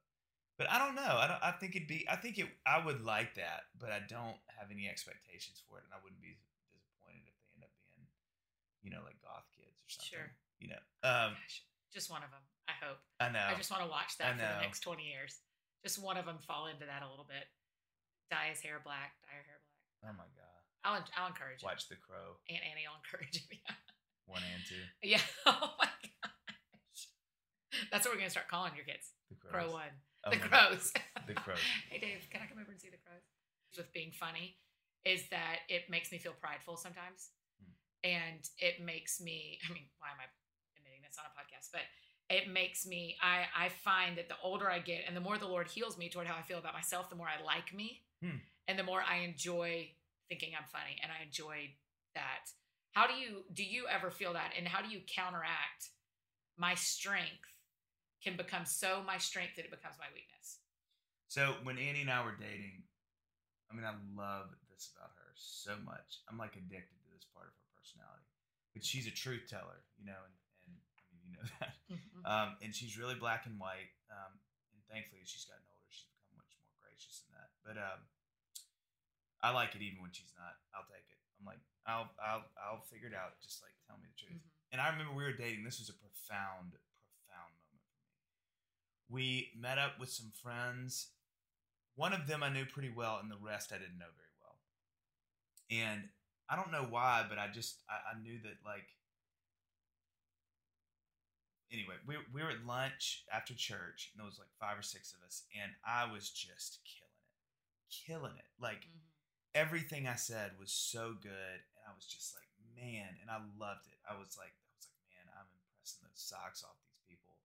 But 0.59 0.67
I 0.69 0.77
don't 0.83 0.99
know. 0.99 1.15
I 1.23 1.27
don't. 1.31 1.43
I 1.43 1.53
think 1.57 1.75
it'd 1.79 1.87
be. 1.89 2.03
I 2.11 2.17
think 2.19 2.37
it. 2.43 2.51
I 2.67 2.83
would 2.83 3.01
like 3.07 3.39
that, 3.39 3.71
but 3.79 3.95
I 3.95 4.03
don't 4.05 4.37
have 4.59 4.69
any 4.75 4.91
expectations 4.91 5.63
for 5.65 5.79
it, 5.79 5.87
and 5.87 5.95
I 5.95 6.03
wouldn't 6.03 6.21
be 6.21 6.35
disappointed 6.75 7.25
if 7.25 7.35
they 7.41 7.49
end 7.57 7.65
up 7.65 7.73
being, 7.87 8.05
you 8.83 8.91
know, 8.93 9.01
like 9.07 9.17
goth 9.23 9.47
kids 9.55 9.79
or 9.79 9.89
something. 9.89 10.13
Sure. 10.13 10.29
You 10.61 10.75
know. 10.77 10.83
Um. 11.07 11.39
Gosh, 11.39 11.63
just 11.95 12.11
one 12.11 12.21
of 12.27 12.31
them. 12.35 12.43
I 12.69 12.75
hope. 12.83 12.99
I 13.23 13.31
know. 13.33 13.43
I 13.47 13.55
just 13.57 13.71
want 13.73 13.83
to 13.87 13.91
watch 13.91 14.19
that 14.19 14.35
for 14.37 14.43
the 14.43 14.61
next 14.67 14.83
twenty 14.83 15.07
years. 15.09 15.41
Just 15.87 15.99
one 16.03 16.19
of 16.19 16.27
them 16.27 16.39
fall 16.43 16.67
into 16.71 16.85
that 16.87 17.03
a 17.03 17.09
little 17.11 17.27
bit. 17.27 17.47
Dye 18.31 18.51
his 18.55 18.61
hair 18.63 18.79
black. 18.83 19.15
Dye 19.25 19.35
her 19.39 19.47
hair 19.47 19.59
black. 19.63 20.11
oh 20.11 20.15
my 20.19 20.29
god. 20.37 20.52
I'll 20.85 21.05
I'll 21.17 21.29
encourage. 21.29 21.63
Watch 21.63 21.89
The 21.89 21.97
Crow 21.97 22.39
Aunt 22.51 22.63
Annie, 22.71 22.85
I'll 22.89 22.99
encourage 23.01 23.37
it. 23.37 23.47
Yeah. 23.67 23.75
one 24.27 24.43
and 24.43 24.63
two. 24.67 24.83
Yeah. 25.03 25.21
Oh 25.47 25.75
my 25.79 25.89
gosh. 26.23 27.03
That's 27.91 28.07
what 28.07 28.15
we're 28.15 28.21
gonna 28.21 28.31
start 28.31 28.49
calling 28.49 28.73
your 28.77 28.85
kids. 28.85 29.11
The 29.31 29.37
Crows. 29.37 29.53
Crow 29.53 29.73
one. 29.73 29.95
Oh 30.25 30.31
the 30.31 30.37
crows. 30.39 30.93
The 31.27 31.35
Crows. 31.35 31.59
hey 31.91 31.99
Dave, 31.99 32.27
can 32.31 32.41
I 32.43 32.47
come 32.47 32.59
over 32.61 32.71
and 32.71 32.81
see 32.81 32.91
the 32.91 33.03
crows? 33.03 33.23
With 33.77 33.93
being 33.93 34.13
funny, 34.13 34.57
is 35.05 35.23
that 35.31 35.65
it 35.69 35.89
makes 35.89 36.13
me 36.13 36.19
feel 36.19 36.35
prideful 36.39 36.77
sometimes, 36.77 37.31
Hmm. 37.59 37.73
and 38.05 38.43
it 38.59 38.83
makes 38.85 39.21
me. 39.21 39.59
I 39.69 39.73
mean, 39.73 39.87
why 39.99 40.09
am 40.13 40.21
I 40.21 40.27
admitting 40.77 41.01
this 41.03 41.17
on 41.19 41.25
a 41.27 41.33
podcast? 41.35 41.71
But 41.73 41.83
it 42.29 42.49
makes 42.53 42.85
me. 42.87 43.17
I 43.23 43.47
I 43.57 43.69
find 43.71 44.19
that 44.19 44.29
the 44.29 44.37
older 44.43 44.71
I 44.71 44.79
get, 44.81 45.03
and 45.07 45.17
the 45.17 45.21
more 45.25 45.39
the 45.39 45.47
Lord 45.49 45.69
heals 45.69 45.97
me 45.97 46.09
toward 46.11 46.27
how 46.27 46.37
I 46.37 46.43
feel 46.43 46.59
about 46.59 46.75
myself, 46.75 47.09
the 47.09 47.17
more 47.17 47.29
I 47.29 47.43
like 47.43 47.73
me, 47.75 48.03
Hmm. 48.23 48.39
and 48.69 48.79
the 48.79 48.85
more 48.85 49.01
I 49.03 49.19
enjoy 49.25 49.91
thinking 50.33 50.57
I'm 50.57 50.65
funny, 50.73 50.97
and 51.05 51.13
I 51.13 51.21
enjoy 51.21 51.77
that. 52.17 52.49
How 52.97 53.05
do 53.05 53.13
you 53.13 53.45
do 53.53 53.65
you 53.65 53.85
ever 53.85 54.09
feel 54.09 54.33
that, 54.33 54.57
and 54.57 54.65
how 54.65 54.81
do 54.81 54.89
you 54.89 55.05
counteract 55.05 55.93
my 56.57 56.73
strength 56.73 57.53
can 58.25 58.41
become 58.41 58.65
so 58.65 59.05
my 59.05 59.21
strength 59.21 59.61
that 59.61 59.69
it 59.69 59.73
becomes 59.75 60.01
my 60.01 60.09
weakness? 60.17 60.65
So 61.29 61.61
when 61.69 61.77
Annie 61.77 62.01
and 62.01 62.13
I 62.13 62.25
were 62.25 62.37
dating, 62.37 62.89
I 63.69 63.77
mean, 63.77 63.85
I 63.85 63.93
love 64.17 64.57
this 64.73 64.89
about 64.97 65.13
her 65.21 65.33
so 65.37 65.77
much. 65.85 66.25
I'm 66.33 66.41
like 66.41 66.57
addicted 66.57 66.97
to 66.97 67.09
this 67.13 67.29
part 67.37 67.53
of 67.53 67.57
her 67.57 67.69
personality. 67.77 68.29
But 68.73 68.85
she's 68.85 69.05
a 69.05 69.13
truth 69.13 69.53
teller, 69.53 69.85
you 70.01 70.09
know, 70.09 70.17
and, 70.17 70.37
and 70.65 70.73
I 70.81 71.05
mean, 71.13 71.21
you 71.29 71.33
know 71.37 71.45
that. 71.61 71.73
Um, 72.25 72.49
and 72.65 72.73
she's 72.73 72.97
really 72.97 73.17
black 73.17 73.45
and 73.45 73.61
white. 73.61 73.93
Um, 74.09 74.33
and 74.73 74.81
thankfully, 74.89 75.21
as 75.21 75.29
she's 75.29 75.45
gotten 75.45 75.65
older, 75.69 75.89
she's 75.93 76.09
become 76.09 76.41
much 76.41 76.53
more 76.57 76.73
gracious 76.81 77.25
in 77.25 77.33
that. 77.37 77.53
But 77.65 77.77
um, 77.77 78.01
I 79.43 79.51
like 79.51 79.75
it 79.75 79.83
even 79.83 80.01
when 80.03 80.13
she's 80.13 80.33
not. 80.39 80.55
I'll 80.75 80.87
take 80.87 81.07
it. 81.11 81.19
I'm 81.39 81.47
like, 81.47 81.63
I'll, 81.87 82.11
I'll, 82.23 82.47
I'll 82.59 82.85
figure 82.87 83.09
it 83.11 83.15
out. 83.19 83.39
Just 83.43 83.63
like 83.63 83.75
tell 83.87 83.99
me 83.99 84.07
the 84.07 84.19
truth. 84.19 84.39
Mhm. 84.39 84.51
And 84.73 84.81
I 84.81 84.89
remember 84.91 85.13
we 85.13 85.25
were 85.25 85.33
dating. 85.37 85.65
This 85.65 85.79
was 85.83 85.91
a 85.91 85.99
profound, 85.99 86.73
profound 86.79 87.51
moment 87.59 87.83
for 87.83 87.99
me. 87.99 88.15
We 89.11 89.53
met 89.59 89.79
up 89.79 89.99
with 90.01 90.11
some 90.11 90.33
friends. 90.33 91.11
One 91.97 92.13
of 92.13 92.27
them 92.27 92.43
I 92.43 92.49
knew 92.51 92.65
pretty 92.67 92.91
well, 92.91 93.19
and 93.21 93.31
the 93.31 93.37
rest 93.37 93.73
I 93.73 93.79
didn't 93.79 93.99
know 93.99 94.11
very 94.17 94.35
well. 94.41 94.57
And 95.71 96.09
I 96.49 96.57
don't 96.57 96.73
know 96.73 96.87
why, 96.89 97.25
but 97.29 97.39
I 97.39 97.49
just 97.49 97.83
I, 97.89 98.15
I 98.17 98.23
knew 98.23 98.39
that 98.43 98.59
like. 98.65 98.89
Anyway, 101.73 101.95
we 102.07 102.17
we 102.33 102.43
were 102.43 102.51
at 102.51 102.67
lunch 102.67 103.25
after 103.33 103.55
church, 103.55 104.11
and 104.13 104.21
there 104.21 104.27
was 104.27 104.39
like 104.39 104.53
five 104.61 104.79
or 104.79 104.83
six 104.83 105.13
of 105.15 105.21
us, 105.27 105.45
and 105.61 105.73
I 105.87 106.11
was 106.13 106.31
just 106.31 106.81
killing 106.85 107.17
it, 107.17 107.93
killing 108.07 108.37
it. 108.37 108.45
Like 108.61 108.83
Mhm. 108.85 109.12
Everything 109.55 110.09
I 110.09 110.17
said 110.17 110.53
was 110.59 110.73
so 110.73 111.15
good, 111.21 111.59
and 111.77 111.83
I 111.87 111.93
was 111.95 112.05
just 112.05 112.35
like, 112.35 112.49
man, 112.77 113.17
and 113.21 113.29
I 113.29 113.41
loved 113.61 113.89
it. 113.89 114.01
I 114.09 114.17
was 114.17 114.37
like, 114.37 114.53
I 114.53 114.73
was 114.77 114.89
like, 114.89 115.01
man, 115.13 115.25
I'm 115.37 115.49
impressing 115.49 116.05
the 116.09 116.13
socks 116.17 116.65
off 116.65 116.77
these 116.89 117.05
people. 117.05 117.37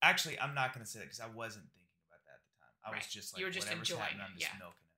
Actually, 0.00 0.40
I'm 0.40 0.56
not 0.56 0.72
gonna 0.72 0.88
say 0.88 1.00
that 1.00 1.12
because 1.12 1.20
I 1.20 1.28
wasn't 1.28 1.68
thinking 1.76 2.00
about 2.08 2.24
that 2.24 2.40
at 2.40 2.44
the 2.48 2.56
time. 2.56 2.74
I 2.84 2.88
was 2.96 3.06
just 3.08 3.32
like, 3.32 3.40
You 3.40 3.46
were 3.46 3.54
just 3.54 3.68
whatever's 3.68 3.92
happening, 3.92 4.20
it, 4.20 4.28
I'm 4.28 4.36
just 4.36 4.52
yeah. 4.52 4.60
milking 4.60 4.88
it. 4.88 4.96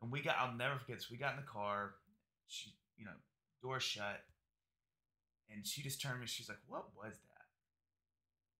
And 0.00 0.08
we 0.08 0.24
got, 0.24 0.40
I'll 0.40 0.56
never 0.56 0.80
forget 0.80 0.96
this. 0.96 1.12
We 1.12 1.20
got 1.20 1.36
in 1.36 1.44
the 1.44 1.50
car, 1.50 2.00
she, 2.48 2.72
you 2.96 3.04
know, 3.04 3.16
door 3.60 3.80
shut, 3.80 4.24
and 5.52 5.66
she 5.66 5.82
just 5.82 6.00
turned 6.00 6.16
to 6.16 6.20
me. 6.20 6.26
She's 6.26 6.48
like, 6.48 6.62
"What 6.66 6.96
was 6.96 7.12
that?" 7.12 7.46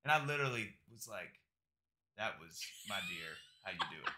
And 0.05 0.13
I 0.13 0.21
literally 0.27 0.75
was 0.93 1.09
like, 1.09 1.41
"That 2.19 2.37
was 2.41 2.61
my 2.89 2.99
dear. 3.09 3.33
How 3.65 3.73
you 3.73 3.87
doing?" 3.89 4.13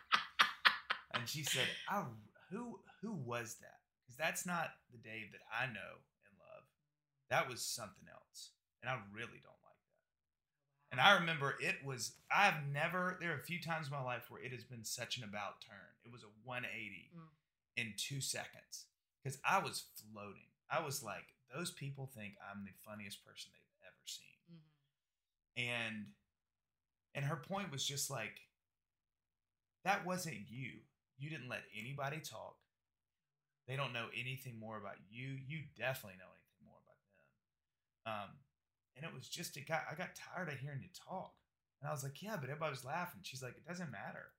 and 1.14 1.28
she 1.28 1.44
said, 1.44 1.68
I, 1.88 2.02
"Who 2.52 2.80
who 3.00 3.12
was 3.12 3.56
that?" 3.56 3.80
Because 4.04 4.16
that's 4.16 4.46
not 4.46 4.70
the 4.92 4.98
Dave 4.98 5.32
that 5.32 5.40
I 5.52 5.66
know 5.66 5.98
and 6.26 6.38
love. 6.38 6.64
that 7.30 7.48
was 7.48 7.64
something 7.64 8.06
else, 8.12 8.52
and 8.82 8.90
I 8.90 9.00
really 9.12 9.40
don't 9.42 9.62
like 9.64 9.80
that. 9.88 10.92
And 10.92 11.00
I 11.00 11.14
remember 11.18 11.56
it 11.60 11.82
was 11.84 12.16
I've 12.30 12.66
never 12.66 13.16
there 13.20 13.32
are 13.32 13.40
a 13.40 13.44
few 13.44 13.60
times 13.60 13.86
in 13.86 13.92
my 13.92 14.02
life 14.02 14.30
where 14.30 14.42
it 14.42 14.52
has 14.52 14.64
been 14.64 14.84
such 14.84 15.16
an 15.18 15.24
about 15.24 15.60
turn. 15.62 15.96
It 16.04 16.12
was 16.12 16.22
a 16.22 16.28
180 16.44 17.10
Mm. 17.16 17.28
in 17.76 17.94
two 17.96 18.20
seconds 18.20 18.86
because 19.22 19.38
I 19.44 19.58
was 19.58 19.86
floating. 20.12 20.50
I 20.68 20.80
was 20.80 21.02
like, 21.02 21.34
those 21.54 21.70
people 21.70 22.06
think 22.06 22.34
I'm 22.40 22.64
the 22.64 22.72
funniest 22.84 23.24
person 23.24 23.50
they've 23.52 23.86
ever 23.88 24.06
seen 24.06 24.36
Mhm. 24.50 24.70
and 25.56 26.14
and 27.14 27.24
her 27.26 27.36
point 27.36 27.70
was 27.70 27.86
just 27.86 28.10
like 28.10 28.48
that 29.84 30.04
wasn't 30.06 30.48
you 30.48 30.80
you 31.22 31.30
didn't 31.30 31.48
let 31.48 31.62
anybody 31.78 32.18
talk. 32.18 32.56
They 33.68 33.76
don't 33.76 33.92
know 33.92 34.06
anything 34.18 34.58
more 34.58 34.76
about 34.76 34.98
you. 35.08 35.38
You 35.46 35.62
definitely 35.78 36.18
know 36.18 36.26
anything 36.34 36.66
more 36.66 36.82
about 36.82 36.98
them. 37.06 37.14
Um 38.10 38.30
and 38.96 39.06
it 39.06 39.14
was 39.14 39.28
just 39.28 39.56
it 39.56 39.68
got 39.68 39.82
i 39.90 39.94
got 39.94 40.18
tired 40.18 40.48
of 40.48 40.58
hearing 40.58 40.82
you 40.82 40.90
talk. 40.92 41.32
And 41.80 41.88
i 41.88 41.92
was 41.92 42.02
like 42.02 42.20
yeah 42.20 42.34
but 42.34 42.50
everybody 42.50 42.70
was 42.70 42.84
laughing. 42.84 43.20
She's 43.22 43.42
like 43.42 43.54
it 43.56 43.66
doesn't 43.66 43.92
matter. 43.92 44.34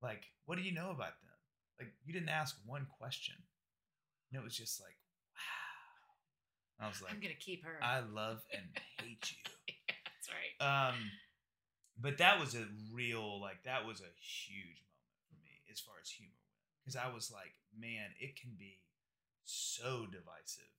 Like 0.00 0.30
what 0.46 0.56
do 0.56 0.62
you 0.62 0.72
know 0.72 0.90
about 0.90 1.18
them? 1.20 1.34
Like 1.80 1.92
you 2.04 2.12
didn't 2.12 2.28
ask 2.30 2.56
one 2.64 2.86
question. 2.98 3.34
And 4.30 4.40
it 4.40 4.44
was 4.44 4.56
just 4.56 4.80
like 4.80 4.96
wow. 5.34 6.86
I 6.86 6.88
was 6.88 7.02
like 7.02 7.12
I'm 7.12 7.20
gonna 7.20 7.34
keep 7.34 7.64
her. 7.64 7.82
i 7.82 7.98
love 8.00 8.44
and 8.54 8.66
hate 8.98 9.32
you. 9.32 9.74
That's 10.06 10.30
right. 10.30 10.88
um, 10.88 10.94
but 12.00 12.18
that 12.18 12.38
was 12.38 12.54
a 12.54 12.66
real 12.92 13.40
like 13.40 13.64
that 13.64 13.84
was 13.84 14.00
a 14.00 14.12
huge 14.22 14.78
moment 14.78 14.78
for 14.78 14.86
me 14.86 14.91
as 15.72 15.80
far 15.80 15.96
as 16.00 16.10
humor 16.10 16.36
went 16.36 16.60
because 16.84 16.96
I 16.96 17.08
was 17.12 17.30
like, 17.32 17.54
man, 17.72 18.12
it 18.20 18.36
can 18.36 18.52
be 18.58 18.82
so 19.44 20.06
divisive. 20.06 20.70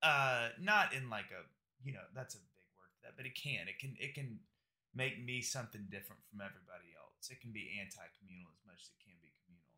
Uh, 0.00 0.48
not 0.56 0.94
in 0.96 1.10
like 1.12 1.28
a 1.28 1.44
you 1.84 1.92
know 1.92 2.04
that's 2.16 2.32
a 2.34 2.40
big 2.40 2.64
word 2.78 2.88
for 2.96 3.00
that, 3.04 3.16
but 3.20 3.28
it 3.28 3.36
can 3.36 3.68
it 3.68 3.76
can 3.76 3.92
it 4.00 4.14
can 4.16 4.40
make 4.96 5.20
me 5.20 5.44
something 5.44 5.84
different 5.92 6.24
from 6.32 6.40
everybody 6.40 6.96
else. 6.96 7.28
It 7.28 7.38
can 7.44 7.52
be 7.52 7.76
anti-communal 7.76 8.48
as 8.48 8.64
much 8.64 8.80
as 8.80 8.88
it 8.96 9.00
can 9.04 9.12
be 9.20 9.28
communal, 9.44 9.68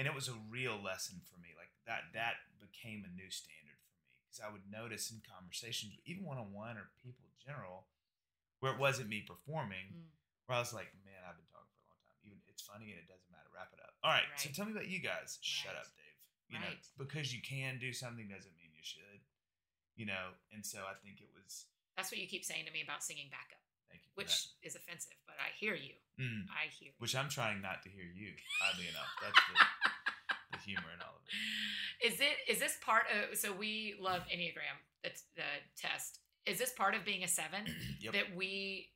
and 0.00 0.08
it 0.08 0.16
was 0.16 0.32
a 0.32 0.38
real 0.48 0.80
lesson 0.80 1.20
for 1.28 1.36
me. 1.36 1.52
Like 1.52 1.68
that 1.84 2.08
that 2.16 2.40
became 2.56 3.04
a 3.04 3.12
new 3.12 3.28
standard 3.28 3.76
for 3.84 3.92
me 4.00 4.16
because 4.24 4.40
I 4.40 4.48
would 4.48 4.64
notice 4.64 5.12
in 5.12 5.20
conversations, 5.20 5.92
even 6.08 6.24
one 6.24 6.40
on 6.40 6.56
one 6.56 6.80
or 6.80 6.88
people 7.04 7.28
in 7.28 7.36
general, 7.44 7.92
where 8.64 8.72
it 8.72 8.80
wasn't 8.80 9.12
me 9.12 9.20
performing, 9.28 9.92
Mm. 9.92 10.08
where 10.48 10.56
I 10.56 10.64
was 10.64 10.72
like, 10.72 10.88
man, 11.04 11.20
I've 11.20 11.36
been 11.36 11.52
talking 11.52 11.68
for 11.76 11.84
a 11.84 11.92
long 11.92 12.00
time. 12.08 12.16
Even 12.24 12.40
it's 12.48 12.55
funny 12.66 12.90
and 12.90 12.98
it 12.98 13.06
doesn't 13.06 13.30
matter. 13.30 13.46
Wrap 13.54 13.70
it 13.72 13.80
up. 13.80 13.94
All 14.02 14.10
right. 14.12 14.26
So 14.36 14.50
tell 14.50 14.66
me 14.66 14.74
about 14.74 14.90
you 14.90 14.98
guys. 15.00 15.38
Shut 15.40 15.72
up, 15.78 15.86
Dave. 15.94 16.04
You 16.50 16.58
know, 16.62 16.74
because 16.98 17.34
you 17.34 17.42
can 17.42 17.78
do 17.78 17.90
something 17.94 18.26
doesn't 18.30 18.54
mean 18.58 18.70
you 18.74 18.82
should. 18.84 19.22
You 19.96 20.06
know, 20.06 20.36
and 20.52 20.60
so 20.66 20.84
I 20.86 20.94
think 21.02 21.18
it 21.24 21.30
was. 21.32 21.66
That's 21.96 22.12
what 22.12 22.20
you 22.20 22.28
keep 22.28 22.44
saying 22.44 22.66
to 22.66 22.72
me 22.72 22.82
about 22.84 23.02
singing 23.02 23.32
backup, 23.32 23.62
Thank 23.88 24.04
you. 24.04 24.12
Which 24.14 24.52
is 24.62 24.76
offensive, 24.76 25.16
but 25.26 25.34
I 25.40 25.48
hear 25.58 25.74
you. 25.74 25.96
Mm, 26.20 26.44
I 26.52 26.68
hear. 26.68 26.92
which 26.98 27.16
I'm 27.16 27.30
trying 27.30 27.62
not 27.62 27.82
to 27.84 27.88
hear 27.88 28.04
you. 28.04 28.36
Oddly 28.68 28.86
enough, 28.88 29.08
that's 29.24 29.40
the, 29.48 29.56
the 30.52 30.58
humor 30.62 30.92
in 30.94 31.00
all 31.00 31.16
of 31.16 31.22
it. 31.24 32.12
Is 32.12 32.20
it 32.20 32.36
is 32.46 32.58
this 32.60 32.76
part 32.84 33.04
of 33.08 33.36
so 33.38 33.52
we 33.52 33.96
love 34.00 34.20
Enneagram, 34.32 34.76
that's 35.02 35.24
the 35.34 35.48
test. 35.80 36.20
Is 36.44 36.58
this 36.58 36.72
part 36.72 36.94
of 36.94 37.04
being 37.04 37.24
a 37.24 37.28
seven 37.28 37.64
Yep. 38.00 38.12
that 38.12 38.36
we 38.36 38.90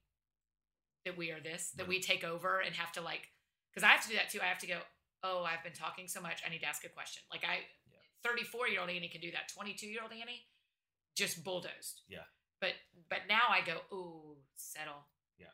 that 1.07 1.16
we 1.16 1.31
are 1.33 1.41
this, 1.41 1.71
that 1.77 1.89
we 1.89 2.01
take 2.01 2.23
over 2.25 2.61
and 2.61 2.75
have 2.75 2.93
to 2.93 3.01
like 3.01 3.29
because 3.73 3.85
I 3.85 3.89
have 3.93 4.03
to 4.03 4.09
do 4.09 4.14
that 4.16 4.31
too. 4.31 4.41
I 4.43 4.47
have 4.47 4.59
to 4.59 4.66
go, 4.66 4.79
oh, 5.23 5.45
I've 5.45 5.62
been 5.62 5.73
talking 5.73 6.09
so 6.09 6.21
much, 6.21 6.43
I 6.47 6.51
need 6.51 6.61
to 6.61 6.66
ask 6.66 6.85
a 6.85 6.89
question. 6.89 7.23
Like 7.31 7.45
I 7.45 7.66
Yeah. 7.91 7.99
34 8.25 8.68
year 8.68 8.81
old 8.81 8.91
Annie 8.91 9.09
can 9.09 9.21
do 9.21 9.31
that. 9.33 9.49
22 9.55 9.87
year 9.87 10.03
old 10.03 10.12
Annie 10.12 10.47
just 11.16 11.43
bulldozed. 11.45 12.03
Yeah. 12.09 12.25
But 12.61 12.75
but 13.09 13.21
now 13.29 13.49
I 13.51 13.61
go, 13.64 13.81
oh, 13.93 14.37
settle. 14.57 15.07
Yeah. 15.39 15.47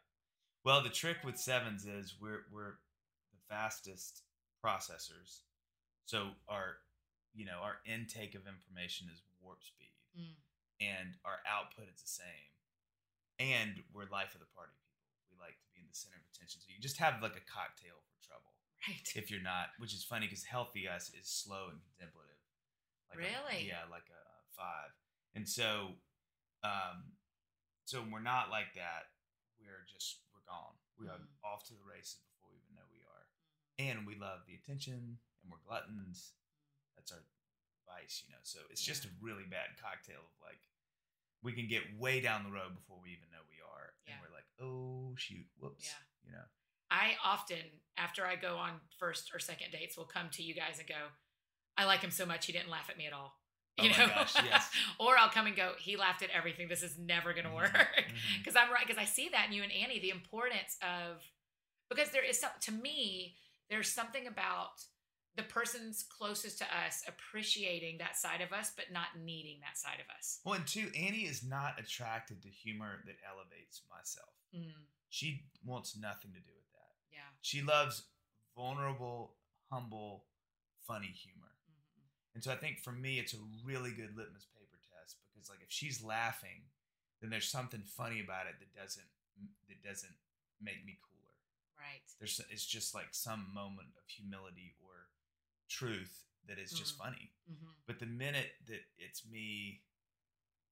Well, 0.65 0.83
the 0.83 0.91
trick 0.91 1.19
with 1.25 1.39
sevens 1.39 1.87
is 1.87 2.17
we're 2.21 2.45
we're 2.53 2.79
the 3.33 3.39
fastest 3.49 4.23
processors. 4.65 5.41
So 6.07 6.31
our 6.49 6.79
you 7.35 7.45
know, 7.45 7.61
our 7.63 7.77
intake 7.85 8.35
of 8.35 8.47
information 8.47 9.09
is 9.13 9.21
warp 9.43 9.63
speed 9.63 9.93
Mm. 10.19 10.33
and 10.81 11.15
our 11.27 11.41
output 11.45 11.89
is 11.93 12.01
the 12.01 12.09
same. 12.09 12.49
And 13.39 13.85
we're 13.93 14.09
life 14.09 14.33
of 14.33 14.41
the 14.41 14.49
party 14.57 14.73
people. 14.81 15.05
We 15.29 15.37
like 15.37 15.53
to 15.53 15.61
be 15.61 15.66
in 15.66 15.66
the 15.66 15.66
center 15.97 16.21
of 16.21 16.27
attention. 16.35 16.61
So 16.61 16.69
you 16.69 16.81
just 16.81 16.99
have 17.01 17.23
like 17.25 17.37
a 17.37 17.45
cocktail 17.49 17.97
for 18.05 18.17
trouble 18.21 18.53
Right. 18.87 19.03
if 19.17 19.31
you're 19.33 19.43
not, 19.43 19.73
which 19.81 19.95
is 19.97 20.05
funny 20.05 20.27
because 20.29 20.45
healthy 20.45 20.87
us 20.87 21.11
is 21.11 21.27
slow 21.29 21.69
and 21.73 21.81
contemplative. 21.81 22.37
Like 23.09 23.19
a- 23.19 23.23
Really? 23.25 23.67
yeah, 23.67 23.89
like 23.91 24.07
a, 24.13 24.21
a 24.21 24.41
five. 24.55 24.93
And 25.35 25.49
so, 25.49 25.97
um, 26.63 27.17
so 27.85 28.01
when 28.03 28.11
we're 28.11 28.21
not 28.25 28.51
like 28.51 28.75
that, 28.75 29.11
we're 29.59 29.85
just 29.89 30.21
we're 30.33 30.45
gone. 30.47 30.77
We 30.99 31.09
are 31.09 31.19
Mhm. 31.19 31.29
off 31.45 31.65
to 31.69 31.75
the 31.75 31.83
races 31.85 32.21
before 32.29 32.51
we 32.53 32.59
even 32.61 32.75
know 32.77 32.87
we 32.93 33.03
are, 33.03 33.25
and 33.79 34.07
we 34.07 34.15
love 34.17 34.47
the 34.47 34.55
attention, 34.55 35.19
and 35.43 35.47
we're 35.51 35.59
gluttons. 35.65 36.35
That's 36.97 37.13
our 37.13 37.23
vice, 37.87 38.23
you 38.27 38.33
know. 38.33 38.41
So 38.43 38.61
it's 38.71 38.83
just 38.83 39.05
a 39.05 39.11
really 39.21 39.45
bad 39.45 39.77
cocktail 39.81 40.21
of 40.25 40.35
like 40.43 40.61
we 41.47 41.53
can 41.53 41.69
get 41.69 41.83
way 41.99 42.21
down 42.21 42.43
the 42.45 42.51
road 42.51 42.75
before 42.75 42.99
we 43.03 43.11
even 43.11 43.31
know 43.31 43.39
we 43.49 43.63
are, 43.63 43.95
Yeah. 44.07 44.15
and 44.15 44.21
we're 44.23 44.35
like, 44.35 44.47
oh 44.61 45.15
shoot, 45.17 45.47
whoops, 45.59 45.87
Yeah. 45.87 46.03
you 46.27 46.33
know. 46.33 46.45
I 46.91 47.17
often, 47.25 47.59
after 47.97 48.27
I 48.27 48.37
go 48.37 48.57
on 48.57 48.81
first 48.99 49.31
or 49.35 49.39
second 49.39 49.71
dates, 49.73 49.97
will 49.97 50.05
come 50.07 50.29
to 50.31 50.43
you 50.43 50.55
guys 50.55 50.79
and 50.79 50.89
go, 50.89 51.09
I 51.77 51.85
like 51.85 52.01
him 52.01 52.11
so 52.11 52.27
much 52.27 52.47
he 52.47 52.53
didn't 52.53 52.71
laugh 52.71 52.91
at 52.91 52.97
me 52.99 53.07
at 53.07 53.13
all. 53.13 53.39
Oh 53.79 53.85
You 53.85 53.91
my 53.91 53.99
know? 53.99 54.09
gosh, 54.09 54.35
yes. 54.43 54.71
or 54.99 55.19
I'll 55.19 55.29
come 55.29 55.47
and 55.47 55.55
go, 55.55 55.73
he 55.79 55.97
laughed 55.99 56.23
at 56.23 56.31
everything. 56.31 56.67
This 56.67 56.83
is 56.83 56.97
never 56.99 57.35
gonna 57.35 57.51
Mhm, 57.51 57.55
work. 57.57 57.73
mhm. 57.99 58.39
Because 58.39 58.57
I'm 58.57 58.73
right, 58.73 58.87
because 58.87 58.97
I 59.01 59.05
see 59.05 59.29
that 59.29 59.49
in 59.49 59.53
you 59.53 59.63
and 59.63 59.71
Annie, 59.71 60.01
the 60.01 60.09
importance 60.11 60.79
of 60.83 61.23
because 61.91 62.09
there 62.11 62.25
is 62.25 62.41
some 62.41 62.51
to 62.63 62.73
me, 62.73 63.37
there's 63.69 63.93
something 63.93 64.27
about 64.27 64.71
the 65.37 65.43
person's 65.45 66.03
closest 66.03 66.59
to 66.59 66.65
us 66.65 67.03
appreciating 67.07 67.99
that 67.99 68.17
side 68.17 68.41
of 68.41 68.53
us, 68.53 68.73
but 68.77 68.87
not 68.93 69.09
needing 69.23 69.61
that 69.61 69.77
side 69.79 70.01
of 70.01 70.07
us. 70.19 70.41
Well, 70.45 70.55
and 70.55 70.67
two, 70.67 70.91
Annie 70.97 71.27
is 71.27 71.45
not 71.45 71.79
attracted 71.79 72.43
to 72.43 72.49
humor 72.49 73.03
that 73.07 73.17
elevates 73.29 73.83
myself. 73.91 74.33
Mm, 74.55 74.73
She 75.11 75.45
wants 75.65 75.97
nothing 75.97 76.33
to 76.33 76.41
do 76.41 76.53
with 76.55 76.71
that. 76.73 76.95
yeah. 77.13 77.29
She 77.43 77.63
loves 77.63 78.09
vulnerable, 78.57 79.37
humble, 79.71 80.25
funny 80.87 81.09
humor. 81.13 81.53
Mhm. 81.69 82.09
And 82.35 82.45
so 82.45 82.53
I 82.53 82.57
think 82.57 82.81
for 82.83 82.93
me, 82.93 83.19
it's 83.19 83.35
a 83.35 83.39
really 83.65 83.93
good 83.93 84.17
litmus 84.17 84.47
paper 84.47 84.79
test 84.79 85.19
because, 85.33 85.49
like, 85.51 85.61
if 85.63 85.71
she's 85.71 86.03
laughing, 86.03 86.71
then 87.21 87.31
there's 87.31 87.49
something 87.49 87.83
funny 87.85 88.21
about 88.21 88.47
it 88.47 88.59
that 88.61 88.73
doesn't 88.75 89.09
that 89.69 89.83
doesn't 89.83 90.17
make 90.61 90.83
me 90.87 90.99
cooler. 91.03 91.35
Right. 91.77 92.03
There's 92.19 92.41
it's 92.51 92.65
just 92.65 92.95
like 92.95 93.13
some 93.15 93.53
moment 93.53 93.89
of 93.99 94.09
humility 94.09 94.75
or 94.81 95.06
truth 95.69 96.25
that 96.47 96.59
is 96.59 96.73
just 96.73 96.95
Mhm. 96.95 96.99
funny. 96.99 97.33
hmm 97.47 97.73
But 97.87 97.99
the 97.99 98.07
minute 98.07 98.53
that 98.67 98.85
it's 98.99 99.25
me, 99.25 99.83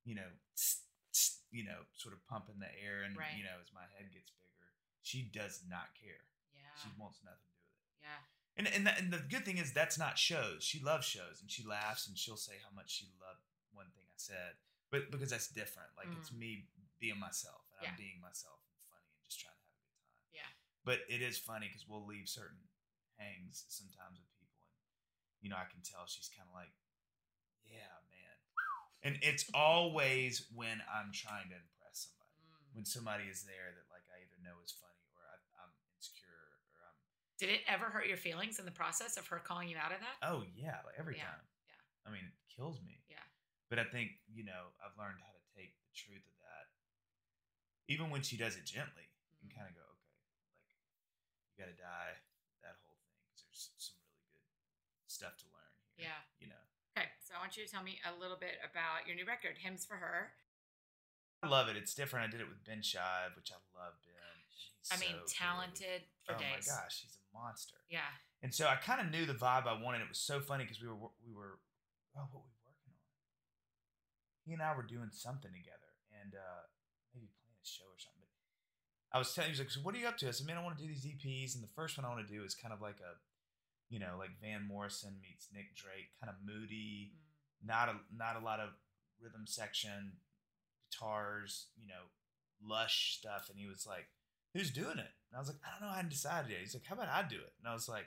you 0.05 0.15
know, 0.15 0.31
tss, 0.55 0.83
tss, 1.13 1.43
you 1.51 1.65
know, 1.65 1.85
sort 1.95 2.15
of 2.15 2.25
pumping 2.27 2.59
the 2.59 2.73
air 2.81 3.03
and 3.03 3.17
Right. 3.17 3.37
you 3.37 3.45
know, 3.45 3.59
as 3.61 3.73
my 3.73 3.87
head 3.97 4.13
gets 4.13 4.31
bigger, 4.33 4.73
she 5.03 5.23
does 5.23 5.63
not 5.65 5.95
care. 5.95 6.25
Yeah. 6.55 6.75
She 6.83 6.89
wants 6.99 7.23
nothing 7.25 7.39
to 7.51 7.59
do 7.59 7.69
with 7.73 7.85
it. 7.87 8.03
yeah. 8.03 8.23
And 8.57 8.69
and, 8.69 8.87
that, 8.87 8.99
and 9.01 9.13
the 9.13 9.19
good 9.19 9.45
thing 9.45 9.59
is 9.59 9.73
that's 9.73 9.99
not 9.99 10.19
shows. 10.19 10.63
She 10.65 10.79
loves 10.81 11.07
shows 11.07 11.41
and 11.41 11.51
she 11.51 11.65
laughs 11.65 12.07
and 12.07 12.17
she'll 12.19 12.37
say 12.37 12.59
how 12.59 12.71
much 12.71 12.91
she 12.91 13.07
loved 13.19 13.43
one 13.73 13.91
thing 13.93 14.07
I 14.09 14.17
said. 14.17 14.59
But 14.91 15.11
because 15.11 15.31
that's 15.31 15.49
different. 15.49 15.97
Like 15.97 16.09
it's 16.13 16.31
Mm. 16.31 16.39
me 16.39 16.69
being 17.01 17.19
myself 17.19 17.67
and 17.73 17.83
Yeah. 17.83 17.91
I'm 17.91 17.97
being 17.97 18.21
myself 18.21 18.61
and 18.71 18.79
funny 18.89 19.09
and 19.11 19.25
just 19.25 19.41
trying 19.41 19.55
to 19.55 19.61
have 19.61 19.71
a 19.71 19.79
good 19.83 19.91
time. 19.91 20.31
Yeah. 20.33 20.51
But 20.85 21.01
it 21.11 21.21
is 21.23 21.39
funny 21.39 21.67
because 21.69 21.87
we'll 21.89 22.07
leave 22.07 22.29
certain 22.29 22.69
hangs 23.17 23.65
sometimes 23.69 24.21
with 24.21 24.34
you 25.45 25.53
know, 25.53 25.61
I 25.61 25.69
can 25.69 25.85
tell 25.85 26.09
she's 26.09 26.33
kind 26.33 26.49
of 26.49 26.57
like, 26.57 26.73
yeah, 27.69 27.93
man. 28.09 28.37
And 29.05 29.15
it's 29.21 29.45
always 29.53 30.49
when 30.57 30.81
I'm 30.89 31.13
trying 31.13 31.53
to 31.53 31.57
impress 31.61 32.09
somebody. 32.09 32.33
Mm. 32.41 32.73
When 32.73 32.87
somebody 32.89 33.29
is 33.29 33.45
there 33.45 33.77
that 33.77 33.87
like 33.93 34.09
I 34.09 34.25
either 34.25 34.41
know 34.41 34.57
is 34.65 34.73
funny 34.73 35.05
or 35.13 35.21
I, 35.29 35.37
I'm 35.61 35.73
insecure 36.01 36.33
or 36.73 36.81
I'm 36.89 36.97
Did 37.37 37.53
it 37.53 37.61
ever 37.69 37.93
hurt 37.93 38.09
your 38.09 38.17
feelings 38.17 38.57
in 38.57 38.65
the 38.65 38.73
process 38.73 39.21
of 39.21 39.29
her 39.29 39.37
calling 39.45 39.69
you 39.69 39.77
out 39.77 39.93
of 39.93 40.01
that? 40.01 40.17
Oh 40.25 40.49
yeah, 40.57 40.81
like 40.89 40.97
every 40.97 41.21
Yeah, 41.21 41.29
time. 41.29 41.45
yeah. 41.69 42.09
I 42.09 42.09
mean, 42.09 42.25
it 42.25 42.37
kills 42.49 42.81
me. 42.81 43.05
Yeah. 43.05 43.21
But 43.69 43.77
I 43.77 43.85
think 43.85 44.17
you 44.33 44.49
know 44.49 44.73
I've 44.81 44.97
learned 44.97 45.21
how 45.21 45.37
to 45.37 45.45
take 45.53 45.77
the 45.85 45.93
truth 45.93 46.25
of 46.25 46.37
that, 46.41 46.73
even 47.93 48.09
when 48.09 48.25
she 48.25 48.41
does 48.41 48.57
it 48.57 48.65
gently, 48.65 49.13
and 49.45 49.53
Mhm. 49.53 49.57
kind 49.61 49.69
of 49.69 49.77
go, 49.77 49.85
okay, 49.93 50.81
like 50.81 51.53
you 51.53 51.61
got 51.61 51.69
to 51.69 51.77
die 51.77 52.17
that 52.65 52.81
whole 52.81 52.97
thing 53.05 53.21
because 53.29 53.45
there's 53.45 53.69
some 53.77 53.94
stuff 55.15 55.39
to 55.41 55.47
learn 55.55 55.71
here. 55.95 56.11
Yeah. 56.11 56.21
You 56.43 56.51
know, 56.51 56.63
Okay, 56.95 57.11
so 57.27 57.35
I 57.35 57.43
want 57.43 57.59
you 57.59 57.67
to 57.67 57.71
tell 57.71 57.83
me 57.83 57.99
a 58.07 58.15
little 58.23 58.39
bit 58.39 58.55
about 58.63 59.03
your 59.07 59.19
new 59.19 59.27
record, 59.27 59.59
Hymns 59.59 59.83
for 59.83 59.99
Her. 59.99 60.31
I 61.43 61.51
love 61.51 61.67
it. 61.67 61.75
It's 61.75 61.95
different. 61.95 62.27
I 62.27 62.31
did 62.31 62.39
it 62.41 62.47
with 62.47 62.63
Ben 62.63 62.83
Shive, 62.87 63.35
which 63.35 63.51
I 63.51 63.59
love 63.75 63.99
Ben. 64.07 64.15
I 64.93 65.01
mean, 65.01 65.17
so 65.17 65.25
good. 65.25 65.35
talented 65.35 66.01
for 66.23 66.37
oh 66.37 66.39
days. 66.39 66.69
my 66.69 66.77
gosh, 66.77 67.03
he's 67.03 67.17
a 67.17 67.25
monster. 67.33 67.81
Yeah. 67.89 68.13
And 68.45 68.53
so 68.53 68.69
I 68.69 68.77
kind 68.77 69.01
of 69.01 69.09
knew 69.09 69.25
the 69.25 69.35
vibe 69.35 69.67
I 69.67 69.81
wanted. 69.81 70.05
It 70.05 70.13
was 70.13 70.21
so 70.21 70.41
funny 70.41 70.65
because 70.65 70.81
we 70.81 70.89
were 70.89 71.11
we 71.25 71.33
were 71.33 71.59
oh 72.15 72.29
what 72.31 72.45
were 72.45 72.53
we 72.53 72.61
working 72.69 72.93
on? 72.93 73.01
he 74.45 74.53
and 74.53 74.61
I 74.63 74.77
were 74.77 74.85
doing 74.85 75.09
something 75.11 75.51
together, 75.51 75.91
and 76.13 76.37
uh, 76.37 76.69
maybe 77.17 77.33
playing 77.41 77.57
a 77.57 77.67
show 77.67 77.89
or 77.89 77.97
something. 77.99 78.29
But 78.29 78.45
I 79.11 79.19
was 79.19 79.33
telling, 79.33 79.49
he 79.49 79.57
was 79.57 79.65
like, 79.65 79.73
"So 79.73 79.81
what 79.81 79.97
are 79.97 79.99
you 79.99 80.07
up 80.07 80.21
to?" 80.21 80.29
I 80.29 80.37
said, 80.37 80.47
"Man, 80.47 80.61
I 80.61 80.63
want 80.63 80.77
to 80.77 80.85
do 80.85 80.89
these 80.89 81.09
EPs, 81.09 81.57
and 81.57 81.65
the 81.65 81.73
first 81.73 81.97
one 81.97 82.05
I 82.05 82.13
want 82.13 82.21
to 82.27 82.31
do 82.31 82.45
is 82.45 82.55
kind 82.55 82.73
of 82.77 82.85
like 82.85 83.01
a, 83.01 83.17
you 83.91 83.99
know, 83.99 84.17
like 84.19 84.31
Van 84.41 84.67
Morrison 84.67 85.21
meets 85.23 85.49
Nick 85.53 85.75
Drake, 85.77 86.11
kind 86.21 86.31
of 86.31 86.37
moody, 86.45 87.13
Mm. 87.63 87.67
not 87.69 87.89
a 87.89 87.95
not 88.15 88.37
a 88.37 88.45
lot 88.45 88.61
of 88.61 88.71
rhythm 89.21 89.47
section, 89.47 90.19
guitars, 90.91 91.69
you 91.77 91.87
know, 91.87 92.11
lush 92.63 93.17
stuff." 93.19 93.49
And 93.51 93.59
he 93.59 93.67
was 93.67 93.87
like, 93.87 94.07
"Who's 94.53 94.71
doing 94.71 94.99
it?" 94.99 95.11
And 95.31 95.37
I 95.37 95.39
was 95.39 95.49
like, 95.49 95.59
"I 95.65 95.71
don't 95.73 95.81
know. 95.89 95.93
I 95.93 95.97
hadn't 95.97 96.11
decided 96.11 96.51
yet." 96.51 96.61
He's 96.61 96.75
like, 96.75 96.85
"How 96.87 96.95
about 96.95 97.09
I 97.09 97.23
do 97.27 97.37
it?" 97.41 97.53
And 97.59 97.69
I 97.69 97.73
was 97.75 97.89
like, 97.89 98.07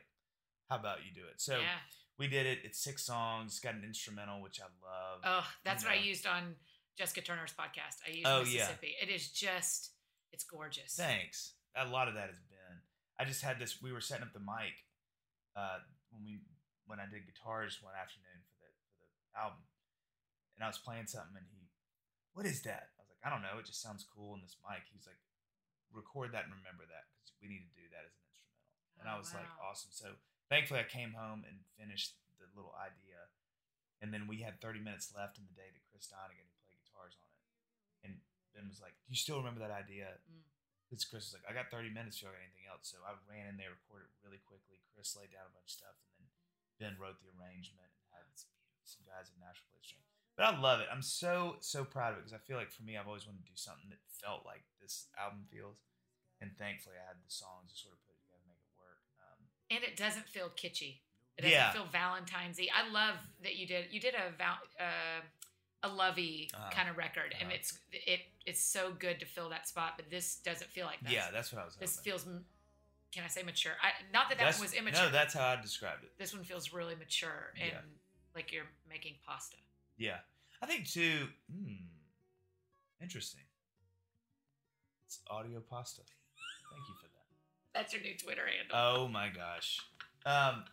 "How 0.69 0.77
about 0.77 1.05
you 1.05 1.11
do 1.13 1.25
it?" 1.27 1.39
So 1.41 1.59
yeah. 1.59 1.79
we 2.17 2.27
did 2.27 2.45
it. 2.45 2.59
It's 2.63 2.79
six 2.79 3.03
songs. 3.03 3.53
It's 3.53 3.59
got 3.59 3.75
an 3.75 3.83
instrumental, 3.83 4.41
which 4.41 4.59
I 4.61 4.65
love. 4.65 5.21
Oh, 5.23 5.47
that's 5.63 5.83
what 5.83 5.93
I 5.93 5.97
used 5.97 6.25
on 6.25 6.55
Jessica 6.97 7.21
Turner's 7.21 7.53
podcast. 7.53 7.97
I 8.05 8.11
used 8.11 8.27
Oh, 8.27 8.39
yeah. 8.43 8.61
Mississippi. 8.61 8.95
It 9.01 9.09
is 9.09 9.31
just, 9.31 9.91
it's 10.31 10.43
gorgeous. 10.43 10.95
Thanks. 10.95 11.53
A 11.75 11.85
lot 11.87 12.07
of 12.07 12.15
that 12.15 12.27
has 12.29 12.39
been. 12.39 12.81
I 13.19 13.25
just 13.25 13.41
had 13.43 13.59
this. 13.59 13.81
We 13.81 13.91
were 13.91 14.01
setting 14.01 14.23
up 14.25 14.33
the 14.33 14.39
mic 14.39 14.73
uh, 15.57 15.81
when 16.13 16.21
we 16.21 16.45
when 16.85 17.01
I 17.01 17.09
did 17.09 17.25
guitars 17.25 17.81
one 17.81 17.97
afternoon 17.97 18.45
for 18.45 18.61
the 18.61 18.69
for 18.93 18.95
the 19.01 19.09
album, 19.33 19.65
and 20.55 20.61
I 20.61 20.69
was 20.69 20.77
playing 20.77 21.09
something, 21.09 21.33
and 21.35 21.49
he, 21.49 21.65
what 22.37 22.45
is 22.45 22.61
that? 22.69 22.93
I 22.95 23.01
was 23.03 23.09
like, 23.09 23.23
I 23.25 23.33
don't 23.33 23.41
know. 23.41 23.57
It 23.57 23.65
just 23.65 23.81
sounds 23.81 24.05
cool 24.05 24.37
in 24.37 24.45
this 24.45 24.55
mic. 24.63 24.85
He's 24.93 25.09
like, 25.09 25.19
record 25.91 26.31
that 26.37 26.45
and 26.45 26.53
remember 26.53 26.85
that 26.87 27.09
because 27.17 27.33
we 27.41 27.49
need 27.49 27.65
to 27.65 27.73
do 27.75 27.89
that 27.91 28.05
as 28.05 28.13
an 28.13 28.23
instrumental. 28.29 29.01
And 29.01 29.05
I 29.09 29.17
Oh, 29.17 29.21
was 29.25 29.33
like, 29.33 29.49
awesome. 29.59 29.91
So 29.91 30.15
thankfully, 30.47 30.79
I 30.79 30.87
came 30.87 31.11
home 31.17 31.41
and 31.43 31.65
finished 31.75 32.15
the 32.39 32.47
little 32.55 32.77
idea, 32.77 33.27
and 33.99 34.13
then 34.13 34.29
we 34.29 34.45
had 34.45 34.61
30 34.61 34.79
minutes 34.79 35.09
left 35.11 35.41
in 35.41 35.49
the 35.49 35.57
day 35.57 35.67
that 35.73 35.83
Chris 35.89 36.05
Donegan 36.07 36.45
who 36.47 36.55
played 36.69 36.79
guitars 36.85 37.17
on 37.19 37.27
it, 37.33 37.41
and 38.05 38.13
Ben 38.55 38.69
was 38.69 38.79
like, 38.79 38.93
"Do 39.03 39.09
you 39.11 39.19
still 39.19 39.41
remember 39.41 39.59
that 39.65 39.73
idea?" 39.73 40.21
Mm. 40.29 40.45
Because 40.87 41.03
Chris 41.03 41.27
was 41.29 41.35
like, 41.35 41.47
I 41.47 41.51
got 41.51 41.67
30 41.67 41.91
minutes 41.91 42.17
if 42.17 42.23
you 42.23 42.31
got 42.31 42.39
anything 42.39 42.63
else. 42.71 42.87
So 42.95 43.03
I 43.03 43.11
ran 43.27 43.51
in 43.51 43.59
there, 43.59 43.75
recorded 43.75 44.07
really 44.23 44.39
quickly. 44.47 44.79
Chris 44.95 45.11
laid 45.19 45.35
down 45.35 45.43
a 45.43 45.51
bunch 45.51 45.67
of 45.75 45.77
stuff, 45.83 45.99
and 45.99 46.07
then 46.15 46.27
Ben 46.79 46.95
wrote 46.95 47.19
the 47.19 47.27
arrangement 47.35 47.91
and 47.91 48.07
had 48.15 48.23
some 48.87 49.03
guys 49.03 49.27
in 49.27 49.35
Nashville 49.43 49.67
play 49.75 49.83
string. 49.83 50.03
But 50.39 50.47
I 50.47 50.51
love 50.55 50.79
it. 50.79 50.87
I'm 50.87 51.03
so, 51.03 51.57
so 51.59 51.83
proud 51.83 52.13
of 52.15 52.21
it 52.21 52.29
because 52.29 52.37
I 52.37 52.43
feel 52.45 52.55
like 52.55 52.71
for 52.71 52.87
me, 52.87 52.95
I've 52.95 53.09
always 53.09 53.25
wanted 53.27 53.43
to 53.43 53.51
do 53.51 53.57
something 53.59 53.89
that 53.91 53.99
felt 54.07 54.45
like 54.47 54.63
this 54.79 55.11
album 55.19 55.43
feels. 55.51 55.83
And 56.39 56.53
thankfully, 56.55 56.95
I 56.95 57.03
had 57.09 57.19
the 57.19 57.27
songs 57.33 57.73
to 57.73 57.77
sort 57.77 57.97
of 57.97 58.01
put 58.05 58.13
it 58.15 58.21
together 58.23 58.45
and 58.45 58.53
make 58.53 58.61
it 58.63 58.71
work. 58.77 59.01
Um, 59.19 59.39
And 59.73 59.81
it 59.83 59.97
doesn't 59.97 60.29
feel 60.29 60.53
kitschy. 60.53 61.01
It 61.35 61.41
doesn't 61.41 61.57
Yeah. 61.57 61.73
feel 61.73 61.89
Valentine's-y. 61.89 62.69
I 62.71 62.87
love 62.89 63.17
that 63.41 63.57
you 63.57 63.65
did, 63.65 63.91
you 63.91 63.99
did 63.99 64.13
a 64.13 64.29
val, 64.37 64.61
uh, 64.79 65.21
a 65.83 65.87
lovey 65.87 66.49
Uh-huh. 66.53 66.69
kind 66.71 66.89
of 66.89 66.97
record. 66.97 67.33
And 67.39 67.47
Uh-huh. 67.49 67.55
it's, 67.59 67.79
it, 67.91 68.21
it's 68.45 68.61
so 68.61 68.91
good 68.93 69.19
to 69.19 69.25
fill 69.25 69.49
that 69.49 69.67
spot, 69.67 69.93
but 69.97 70.09
this 70.09 70.37
doesn't 70.37 70.69
feel 70.71 70.85
like 70.85 70.99
that. 71.01 71.11
yeah, 71.11 71.29
that's 71.31 71.51
what 71.53 71.61
I 71.61 71.65
was 71.65 71.75
This 71.75 71.97
hoping. 71.97 72.11
feels, 72.11 72.23
can 73.11 73.23
I 73.23 73.27
say 73.27 73.43
mature? 73.43 73.73
I, 73.81 73.89
not 74.11 74.29
that 74.29 74.37
that 74.37 74.45
That's- 74.45 74.57
one 74.59 74.65
was 74.65 74.73
immature. 74.73 75.03
No, 75.05 75.11
that's 75.11 75.33
how 75.33 75.47
I 75.47 75.61
described 75.61 76.03
it. 76.03 76.17
this 76.17 76.33
one 76.33 76.43
feels 76.43 76.73
really 76.73 76.95
mature 76.95 77.53
and 77.59 77.71
Yeah. 77.71 77.81
like 78.35 78.51
you're 78.51 78.67
making 78.89 79.15
pasta. 79.25 79.57
Yeah. 79.97 80.19
I 80.61 80.65
think, 80.65 80.87
too, 80.89 81.29
hmm, 81.51 81.85
interesting. 82.99 83.41
It's 85.05 85.19
audio 85.29 85.59
pasta. 85.61 86.01
Thank 86.71 86.87
you 86.89 86.95
for 86.95 87.07
that. 87.07 87.25
That's 87.73 87.93
your 87.93 88.01
new 88.01 88.15
Twitter 88.17 88.45
handle. 88.47 88.75
Oh 88.75 89.07
my 89.07 89.29
gosh. 89.29 89.79
Um, 90.25 90.65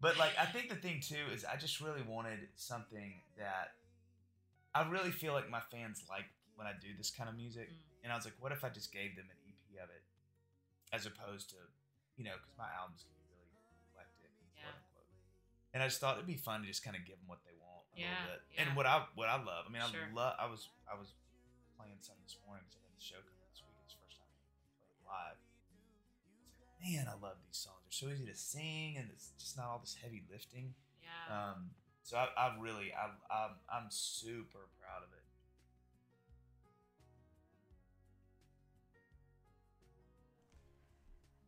but 0.00 0.18
like 0.18 0.32
I 0.38 0.46
think 0.46 0.68
the 0.68 0.76
thing 0.76 1.00
too 1.00 1.24
is 1.32 1.44
I 1.44 1.56
just 1.56 1.80
really 1.80 2.02
wanted 2.02 2.48
something 2.54 3.20
that 3.38 3.74
I 4.74 4.88
really 4.88 5.10
feel 5.12 5.32
like 5.32 5.48
my 5.50 5.60
fans 5.70 6.04
like 6.08 6.26
when 6.56 6.66
I 6.66 6.72
do 6.80 6.88
this 6.96 7.10
kind 7.10 7.28
of 7.28 7.36
music. 7.36 7.68
Mm. 7.70 8.04
And 8.04 8.12
I 8.12 8.16
was 8.16 8.24
like, 8.24 8.34
what 8.40 8.50
if 8.52 8.64
I 8.64 8.68
just 8.68 8.90
gave 8.92 9.14
them 9.14 9.26
an 9.30 9.38
EP 9.46 9.78
of 9.78 9.88
it, 9.88 10.02
as 10.92 11.06
opposed 11.06 11.50
to, 11.54 11.60
you 12.18 12.24
know, 12.26 12.34
because 12.34 12.50
my 12.58 12.66
albums 12.74 13.06
can 13.06 13.14
be 13.14 13.24
really 13.30 13.46
eclectic, 13.88 14.32
Yeah. 14.58 14.74
quote 14.92 15.06
unquote. 15.06 15.10
And 15.72 15.78
I 15.82 15.86
just 15.86 16.00
thought 16.02 16.18
it'd 16.18 16.26
be 16.26 16.36
fun 16.40 16.60
to 16.62 16.68
just 16.68 16.82
kind 16.82 16.96
of 16.98 17.06
give 17.06 17.16
them 17.22 17.30
what 17.30 17.40
they 17.46 17.54
want 17.62 17.86
a 17.94 18.00
Yeah, 18.00 18.10
little 18.26 18.42
bit. 18.42 18.42
yeah. 18.52 18.58
And 18.66 18.68
what 18.76 18.86
I 18.90 19.06
what 19.14 19.28
I 19.30 19.38
love, 19.38 19.64
I 19.66 19.70
mean, 19.70 19.82
Sure. 19.86 20.02
I 20.02 20.12
love. 20.12 20.34
I 20.40 20.46
was 20.50 20.68
I 20.90 20.94
was 20.98 21.14
playing 21.78 22.00
some 22.02 22.18
this 22.26 22.36
morning 22.44 22.64
because 22.66 22.80
I 22.80 22.84
had 22.90 22.94
the 22.96 23.04
show 23.06 23.20
coming 23.22 23.38
this 23.54 23.62
week. 23.62 23.78
It's 23.86 23.94
the 23.94 24.02
first 24.02 24.18
time 24.18 24.28
I 24.28 24.42
played 24.82 24.98
live. 25.06 25.38
Like, 26.58 26.74
man, 26.82 27.04
I 27.08 27.14
love 27.22 27.38
these 27.46 27.56
songs. 27.62 27.80
They're 27.86 27.96
so 28.02 28.10
easy 28.10 28.26
to 28.26 28.34
sing, 28.36 28.98
and 28.98 29.08
it's 29.14 29.30
just 29.38 29.54
not 29.56 29.70
all 29.70 29.78
this 29.78 29.94
heavy 30.02 30.26
lifting. 30.30 30.74
yeah. 31.00 31.30
Um, 31.30 31.70
so 32.02 32.16
I, 32.16 32.28
I 32.36 32.56
really, 32.60 32.92
I, 32.92 33.06
I'm, 33.34 33.50
I'm 33.72 33.86
super 33.90 34.68
proud 34.80 35.02
of 35.02 35.12
it. 35.12 35.22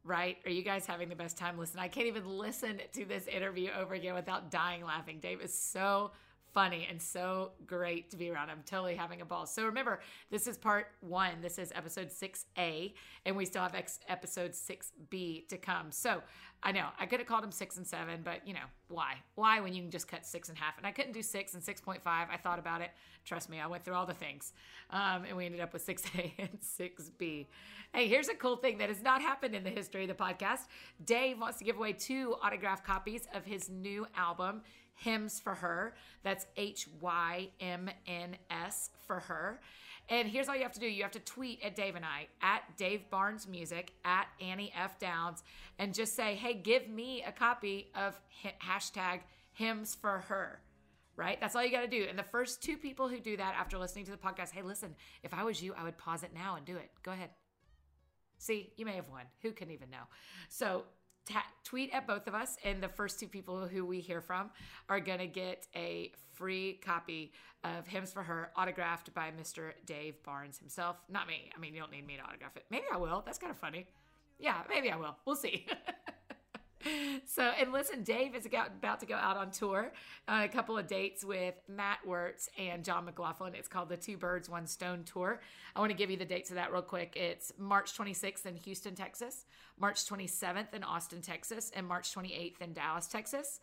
right? 0.04 0.36
Are 0.44 0.50
you 0.50 0.62
guys 0.62 0.86
having 0.86 1.08
the 1.08 1.16
best 1.16 1.36
time 1.36 1.58
listening? 1.58 1.82
I 1.82 1.88
can't 1.88 2.06
even 2.06 2.28
listen 2.28 2.78
to 2.92 3.04
this 3.04 3.26
interview 3.26 3.70
over 3.76 3.94
again 3.94 4.14
without 4.14 4.50
dying 4.50 4.84
laughing. 4.84 5.18
Dave 5.18 5.40
is 5.40 5.58
so 5.58 6.12
funny 6.54 6.86
and 6.88 7.02
so 7.02 7.50
great 7.66 8.10
to 8.10 8.16
be 8.16 8.30
around. 8.30 8.48
I'm 8.48 8.62
totally 8.64 8.94
having 8.94 9.20
a 9.20 9.24
ball. 9.24 9.44
So 9.44 9.66
remember, 9.66 10.00
this 10.30 10.46
is 10.46 10.56
part 10.56 10.86
one. 11.00 11.42
This 11.42 11.58
is 11.58 11.72
episode 11.74 12.08
6A, 12.08 12.94
and 13.26 13.36
we 13.36 13.44
still 13.44 13.62
have 13.62 13.74
ex- 13.74 13.98
episode 14.08 14.52
6B 14.52 15.48
to 15.48 15.58
come. 15.58 15.90
So 15.90 16.22
I 16.62 16.72
know 16.72 16.86
I 16.98 17.04
could 17.04 17.20
have 17.20 17.28
called 17.28 17.42
them 17.42 17.52
six 17.52 17.76
and 17.76 17.86
seven, 17.86 18.20
but 18.24 18.46
you 18.46 18.54
know, 18.54 18.60
why? 18.88 19.16
Why 19.34 19.60
when 19.60 19.74
you 19.74 19.82
can 19.82 19.90
just 19.90 20.08
cut 20.08 20.24
six 20.24 20.48
in 20.48 20.56
half? 20.56 20.78
And 20.78 20.86
I 20.86 20.92
couldn't 20.92 21.12
do 21.12 21.22
six 21.22 21.52
and 21.54 21.62
6.5. 21.62 21.98
I 22.06 22.36
thought 22.42 22.58
about 22.58 22.80
it. 22.80 22.90
Trust 23.24 23.50
me, 23.50 23.60
I 23.60 23.66
went 23.66 23.84
through 23.84 23.94
all 23.94 24.06
the 24.06 24.14
things. 24.14 24.52
Um, 24.90 25.24
and 25.28 25.36
we 25.36 25.44
ended 25.44 25.60
up 25.60 25.72
with 25.72 25.86
6A 25.86 26.32
and 26.38 26.58
6B. 26.60 27.46
Hey, 27.92 28.08
here's 28.08 28.28
a 28.28 28.34
cool 28.34 28.56
thing 28.56 28.78
that 28.78 28.88
has 28.88 29.02
not 29.02 29.20
happened 29.20 29.54
in 29.54 29.62
the 29.62 29.70
history 29.70 30.02
of 30.02 30.08
the 30.08 30.14
podcast. 30.14 30.60
Dave 31.04 31.38
wants 31.38 31.58
to 31.58 31.64
give 31.64 31.76
away 31.76 31.92
two 31.92 32.36
autographed 32.42 32.84
copies 32.84 33.26
of 33.34 33.44
his 33.44 33.68
new 33.68 34.06
album, 34.16 34.62
Hymns 34.94 35.40
for 35.40 35.54
Her. 35.54 35.94
That's 36.22 36.46
H 36.56 36.88
Y 37.00 37.48
M 37.60 37.90
N 38.06 38.36
S 38.50 38.90
for 39.06 39.20
her. 39.20 39.60
And 40.08 40.28
here's 40.28 40.48
all 40.48 40.56
you 40.56 40.62
have 40.62 40.72
to 40.74 40.80
do 40.80 40.86
you 40.86 41.02
have 41.02 41.12
to 41.12 41.20
tweet 41.20 41.62
at 41.64 41.74
Dave 41.74 41.96
and 41.96 42.04
I, 42.04 42.28
at 42.42 42.76
Dave 42.76 43.08
Barnes 43.10 43.48
Music, 43.48 43.92
at 44.04 44.26
Annie 44.40 44.72
F. 44.78 44.98
Downs, 44.98 45.42
and 45.78 45.94
just 45.94 46.14
say, 46.14 46.34
hey, 46.34 46.54
give 46.54 46.88
me 46.88 47.24
a 47.26 47.32
copy 47.32 47.90
of 47.94 48.20
hashtag 48.62 49.20
Hymns 49.52 49.94
for 49.94 50.18
Her 50.28 50.60
right? 51.16 51.40
That's 51.40 51.54
all 51.54 51.64
you 51.64 51.70
got 51.70 51.82
to 51.82 51.88
do. 51.88 52.06
And 52.08 52.18
the 52.18 52.24
first 52.24 52.62
two 52.62 52.76
people 52.76 53.08
who 53.08 53.18
do 53.18 53.36
that 53.36 53.54
after 53.56 53.78
listening 53.78 54.04
to 54.06 54.10
the 54.10 54.16
podcast, 54.16 54.50
hey, 54.50 54.62
listen, 54.62 54.94
if 55.22 55.32
I 55.32 55.44
was 55.44 55.62
you, 55.62 55.74
I 55.74 55.84
would 55.84 55.96
pause 55.96 56.22
it 56.22 56.32
now 56.34 56.56
and 56.56 56.64
do 56.66 56.76
it. 56.76 56.90
Go 57.02 57.12
ahead. 57.12 57.30
See, 58.38 58.72
you 58.76 58.84
may 58.84 58.96
have 58.96 59.08
won. 59.08 59.22
Who 59.42 59.52
can 59.52 59.70
even 59.70 59.90
know? 59.90 60.04
So 60.48 60.84
ta- 61.28 61.44
tweet 61.64 61.90
at 61.92 62.06
both 62.06 62.26
of 62.26 62.34
us, 62.34 62.56
and 62.64 62.82
the 62.82 62.88
first 62.88 63.18
two 63.20 63.28
people 63.28 63.66
who 63.66 63.84
we 63.84 64.00
hear 64.00 64.20
from 64.20 64.50
are 64.88 65.00
going 65.00 65.18
to 65.18 65.26
get 65.26 65.66
a 65.74 66.12
free 66.32 66.80
copy 66.84 67.32
of 67.62 67.86
Hymns 67.86 68.12
for 68.12 68.22
Her, 68.22 68.50
autographed 68.56 69.14
by 69.14 69.30
Mr. 69.30 69.72
Dave 69.86 70.22
Barnes 70.22 70.58
himself. 70.58 70.96
Not 71.08 71.26
me. 71.26 71.50
I 71.56 71.60
mean, 71.60 71.74
you 71.74 71.80
don't 71.80 71.90
need 71.90 72.06
me 72.06 72.16
to 72.16 72.22
autograph 72.22 72.56
it. 72.56 72.64
Maybe 72.70 72.84
I 72.92 72.96
will. 72.98 73.22
That's 73.24 73.38
kind 73.38 73.50
of 73.50 73.58
funny. 73.58 73.86
Yeah, 74.38 74.62
maybe 74.68 74.90
I 74.90 74.96
will. 74.96 75.16
We'll 75.24 75.36
see. 75.36 75.66
So, 77.26 77.42
and 77.42 77.72
listen, 77.72 78.02
Dave 78.02 78.34
is 78.34 78.46
about 78.46 79.00
to 79.00 79.06
go 79.06 79.14
out 79.14 79.36
on 79.36 79.50
tour. 79.50 79.92
Uh, 80.28 80.42
a 80.44 80.48
couple 80.48 80.78
of 80.78 80.86
dates 80.86 81.24
with 81.24 81.54
Matt 81.68 81.98
Wertz 82.06 82.48
and 82.58 82.84
Jon 82.84 83.06
McLaughlin. 83.06 83.54
It's 83.54 83.68
called 83.68 83.88
the 83.88 83.96
Two 83.96 84.16
Birds, 84.16 84.48
One 84.48 84.66
Stone 84.66 85.04
Tour. 85.04 85.40
I 85.74 85.80
want 85.80 85.90
to 85.90 85.96
give 85.96 86.10
you 86.10 86.16
the 86.16 86.24
dates 86.24 86.50
of 86.50 86.56
that 86.56 86.72
real 86.72 86.82
quick. 86.82 87.16
It's 87.16 87.52
March 87.58 87.96
26th 87.96 88.46
in 88.46 88.56
Houston, 88.56 88.94
Texas, 88.94 89.46
March 89.78 90.04
27th 90.06 90.74
in 90.74 90.84
Austin, 90.84 91.20
Texas, 91.20 91.72
and 91.74 91.86
March 91.86 92.14
28th 92.14 92.60
in 92.60 92.72
Dallas, 92.72 93.06
Texas. 93.06 93.60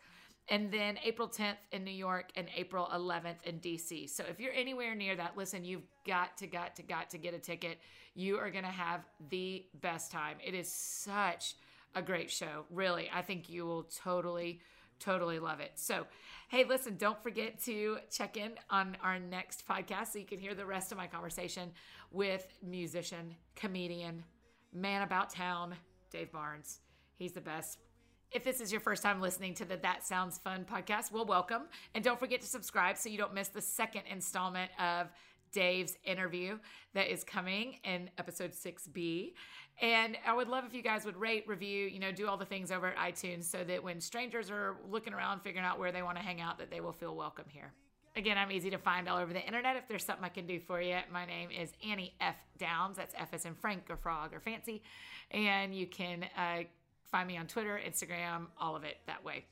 And 0.48 0.72
then 0.72 0.98
April 1.04 1.28
10th 1.28 1.56
in 1.70 1.84
New 1.84 1.92
York 1.92 2.30
and 2.36 2.48
April 2.56 2.90
11th 2.92 3.42
in 3.44 3.60
DC. 3.60 4.10
So 4.10 4.24
if 4.28 4.40
you're 4.40 4.52
anywhere 4.52 4.94
near 4.94 5.14
that, 5.16 5.36
listen, 5.36 5.64
you've 5.64 5.86
got 6.06 6.36
to, 6.38 6.46
got 6.46 6.76
to, 6.76 6.82
got 6.82 7.10
to 7.10 7.18
get 7.18 7.32
a 7.32 7.38
ticket. 7.38 7.78
You 8.14 8.38
are 8.38 8.50
going 8.50 8.64
to 8.64 8.70
have 8.70 9.02
the 9.30 9.64
best 9.80 10.10
time. 10.10 10.36
It 10.44 10.54
is 10.54 10.68
such 10.68 11.54
a 11.94 12.02
great 12.02 12.30
show. 12.30 12.64
Really, 12.70 13.10
I 13.12 13.22
think 13.22 13.48
you 13.48 13.64
will 13.66 13.84
totally, 13.84 14.60
totally 14.98 15.38
love 15.38 15.60
it. 15.60 15.72
So, 15.74 16.06
hey, 16.48 16.64
listen, 16.64 16.96
don't 16.96 17.22
forget 17.22 17.62
to 17.64 17.98
check 18.10 18.36
in 18.36 18.52
on 18.70 18.96
our 19.02 19.18
next 19.18 19.66
podcast 19.66 20.12
so 20.12 20.18
you 20.18 20.26
can 20.26 20.38
hear 20.38 20.54
the 20.54 20.66
rest 20.66 20.92
of 20.92 20.98
my 20.98 21.06
conversation 21.06 21.70
with 22.10 22.46
musician, 22.62 23.34
comedian, 23.56 24.24
man 24.72 25.02
about 25.02 25.30
town, 25.30 25.74
Dave 26.10 26.32
Barnes. 26.32 26.80
He's 27.16 27.32
the 27.32 27.40
best. 27.40 27.78
If 28.30 28.44
this 28.44 28.62
is 28.62 28.72
your 28.72 28.80
first 28.80 29.02
time 29.02 29.20
listening 29.20 29.52
to 29.54 29.66
the 29.66 29.76
That 29.76 30.06
Sounds 30.06 30.38
Fun 30.38 30.64
podcast, 30.64 31.12
well, 31.12 31.26
welcome. 31.26 31.64
And 31.94 32.02
don't 32.02 32.18
forget 32.18 32.40
to 32.40 32.46
subscribe 32.46 32.96
so 32.96 33.10
you 33.10 33.18
don't 33.18 33.34
miss 33.34 33.48
the 33.48 33.60
second 33.60 34.04
installment 34.10 34.70
of 34.80 35.08
Dave's 35.52 35.96
interview 36.04 36.58
that 36.94 37.12
is 37.12 37.24
coming 37.24 37.78
in 37.84 38.10
episode 38.18 38.52
6B. 38.52 39.32
And 39.80 40.16
I 40.26 40.34
would 40.34 40.48
love 40.48 40.64
if 40.64 40.74
you 40.74 40.82
guys 40.82 41.04
would 41.04 41.16
rate, 41.16 41.44
review, 41.46 41.86
you 41.86 41.98
know, 41.98 42.12
do 42.12 42.28
all 42.28 42.36
the 42.36 42.44
things 42.44 42.70
over 42.70 42.88
at 42.88 42.96
iTunes 42.96 43.44
so 43.44 43.64
that 43.64 43.82
when 43.82 44.00
strangers 44.00 44.50
are 44.50 44.76
looking 44.90 45.12
around 45.12 45.40
figuring 45.40 45.64
out 45.66 45.78
where 45.78 45.92
they 45.92 46.02
want 46.02 46.16
to 46.18 46.22
hang 46.22 46.40
out 46.40 46.58
that 46.58 46.70
they 46.70 46.80
will 46.80 46.92
feel 46.92 47.14
welcome 47.14 47.46
here. 47.48 47.72
Again, 48.14 48.36
I'm 48.36 48.52
easy 48.52 48.68
to 48.70 48.78
find 48.78 49.08
all 49.08 49.18
over 49.18 49.32
the 49.32 49.44
internet. 49.44 49.76
If 49.76 49.88
there's 49.88 50.04
something 50.04 50.24
I 50.24 50.28
can 50.28 50.46
do 50.46 50.60
for 50.60 50.82
you, 50.82 50.98
my 51.10 51.24
name 51.24 51.50
is 51.50 51.72
Annie 51.86 52.14
F. 52.20 52.36
Downs. 52.58 52.98
That's 52.98 53.14
F 53.16 53.32
as 53.32 53.46
in 53.46 53.54
Frank 53.54 53.84
or 53.88 53.96
Frog 53.96 54.34
or 54.34 54.40
Fancy. 54.40 54.82
And 55.30 55.74
you 55.74 55.86
can 55.86 56.26
uh, 56.36 56.64
find 57.10 57.26
me 57.26 57.38
on 57.38 57.46
Twitter, 57.46 57.80
Instagram, 57.84 58.48
all 58.60 58.76
of 58.76 58.84
it 58.84 58.98
that 59.06 59.24
way. 59.24 59.46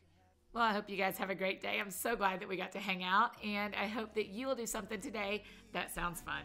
Well, 0.52 0.64
I 0.64 0.72
hope 0.72 0.90
you 0.90 0.96
guys 0.96 1.16
have 1.18 1.30
a 1.30 1.34
great 1.34 1.60
day. 1.60 1.78
I'm 1.80 1.92
so 1.92 2.16
glad 2.16 2.40
that 2.40 2.48
we 2.48 2.56
got 2.56 2.72
to 2.72 2.80
hang 2.80 3.04
out, 3.04 3.30
and 3.44 3.72
I 3.76 3.86
hope 3.86 4.14
that 4.14 4.30
you 4.30 4.48
will 4.48 4.56
do 4.56 4.66
something 4.66 5.00
today 5.00 5.44
that 5.72 5.94
sounds 5.94 6.20
fun. 6.20 6.42